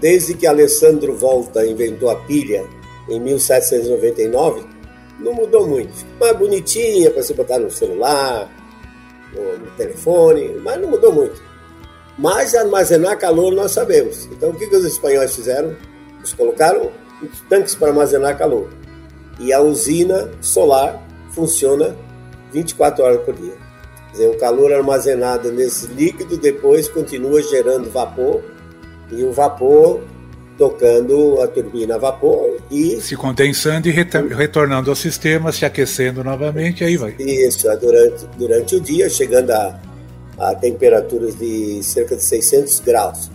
Desde 0.00 0.34
que 0.34 0.46
Alessandro 0.46 1.14
Volta 1.14 1.66
inventou 1.66 2.10
a 2.10 2.16
pilha 2.16 2.64
em 3.08 3.18
1799, 3.20 4.66
não 5.18 5.32
mudou 5.32 5.66
muito. 5.66 5.92
Mais 6.20 6.36
bonitinha 6.36 7.10
para 7.10 7.22
você 7.22 7.32
botar 7.32 7.58
no 7.58 7.70
celular, 7.70 8.50
no, 9.32 9.70
telefone, 9.76 10.48
mas 10.62 10.80
não 10.80 10.90
mudou 10.90 11.12
muito. 11.12 11.42
Mas 12.18 12.54
armazenar 12.54 13.18
calor 13.18 13.52
nós 13.52 13.72
sabemos. 13.72 14.26
Então 14.32 14.50
o 14.50 14.54
que, 14.54 14.66
que 14.66 14.76
os 14.76 14.84
espanhóis 14.84 15.34
fizeram? 15.34 15.76
Eles 16.18 16.32
colocaram 16.32 16.90
tanques 17.48 17.74
para 17.74 17.88
armazenar 17.88 18.36
calor. 18.38 18.70
E 19.38 19.52
a 19.52 19.60
usina 19.60 20.30
solar 20.40 21.02
funciona 21.30 21.96
24 22.52 23.04
horas 23.04 23.20
por 23.22 23.34
dia. 23.34 23.52
Quer 24.06 24.12
dizer, 24.12 24.28
o 24.28 24.38
calor 24.38 24.72
armazenado 24.72 25.52
nesse 25.52 25.86
líquido 25.88 26.38
depois 26.38 26.88
continua 26.88 27.42
gerando 27.42 27.90
vapor 27.90 28.42
e 29.10 29.22
o 29.22 29.32
vapor 29.32 30.00
tocando 30.56 31.40
a 31.42 31.46
turbina 31.46 31.96
a 31.96 31.98
vapor 31.98 32.56
e 32.70 32.98
se 33.00 33.14
condensando 33.14 33.88
e 33.88 33.90
retornando 33.90 34.88
ao 34.88 34.96
sistema, 34.96 35.52
se 35.52 35.66
aquecendo 35.66 36.24
novamente, 36.24 36.82
aí 36.82 36.96
vai. 36.96 37.14
Isso, 37.18 37.68
é 37.70 37.76
durante, 37.76 38.26
durante 38.38 38.76
o 38.76 38.80
dia, 38.80 39.08
chegando 39.10 39.50
a, 39.50 39.78
a 40.38 40.54
temperaturas 40.54 41.34
de 41.36 41.82
cerca 41.82 42.16
de 42.16 42.24
600 42.24 42.80
graus. 42.80 43.30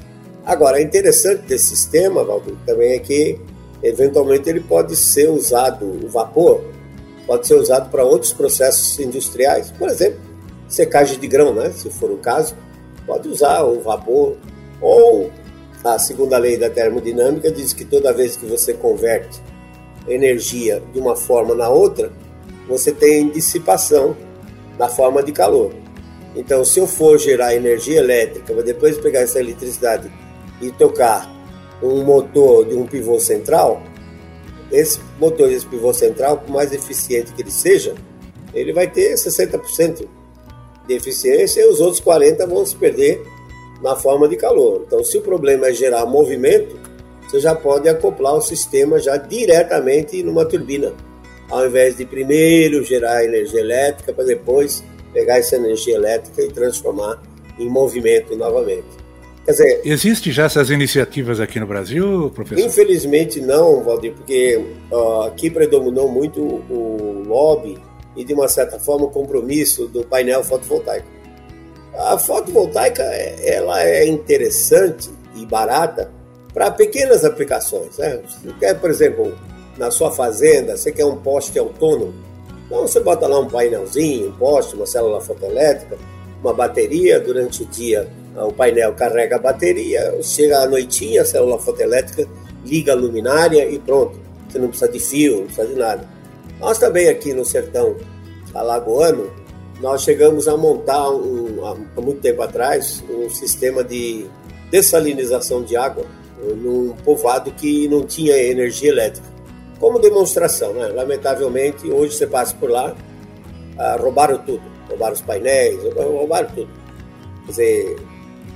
Agora, 0.46 0.80
é 0.80 0.84
interessante 0.84 1.44
desse 1.44 1.68
sistema, 1.68 2.24
Valdir, 2.24 2.56
também 2.66 2.94
é 2.94 3.00
que 3.00 3.40
eventualmente 3.84 4.50
ele 4.50 4.60
pode 4.60 4.96
ser 4.96 5.30
usado, 5.30 5.86
o 5.86 6.08
vapor 6.08 6.62
pode 7.26 7.48
ser 7.48 7.56
usado 7.56 7.90
para 7.90 8.04
outros 8.04 8.34
processos 8.34 9.00
industriais, 9.00 9.72
por 9.72 9.90
exemplo, 9.90 10.20
secagem 10.68 11.20
de 11.20 11.28
grão, 11.28 11.54
né? 11.54 11.72
se 11.72 11.90
for 11.90 12.12
o 12.12 12.18
caso, 12.18 12.56
pode 13.06 13.28
usar 13.28 13.64
o 13.64 13.82
vapor 13.82 14.38
ou 14.80 15.32
a 15.84 15.98
segunda 15.98 16.38
lei 16.38 16.58
da 16.58 16.70
termodinâmica 16.70 17.52
diz 17.52 17.74
que 17.74 17.84
toda 17.84 18.14
vez 18.14 18.36
que 18.36 18.46
você 18.46 18.74
converte 18.74 19.42
energia 20.08 20.82
de 20.94 21.00
uma 21.00 21.16
forma 21.16 21.56
na 21.56 21.70
outra, 21.70 22.12
você 22.68 22.92
tem 22.92 23.30
dissipação 23.30 24.16
na 24.78 24.88
forma 24.88 25.24
de 25.24 25.32
calor. 25.32 25.72
Então, 26.36 26.64
se 26.64 26.80
eu 26.80 26.88
for 26.88 27.18
gerar 27.18 27.56
energia 27.56 27.98
elétrica, 27.98 28.54
para 28.54 28.64
depois 28.64 28.98
pegar 28.98 29.22
essa 29.22 29.40
eletricidade 29.40 30.12
e 30.62 30.72
tocar 30.72 31.30
um 31.84 32.04
motor 32.04 32.66
de 32.66 32.76
um 32.76 32.86
pivô 32.86 33.20
central, 33.20 33.82
esse 34.72 35.00
motor 35.20 35.50
desse 35.50 35.66
pivô 35.66 35.94
central, 35.94 36.38
por 36.38 36.52
mais 36.52 36.72
eficiente 36.72 37.34
que 37.34 37.42
ele 37.42 37.52
seja, 37.52 37.96
ele 38.54 38.72
vai 38.72 38.88
ter 38.88 39.14
60% 39.16 40.08
de 40.88 40.94
eficiência 40.94 41.62
e 41.62 41.66
os 41.66 41.80
outros 41.82 42.02
40% 42.02 42.48
vão 42.48 42.66
se 42.66 42.76
perder 42.76 43.22
na 43.82 43.96
forma 43.96 44.28
de 44.28 44.38
calor. 44.38 44.84
Então, 44.88 45.04
se 45.04 45.18
o 45.18 45.22
problema 45.22 45.68
é 45.68 45.74
gerar 45.74 46.06
movimento, 46.06 46.80
você 47.28 47.40
já 47.40 47.56
pode 47.56 47.90
acoplar 47.90 48.36
o 48.36 48.42
sistema 48.42 49.00
já 49.00 49.18
diretamente 49.18 50.22
numa 50.24 50.46
turbina, 50.46 50.94
ao 51.50 51.66
invés 51.66 51.98
de 51.98 52.06
primeiro 52.06 52.84
gerar 52.84 53.24
energia 53.24 53.60
elétrica 53.60 54.14
para 54.14 54.26
depois 54.26 54.84
pegar 55.14 55.38
essa 55.38 55.56
energia 55.56 55.96
elétrica 55.96 56.42
e 56.42 56.52
transformar 56.52 57.22
em 57.60 57.70
movimento 57.70 58.36
novamente. 58.36 59.02
Quer 59.46 59.52
dizer, 59.52 59.82
existe 59.84 60.32
já 60.32 60.46
essas 60.46 60.70
iniciativas 60.70 61.40
aqui 61.40 61.60
no 61.60 61.66
Brasil, 61.66 62.32
professor? 62.34 62.64
Infelizmente 62.64 63.42
não, 63.42 63.84
Valdir, 63.84 64.14
porque 64.14 64.64
aqui 65.26 65.50
predominou 65.50 66.08
muito 66.08 66.42
o 66.42 67.24
lobby 67.26 67.80
e 68.16 68.24
de 68.24 68.34
uma 68.34 68.48
certa 68.48 68.78
forma 68.78 69.06
o 69.06 69.10
compromisso 69.10 69.88
do 69.88 70.04
painel 70.04 70.44
fotovoltaico. 70.44 71.08
A 71.98 72.18
fotovoltaica 72.18 73.04
ela 73.04 73.84
é 73.84 74.06
interessante 74.06 75.10
e 75.36 75.46
barata 75.46 76.12
para 76.54 76.70
pequenas 76.70 77.26
aplicações. 77.26 77.98
Né? 77.98 78.22
Você 78.28 78.54
quer, 78.60 78.80
por 78.80 78.90
exemplo, 78.90 79.38
na 79.78 79.90
sua 79.90 80.12
fazenda, 80.12 80.78
você 80.78 80.92
quer 80.92 81.06
um 81.06 81.18
poste 81.18 81.58
autônomo, 81.58 82.14
então 82.72 82.88
você 82.88 83.02
bota 83.02 83.28
lá 83.28 83.38
um 83.38 83.50
painelzinho, 83.50 84.30
um 84.30 84.32
poste, 84.32 84.78
uma 84.78 84.86
célula 84.86 85.20
fotoelétrica, 85.20 85.98
uma 86.42 86.54
bateria, 86.54 87.20
durante 87.20 87.64
o 87.64 87.66
dia 87.66 88.10
o 88.34 88.54
painel 88.54 88.94
carrega 88.94 89.36
a 89.36 89.40
bateria, 89.40 90.18
chega 90.22 90.60
à 90.60 90.66
noitinha, 90.66 91.22
a 91.22 91.26
célula 91.26 91.60
fotoelétrica 91.60 92.26
liga 92.66 92.94
a 92.94 92.96
luminária 92.96 93.70
e 93.70 93.78
pronto. 93.78 94.18
Você 94.48 94.58
não 94.58 94.70
precisa 94.70 94.90
de 94.90 95.00
fio, 95.02 95.38
não 95.40 95.46
precisa 95.48 95.68
de 95.68 95.76
nada. 95.76 96.10
Nós 96.62 96.78
também 96.78 97.10
aqui 97.10 97.34
no 97.34 97.44
sertão 97.44 97.98
alagoano, 98.54 99.30
nós 99.82 100.04
chegamos 100.04 100.48
a 100.48 100.56
montar 100.56 101.10
um, 101.10 101.66
há 101.66 102.02
muito 102.02 102.22
tempo 102.22 102.42
atrás 102.42 103.04
um 103.10 103.30
sistema 103.30 103.84
de 103.84 104.26
dessalinização 104.70 105.62
de 105.62 105.76
água 105.76 106.06
num 106.42 106.96
povoado 107.04 107.52
que 107.52 107.90
não 107.90 108.06
tinha 108.06 108.38
energia 108.38 108.92
elétrica. 108.92 109.28
Como 109.82 109.98
demonstração, 109.98 110.74
né? 110.76 110.90
Lamentavelmente, 110.90 111.90
hoje 111.90 112.16
você 112.16 112.28
passa 112.28 112.56
por 112.56 112.70
lá, 112.70 112.96
ah, 113.80 113.98
roubaram 114.00 114.38
tudo. 114.38 114.62
Roubaram 114.88 115.14
os 115.14 115.22
painéis, 115.22 115.82
roubaram 115.96 116.48
tudo. 116.50 116.70
Quer 117.46 117.50
dizer, 117.50 118.00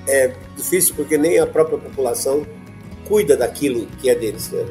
é 0.08 0.36
difícil 0.56 0.94
porque 0.96 1.18
nem 1.18 1.40
a 1.40 1.48
própria 1.48 1.80
população 1.80 2.46
cuida 3.08 3.36
daquilo 3.36 3.88
que 4.00 4.08
é 4.08 4.14
deles. 4.14 4.52
Né? 4.52 4.68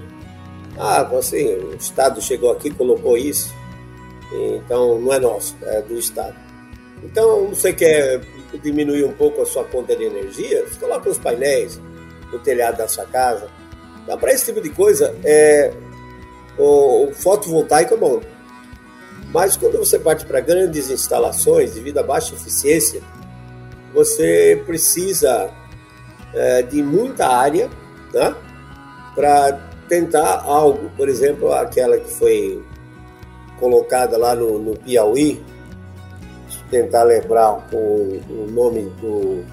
Ah, 0.79 1.03
assim, 1.19 1.45
o 1.55 1.75
Estado 1.75 2.23
chegou 2.23 2.53
aqui 2.53 2.71
colocou 2.71 3.19
isso, 3.19 3.53
então 4.33 5.01
não 5.01 5.13
é 5.13 5.19
nosso, 5.19 5.57
é 5.63 5.83
do 5.83 5.99
Estado. 5.99 6.37
Então, 7.03 7.49
você 7.49 7.73
quer 7.73 8.21
diminuir 8.63 9.05
um 9.05 9.13
pouco 9.13 9.43
a 9.43 9.47
sua 9.47 9.65
conta 9.65 9.97
de 9.97 10.05
energia, 10.05 10.65
coloca 10.79 11.11
os 11.11 11.19
painéis 11.19 11.81
no 12.33 12.39
telhado 12.39 12.79
da 12.79 12.87
sua 12.87 13.05
casa. 13.07 13.49
Então, 14.05 14.17
para 14.17 14.33
esse 14.33 14.47
tipo 14.47 14.61
de 14.61 14.71
coisa, 14.71 15.15
é, 15.25 15.73
o, 16.59 17.09
o 17.09 17.15
fotovoltaico 17.15 17.95
é 17.95 17.97
bom. 17.97 18.21
Mas 19.33 19.57
quando 19.57 19.79
você 19.79 19.99
parte 19.99 20.25
para 20.25 20.41
grandes 20.41 20.91
instalações 20.91 21.75
devido 21.75 21.99
a 21.99 22.03
baixa 22.03 22.35
eficiência, 22.35 23.03
você 23.93 24.63
precisa 24.65 25.51
é, 26.33 26.63
de 26.63 26.83
muita 26.83 27.27
área 27.27 27.69
né, 28.13 28.35
para 29.15 29.61
tentar 29.89 30.43
algo. 30.45 30.91
Por 30.97 31.09
exemplo, 31.09 31.53
aquela 31.53 31.99
que 31.99 32.11
foi 32.11 32.63
colocada 33.59 34.17
lá 34.17 34.35
no, 34.35 34.59
no 34.59 34.77
Piauí, 34.79 35.43
tentar 36.71 37.05
lembrar 37.05 37.67
o, 37.73 38.21
o 38.29 38.49
nome 38.51 38.83
do. 39.01 39.45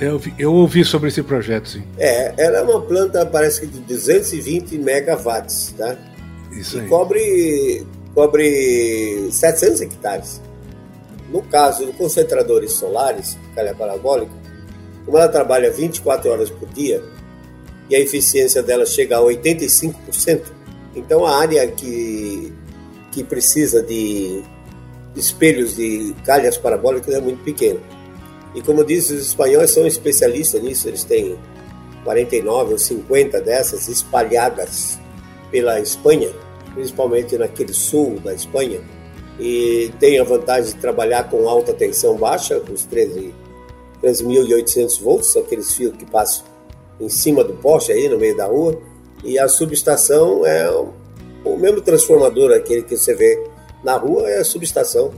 Eu, 0.00 0.20
eu 0.38 0.54
ouvi 0.54 0.84
sobre 0.84 1.08
esse 1.08 1.22
projeto, 1.22 1.68
sim. 1.68 1.82
É, 1.98 2.32
ela 2.38 2.58
é 2.58 2.62
uma 2.62 2.80
planta, 2.80 3.26
parece 3.26 3.60
que 3.60 3.66
de 3.66 3.80
220 3.80 4.78
megawatts, 4.78 5.74
tá? 5.76 5.96
Isso 6.52 6.78
aí. 6.78 6.86
E 6.86 6.88
cobre, 6.88 7.86
cobre 8.14 9.28
700 9.30 9.80
hectares. 9.82 10.40
No 11.30 11.42
caso 11.42 11.86
de 11.86 11.92
concentradores 11.92 12.72
solares, 12.72 13.38
calha 13.54 13.74
parabólica, 13.74 14.32
como 15.04 15.16
ela 15.16 15.28
trabalha 15.28 15.70
24 15.70 16.30
horas 16.30 16.50
por 16.50 16.68
dia 16.68 17.02
e 17.88 17.96
a 17.96 18.00
eficiência 18.00 18.62
dela 18.62 18.86
chega 18.86 19.18
a 19.18 19.20
85%, 19.20 20.42
então 20.94 21.26
a 21.26 21.38
área 21.38 21.66
que, 21.68 22.52
que 23.10 23.24
precisa 23.24 23.82
de 23.82 24.42
espelhos 25.16 25.74
de 25.74 26.14
calhas 26.24 26.56
parabólicas 26.56 27.14
é 27.14 27.20
muito 27.20 27.42
pequena. 27.42 27.80
E 28.54 28.62
como 28.62 28.84
disse, 28.84 29.14
os 29.14 29.28
espanhóis 29.28 29.70
são 29.70 29.86
especialistas 29.86 30.62
nisso, 30.62 30.88
eles 30.88 31.04
têm 31.04 31.36
49 32.04 32.72
ou 32.72 32.78
50 32.78 33.40
dessas 33.40 33.88
espalhadas 33.88 34.98
pela 35.50 35.80
Espanha, 35.80 36.30
principalmente 36.74 37.36
naquele 37.36 37.72
sul 37.72 38.20
da 38.20 38.32
Espanha, 38.32 38.80
e 39.38 39.92
tem 39.98 40.18
a 40.18 40.24
vantagem 40.24 40.74
de 40.74 40.80
trabalhar 40.80 41.28
com 41.30 41.48
alta 41.48 41.72
tensão 41.72 42.16
baixa, 42.16 42.62
os 42.70 42.84
13 42.84 43.34
13.800 44.02 45.02
volts, 45.02 45.36
aqueles 45.36 45.74
fios 45.74 45.94
que 45.94 46.06
passam 46.06 46.44
em 46.98 47.08
cima 47.08 47.44
do 47.44 47.54
poste 47.54 47.92
aí 47.92 48.08
no 48.08 48.18
meio 48.18 48.36
da 48.36 48.46
rua, 48.46 48.80
e 49.22 49.38
a 49.38 49.48
subestação 49.48 50.46
é 50.46 50.70
o 51.44 51.56
mesmo 51.56 51.80
transformador, 51.80 52.52
aquele 52.52 52.82
que 52.82 52.96
você 52.96 53.14
vê 53.14 53.42
na 53.84 53.96
rua, 53.96 54.28
é 54.28 54.38
a 54.40 54.44
subestação 54.44 55.12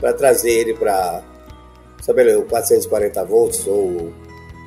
para 0.00 0.12
trazer 0.12 0.50
ele 0.50 0.74
para, 0.74 1.22
sabe, 2.00 2.40
440 2.42 3.24
volts 3.24 3.66
ou, 3.66 4.12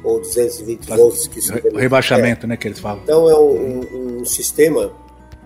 ou 0.03 0.19
220 0.19 0.87
volts. 0.87 1.27
Que 1.27 1.39
o 1.73 1.77
rebaixamento, 1.77 2.45
é. 2.45 2.49
né, 2.49 2.57
que 2.57 2.67
eles 2.67 2.79
falam. 2.79 3.01
Então 3.03 3.29
é 3.29 3.37
um, 3.37 3.81
um, 3.81 4.21
um, 4.21 4.25
sistema 4.25 4.91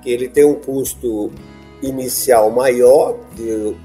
que 0.01 0.11
ele 0.11 0.27
tem 0.27 0.45
um 0.45 0.55
custo 0.55 1.31
inicial 1.81 2.49
maior 2.49 3.17
de, 3.35 3.75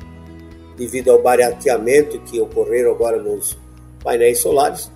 devido 0.76 1.10
ao 1.10 1.22
barateamento 1.22 2.18
que 2.20 2.40
ocorreram 2.40 2.92
agora 2.92 3.22
nos 3.22 3.58
painéis 4.02 4.40
solares, 4.40 4.90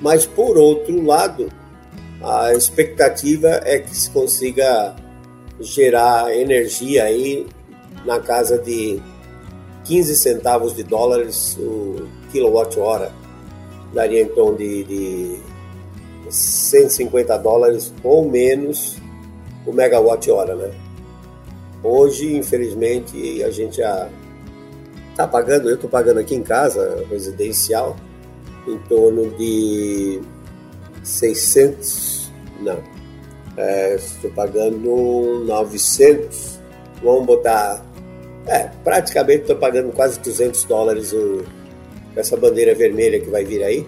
mas 0.00 0.26
por 0.26 0.56
outro 0.56 1.02
lado, 1.04 1.48
a 2.22 2.52
expectativa 2.52 3.60
é 3.64 3.78
que 3.78 3.94
se 3.94 4.10
consiga 4.10 4.96
gerar 5.60 6.34
energia 6.34 7.04
aí 7.04 7.46
na 8.04 8.20
casa 8.20 8.58
de 8.58 9.00
15 9.84 10.16
centavos 10.16 10.74
de 10.74 10.82
dólares 10.82 11.56
o 11.58 12.06
quilowatt-hora. 12.30 13.12
Daria 13.92 14.20
então 14.20 14.54
de, 14.54 14.84
de 14.84 15.38
150 16.28 17.36
dólares 17.38 17.92
ou 18.04 18.28
menos 18.28 18.96
o 19.68 19.72
megawatt-hora, 19.72 20.54
né? 20.54 20.70
Hoje, 21.82 22.36
infelizmente, 22.36 23.42
a 23.44 23.50
gente 23.50 23.76
já 23.76 24.08
está 25.10 25.28
pagando, 25.28 25.68
eu 25.68 25.74
estou 25.74 25.90
pagando 25.90 26.18
aqui 26.18 26.34
em 26.34 26.42
casa, 26.42 27.04
residencial, 27.10 27.94
em 28.66 28.78
torno 28.88 29.30
de 29.36 30.20
600, 31.04 32.32
não, 32.60 32.82
é, 33.56 33.94
estou 33.94 34.30
pagando 34.30 35.44
900, 35.46 36.58
vamos 37.02 37.26
botar, 37.26 37.84
é, 38.46 38.70
praticamente 38.82 39.42
estou 39.42 39.56
pagando 39.56 39.92
quase 39.92 40.18
200 40.20 40.64
dólares 40.64 41.12
o, 41.12 41.44
essa 42.16 42.36
bandeira 42.36 42.74
vermelha 42.74 43.20
que 43.20 43.28
vai 43.28 43.44
vir 43.44 43.62
aí. 43.62 43.86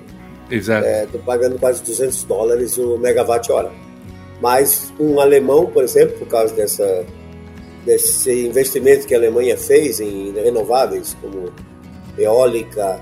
Exato. 0.51 0.87
Estou 0.87 1.21
é, 1.21 1.25
pagando 1.25 1.59
quase 1.59 1.83
200 1.83 2.25
dólares 2.25 2.77
o 2.77 2.99
megawatt-hora. 2.99 3.73
Mas 4.41 4.93
um 4.99 5.21
alemão, 5.21 5.67
por 5.67 5.85
exemplo, 5.85 6.19
por 6.19 6.29
causa 6.29 6.55
dessa, 6.55 7.05
desse 7.85 8.47
investimento 8.47 9.07
que 9.07 9.15
a 9.15 9.19
Alemanha 9.19 9.57
fez 9.57 10.01
em 10.01 10.33
renováveis, 10.33 11.17
como 11.21 11.53
eólica, 12.17 13.01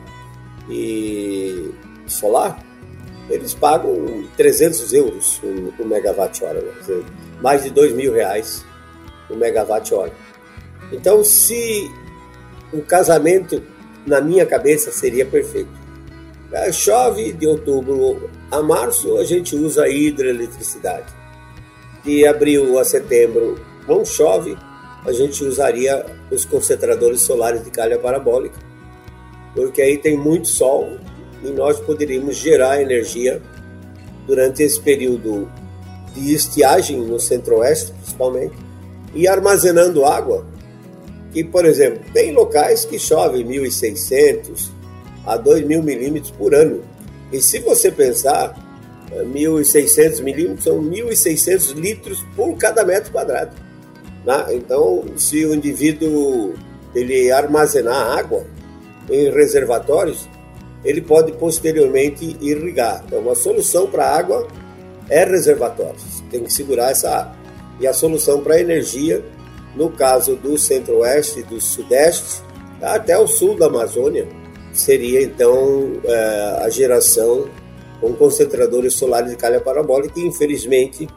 e 0.68 1.72
solar, 2.06 2.62
eles 3.30 3.54
pagam 3.54 4.26
300 4.36 4.92
euros 4.92 5.40
o, 5.78 5.84
megawatt-hora, 5.84 6.60
né? 6.60 7.04
mais 7.40 7.62
de 7.62 7.70
2 7.70 7.92
mil 7.92 8.12
reais 8.12 8.64
o 9.28 9.36
megawatt-hora. 9.36 10.12
Então, 10.92 11.22
se 11.22 11.90
o 12.72 12.82
casamento, 12.82 13.62
na 14.06 14.20
minha 14.20 14.46
cabeça, 14.46 14.90
seria 14.90 15.26
perfeito. 15.26 15.70
É, 16.50 16.72
chove 16.72 17.32
de 17.32 17.46
outubro 17.46 18.30
a 18.50 18.62
março, 18.62 19.18
a 19.18 19.24
gente 19.24 19.54
usa 19.54 19.86
hidroeletricidade. 19.86 21.17
De 22.08 22.26
abril 22.26 22.78
a 22.78 22.84
setembro 22.86 23.60
não 23.86 24.02
chove, 24.02 24.56
a 25.04 25.12
gente 25.12 25.44
usaria 25.44 26.06
os 26.30 26.46
concentradores 26.46 27.20
solares 27.20 27.62
de 27.62 27.70
calha 27.70 27.98
parabólica 27.98 28.58
porque 29.54 29.82
aí 29.82 29.98
tem 29.98 30.16
muito 30.16 30.48
sol 30.48 30.98
e 31.42 31.48
nós 31.48 31.80
poderíamos 31.80 32.36
gerar 32.36 32.80
energia 32.80 33.42
durante 34.26 34.62
esse 34.62 34.80
período 34.80 35.50
de 36.14 36.32
estiagem 36.32 36.98
no 37.00 37.18
centro-oeste, 37.18 37.92
principalmente, 37.92 38.54
e 39.14 39.26
armazenando 39.26 40.04
água. 40.04 40.46
Que, 41.32 41.44
por 41.44 41.66
exemplo, 41.66 42.00
tem 42.14 42.32
locais 42.32 42.84
que 42.84 42.98
chove 42.98 43.44
1.600 43.44 44.70
a 45.26 45.38
2.000 45.38 45.82
milímetros 45.82 46.30
por 46.30 46.54
ano. 46.54 46.82
E 47.32 47.40
se 47.40 47.58
você 47.58 47.90
pensar, 47.90 48.56
1.600 49.10 50.22
milímetros 50.22 50.64
são 50.64 50.82
1.600 50.82 51.74
litros 51.74 52.24
por 52.36 52.56
cada 52.56 52.84
metro 52.84 53.12
quadrado. 53.12 53.56
Né? 54.24 54.46
Então, 54.52 55.04
se 55.16 55.44
o 55.44 55.54
indivíduo 55.54 56.54
ele 56.94 57.30
armazenar 57.30 58.18
água, 58.18 58.44
em 59.10 59.30
reservatórios, 59.30 60.28
ele 60.84 61.00
pode 61.00 61.32
posteriormente 61.32 62.36
irrigar. 62.40 63.02
Então, 63.06 63.20
uma 63.20 63.34
solução 63.34 63.86
para 63.86 64.06
água 64.06 64.46
é 65.08 65.24
reservatórios, 65.24 66.22
tem 66.30 66.44
que 66.44 66.52
segurar 66.52 66.90
essa 66.90 67.10
água. 67.10 67.36
E 67.80 67.86
a 67.86 67.92
solução 67.92 68.42
para 68.42 68.60
energia, 68.60 69.24
no 69.74 69.90
caso 69.90 70.36
do 70.36 70.58
centro-oeste, 70.58 71.42
do 71.42 71.60
sudeste, 71.60 72.42
até 72.82 73.18
o 73.18 73.26
sul 73.26 73.56
da 73.56 73.66
Amazônia, 73.66 74.28
seria 74.72 75.22
então 75.22 75.92
é, 76.04 76.58
a 76.62 76.68
geração 76.68 77.48
com 78.00 78.12
concentradores 78.14 78.94
solares 78.94 79.30
de 79.30 79.36
calha 79.36 79.60
parabólica, 79.60 80.18
e 80.18 80.26
infelizmente 80.26 81.08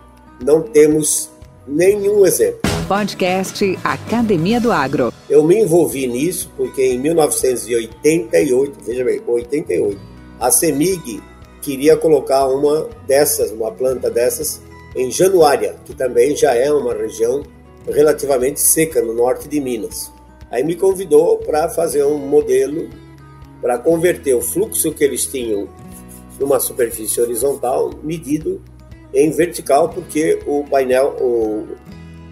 não 0.43 0.61
temos 0.61 1.29
nenhum 1.67 2.25
exemplo. 2.25 2.59
Podcast 2.87 3.79
Academia 3.83 4.59
do 4.59 4.71
Agro. 4.71 5.13
Eu 5.29 5.43
me 5.43 5.61
envolvi 5.61 6.07
nisso 6.07 6.51
porque 6.57 6.83
em 6.83 6.99
1988, 6.99 8.77
veja 8.85 9.03
bem, 9.03 9.21
88, 9.25 9.99
a 10.39 10.51
CEMIG 10.51 11.21
queria 11.61 11.95
colocar 11.95 12.47
uma 12.47 12.89
dessas, 13.07 13.51
uma 13.51 13.71
planta 13.71 14.09
dessas, 14.09 14.61
em 14.95 15.09
Januária, 15.09 15.75
que 15.85 15.93
também 15.93 16.35
já 16.35 16.53
é 16.53 16.71
uma 16.71 16.93
região 16.93 17.43
relativamente 17.87 18.59
seca 18.59 19.01
no 19.01 19.13
norte 19.13 19.47
de 19.47 19.61
Minas. 19.61 20.11
Aí 20.49 20.63
me 20.63 20.75
convidou 20.75 21.37
para 21.37 21.69
fazer 21.69 22.03
um 22.03 22.17
modelo 22.17 22.89
para 23.61 23.77
converter 23.77 24.33
o 24.33 24.41
fluxo 24.41 24.91
que 24.91 25.03
eles 25.03 25.25
tinham 25.25 25.69
numa 26.41 26.59
superfície 26.59 27.21
horizontal 27.21 27.91
medido 28.01 28.59
em 29.13 29.29
vertical, 29.29 29.89
porque 29.89 30.39
o 30.47 30.63
painel, 30.63 31.15
o, 31.21 31.67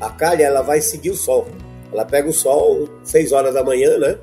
a 0.02 0.10
calha 0.10 0.46
ela 0.46 0.64
vai 0.64 0.82
seguir 0.82 1.12
o 1.12 1.16
sol. 1.16 1.48
Ela 1.94 2.04
pega 2.04 2.28
o 2.28 2.34
sol 2.34 2.90
6 3.04 3.32
horas 3.32 3.54
da 3.54 3.64
manhã, 3.64 4.00
né? 4.00 4.18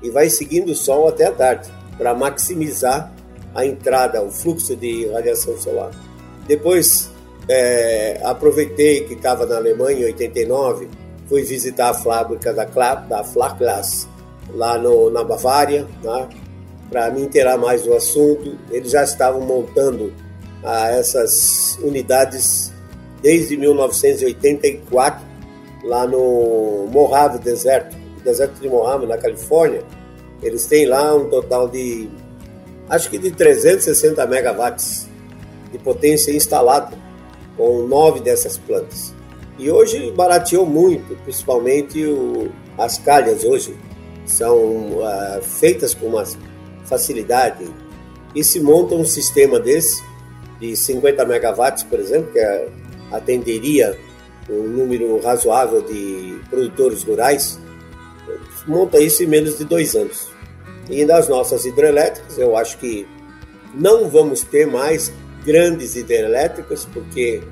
E 0.00 0.10
vai 0.10 0.30
seguindo 0.30 0.70
o 0.70 0.76
sol 0.76 1.08
até 1.08 1.26
a 1.26 1.32
tarde, 1.32 1.68
para 1.98 2.14
maximizar 2.14 3.12
a 3.52 3.66
entrada, 3.66 4.22
o 4.22 4.30
fluxo 4.30 4.76
de 4.76 5.08
radiação 5.08 5.58
solar. 5.58 5.90
Depois, 6.46 7.10
é, 7.48 8.20
aproveitei 8.22 9.04
que 9.04 9.14
estava 9.14 9.44
na 9.44 9.56
Alemanha 9.56 10.02
em 10.02 10.04
89, 10.04 10.88
fui 11.28 11.42
visitar 11.42 11.90
a 11.90 11.94
fábrica 11.94 12.52
da, 12.52 12.64
da 12.64 13.24
Flakglas, 13.24 14.08
lá 14.54 14.78
no, 14.78 15.10
na 15.10 15.24
Bavária, 15.24 15.86
né? 16.02 16.28
Para 16.92 17.10
me 17.10 17.22
inteirar 17.22 17.56
mais 17.56 17.82
do 17.82 17.94
assunto. 17.94 18.56
Eles 18.70 18.92
já 18.92 19.02
estavam 19.02 19.40
montando 19.40 20.12
ah, 20.62 20.90
essas 20.90 21.78
unidades 21.82 22.70
desde 23.22 23.56
1984, 23.56 25.24
lá 25.84 26.06
no 26.06 26.86
Mojave 26.90 27.38
Deserto, 27.38 27.96
deserto 28.22 28.60
de 28.60 28.68
Mojave, 28.68 29.06
na 29.06 29.16
Califórnia. 29.16 29.82
Eles 30.42 30.66
têm 30.66 30.86
lá 30.86 31.14
um 31.14 31.28
total 31.30 31.68
de, 31.68 32.08
acho 32.88 33.08
que 33.08 33.16
de 33.16 33.30
360 33.30 34.26
megawatts 34.26 35.08
de 35.70 35.78
potência 35.78 36.30
instalada, 36.32 36.96
com 37.56 37.86
nove 37.86 38.20
dessas 38.20 38.58
plantas. 38.58 39.14
E 39.58 39.70
hoje 39.70 40.10
barateou 40.12 40.66
muito, 40.66 41.16
principalmente 41.22 42.04
o, 42.04 42.50
as 42.76 42.98
calhas 42.98 43.44
hoje. 43.44 43.76
são 44.26 44.56
uh, 44.56 45.42
feitas 45.42 45.94
com 45.94 46.06
uma 46.06 46.24
facilidade 46.84 47.64
e 48.34 48.42
se 48.42 48.60
monta 48.60 48.94
um 48.94 49.04
sistema 49.04 49.58
desse 49.58 50.02
de 50.60 50.76
50 50.76 51.24
megawatts, 51.24 51.82
por 51.82 51.98
exemplo, 51.98 52.32
que 52.32 52.38
é, 52.38 52.68
atenderia 53.10 53.98
um 54.48 54.62
número 54.62 55.20
razoável 55.20 55.82
de 55.82 56.38
produtores 56.48 57.02
rurais, 57.02 57.58
monta 58.66 59.00
isso 59.00 59.22
em 59.22 59.26
menos 59.26 59.58
de 59.58 59.64
dois 59.64 59.94
anos. 59.94 60.28
E 60.88 61.04
nas 61.04 61.28
nossas 61.28 61.64
hidrelétricas, 61.64 62.38
eu 62.38 62.56
acho 62.56 62.78
que 62.78 63.06
não 63.74 64.08
vamos 64.08 64.42
ter 64.42 64.66
mais 64.66 65.12
grandes 65.44 65.96
hidrelétricas, 65.96 66.84
porque 66.84 67.42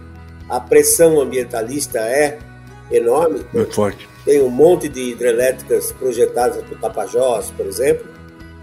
a 0.48 0.60
pressão 0.60 1.20
ambientalista 1.20 1.98
é 2.00 2.38
enorme. 2.90 3.44
Muito 3.52 3.74
forte. 3.74 4.08
Tem 4.24 4.42
um 4.42 4.50
monte 4.50 4.88
de 4.88 5.12
hidrelétricas 5.12 5.92
projetadas 5.92 6.62
por 6.64 6.78
Tapajós, 6.78 7.50
por 7.50 7.66
exemplo. 7.66 8.09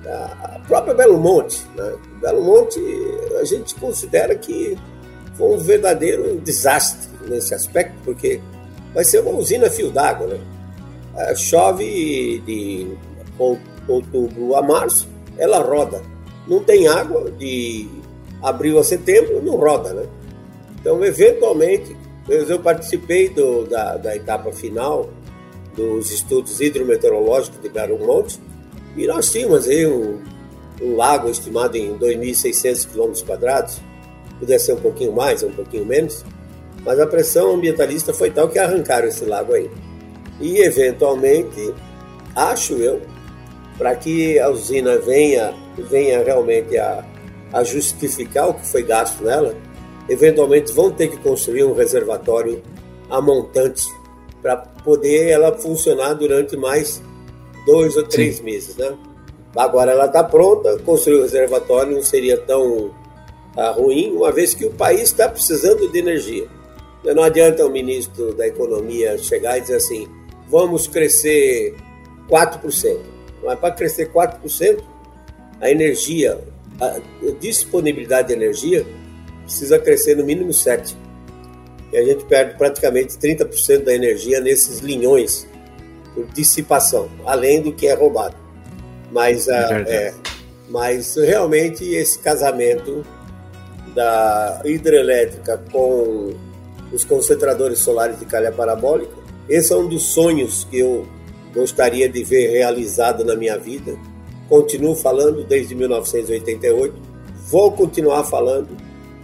A 0.10 0.60
própria 0.68 0.94
Belo 0.94 1.20
Monte. 1.20 1.66
Né? 1.76 1.94
Belo 2.22 2.42
Monte, 2.42 2.80
a 3.40 3.44
gente 3.44 3.76
considera 3.76 4.36
que 4.36 4.78
foi 5.36 5.56
um 5.56 5.58
verdadeiro 5.58 6.40
desastre 6.40 7.10
nesse 7.28 7.54
aspecto, 7.54 7.96
porque 8.04 8.40
vai 8.94 9.04
ser 9.04 9.20
uma 9.20 9.32
usina 9.32 9.70
fio 9.70 9.92
d'água. 9.92 10.28
Né? 10.28 10.40
É, 11.18 11.36
chove 11.36 12.42
de 12.46 12.88
outubro 13.88 14.56
a 14.56 14.62
março, 14.62 15.08
ela 15.38 15.60
roda. 15.60 16.02
Não 16.48 16.64
tem 16.64 16.88
água 16.88 17.30
de 17.32 17.88
abril 18.42 18.80
a 18.80 18.84
setembro, 18.84 19.42
não 19.42 19.56
roda, 19.56 19.94
né? 19.94 20.06
Então, 20.80 21.04
eventualmente, 21.04 21.96
eu 22.30 22.60
participei 22.60 23.30
do, 23.30 23.66
da, 23.66 23.98
da 23.98 24.16
etapa 24.16 24.52
final 24.52 25.10
dos 25.76 26.12
estudos 26.12 26.62
hidrometeorológicos 26.62 27.62
de 27.62 27.70
Belo 27.70 28.00
Monte 28.00 28.40
e 28.98 29.06
nós 29.06 29.32
tínhamos 29.32 29.68
aí 29.68 29.86
um, 29.86 30.20
um 30.82 30.96
lago 30.96 31.30
estimado 31.30 31.78
em 31.78 31.98
2.600 31.98 32.88
km 32.88 33.88
podia 34.40 34.60
ser 34.60 34.74
um 34.74 34.78
pouquinho 34.82 35.14
mais, 35.14 35.44
um 35.44 35.52
pouquinho 35.52 35.86
menos, 35.86 36.24
mas 36.84 37.00
a 37.00 37.08
pressão 37.08 37.56
ambientalista 37.56 38.14
foi 38.14 38.32
tal 38.32 38.50
que 38.50 38.60
arrancaram 38.60 39.08
esse 39.08 39.26
lago 39.26 39.54
aí. 39.54 39.70
E, 40.40 40.60
eventualmente, 40.60 41.74
acho 42.36 42.74
eu, 42.76 43.02
para 43.78 43.96
que 43.96 44.40
a 44.40 44.50
usina 44.50 44.98
venha, 44.98 45.54
venha 45.78 46.24
realmente 46.24 46.78
a, 46.78 47.04
a 47.52 47.64
justificar 47.64 48.50
o 48.50 48.54
que 48.54 48.66
foi 48.68 48.84
gasto 48.84 49.24
nela, 49.24 49.56
eventualmente 50.08 50.72
vão 50.72 50.92
ter 50.92 51.08
que 51.08 51.18
construir 51.18 51.64
um 51.64 51.74
reservatório 51.74 52.62
a 53.10 53.20
montante 53.22 53.84
para 54.42 54.56
poder 54.58 55.30
ela 55.30 55.52
funcionar 55.58 56.14
durante 56.14 56.56
mais 56.56 57.02
dois 57.68 57.98
ou 57.98 58.04
três 58.04 58.38
Sim. 58.38 58.44
meses, 58.44 58.78
né? 58.78 58.98
Agora 59.56 59.92
ela 59.92 60.06
está 60.06 60.24
pronta, 60.24 60.78
construir 60.80 61.18
o 61.18 61.22
reservatório 61.24 61.94
não 61.94 62.02
seria 62.02 62.38
tão 62.38 62.92
ah, 63.56 63.72
ruim, 63.72 64.12
uma 64.12 64.32
vez 64.32 64.54
que 64.54 64.66
o 64.66 64.72
país 64.72 65.02
está 65.02 65.28
precisando 65.28 65.92
de 65.92 66.00
energia. 66.00 66.48
Não 67.04 67.24
adianta 67.24 67.66
o 67.66 67.70
ministro 67.70 68.34
da 68.34 68.48
Economia 68.48 69.18
chegar 69.18 69.58
e 69.58 69.62
dizer 69.62 69.76
assim, 69.76 70.08
vamos 70.48 70.88
crescer 70.88 71.76
4%. 72.30 73.00
Mas 73.44 73.60
para 73.60 73.74
crescer 73.74 74.12
4%, 74.12 74.84
a 75.60 75.70
energia, 75.70 76.40
a 76.80 77.00
disponibilidade 77.40 78.30
de 78.30 78.34
energia 78.34 78.86
precisa 79.44 79.80
crescer 79.80 80.16
no 80.16 80.24
mínimo 80.24 80.50
7%. 80.50 80.96
E 81.92 81.98
a 81.98 82.04
gente 82.04 82.26
perde 82.26 82.58
praticamente 82.58 83.18
30% 83.18 83.84
da 83.84 83.94
energia 83.94 84.42
nesses 84.42 84.80
linhões 84.80 85.48
por 86.18 86.26
dissipação, 86.34 87.08
além 87.28 87.62
do 87.62 87.72
que 87.72 87.86
é 87.86 87.94
roubado. 87.94 88.36
Mas, 89.12 89.48
é 89.48 89.54
é, 89.88 90.14
mas 90.68 91.16
realmente 91.16 91.86
esse 91.86 92.18
casamento 92.18 93.06
da 93.94 94.62
hidrelétrica 94.66 95.62
com 95.72 96.34
os 96.92 97.04
concentradores 97.04 97.80
solares 97.80 98.18
de 98.18 98.26
calha 98.26 98.52
parabólica, 98.52 99.14
esse 99.48 99.72
é 99.72 99.76
um 99.76 99.88
dos 99.88 100.06
sonhos 100.06 100.64
que 100.64 100.80
eu 100.80 101.08
gostaria 101.54 102.10
de 102.10 102.24
ver 102.24 102.50
realizado 102.50 103.24
na 103.24 103.36
minha 103.36 103.58
vida. 103.58 103.96
Continuo 104.50 104.96
falando 104.96 105.44
desde 105.44 105.76
1988, 105.76 106.96
vou 107.48 107.72
continuar 107.72 108.24
falando. 108.24 108.70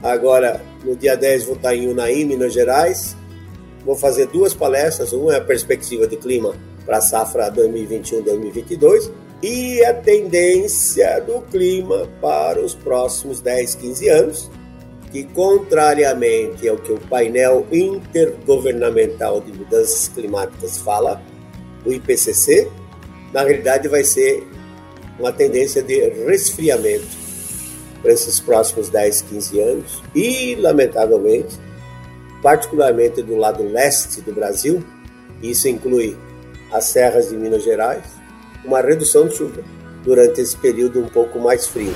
Agora, 0.03 0.61
no 0.83 0.95
dia 0.95 1.15
10, 1.15 1.45
vou 1.45 1.55
estar 1.55 1.75
em 1.75 1.87
Unaí, 1.87 2.23
Minas 2.23 2.53
Gerais. 2.53 3.15
Vou 3.83 3.95
fazer 3.95 4.27
duas 4.27 4.53
palestras. 4.53 5.11
Uma 5.11 5.33
é 5.33 5.37
a 5.37 5.41
perspectiva 5.41 6.07
de 6.07 6.17
clima 6.17 6.53
para 6.85 6.97
a 6.97 7.01
safra 7.01 7.51
2021-2022 7.51 9.11
e 9.41 9.83
a 9.83 9.93
tendência 9.93 11.19
do 11.21 11.41
clima 11.41 12.07
para 12.21 12.61
os 12.61 12.73
próximos 12.73 13.41
10, 13.41 13.75
15 13.75 14.09
anos, 14.09 14.51
que, 15.11 15.25
contrariamente 15.25 16.67
ao 16.67 16.77
que 16.77 16.93
o 16.93 16.99
painel 16.99 17.67
intergovernamental 17.71 19.41
de 19.41 19.51
mudanças 19.51 20.07
climáticas 20.07 20.77
fala, 20.77 21.21
o 21.85 21.91
IPCC, 21.91 22.69
na 23.33 23.43
realidade 23.43 23.87
vai 23.87 24.03
ser 24.03 24.47
uma 25.19 25.31
tendência 25.31 25.83
de 25.83 25.99
resfriamento 26.25 27.05
para 28.01 28.13
esses 28.13 28.39
próximos 28.39 28.89
10, 28.89 29.21
15 29.23 29.59
anos 29.59 30.03
e, 30.15 30.55
lamentavelmente, 30.55 31.59
particularmente 32.41 33.21
do 33.21 33.35
lado 33.35 33.63
leste 33.63 34.21
do 34.21 34.33
Brasil, 34.33 34.83
isso 35.41 35.67
inclui 35.67 36.17
as 36.73 36.85
serras 36.85 37.29
de 37.29 37.37
Minas 37.37 37.63
Gerais, 37.63 38.03
uma 38.65 38.81
redução 38.81 39.27
de 39.27 39.35
chuva 39.35 39.61
durante 40.03 40.41
esse 40.41 40.57
período 40.57 40.99
um 40.99 41.07
pouco 41.07 41.39
mais 41.39 41.67
frio. 41.67 41.93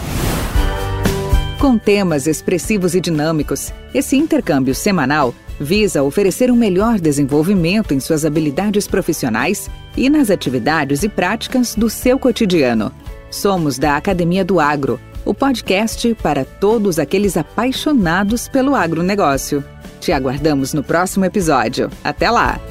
Com 1.60 1.78
temas 1.78 2.28
expressivos 2.28 2.94
e 2.94 3.02
dinâmicos, 3.02 3.74
esse 3.94 4.16
intercâmbio 4.16 4.76
semanal 4.76 5.34
visa 5.60 6.04
oferecer 6.04 6.52
um 6.52 6.56
melhor 6.56 7.00
desenvolvimento 7.00 7.94
em 7.94 8.00
suas 8.00 8.24
habilidades 8.24 8.88
profissionais 8.88 9.68
e 9.98 10.08
nas 10.08 10.30
atividades 10.30 11.02
e 11.02 11.10
práticas 11.10 11.74
do 11.74 11.90
seu 11.90 12.20
cotidiano. 12.20 12.94
Somos 13.32 13.80
da 13.80 13.98
Academia 13.98 14.46
do 14.46 14.60
Agro, 14.60 15.00
o 15.26 15.34
podcast 15.34 16.14
para 16.22 16.46
todos 16.46 17.00
aqueles 17.00 17.36
apaixonados 17.36 18.48
pelo 18.48 18.76
agronegócio. 18.76 19.66
Te 20.00 20.12
aguardamos 20.12 20.74
no 20.74 20.84
próximo 20.84 21.26
episódio. 21.26 21.90
Até 22.04 22.30
lá! 22.30 22.62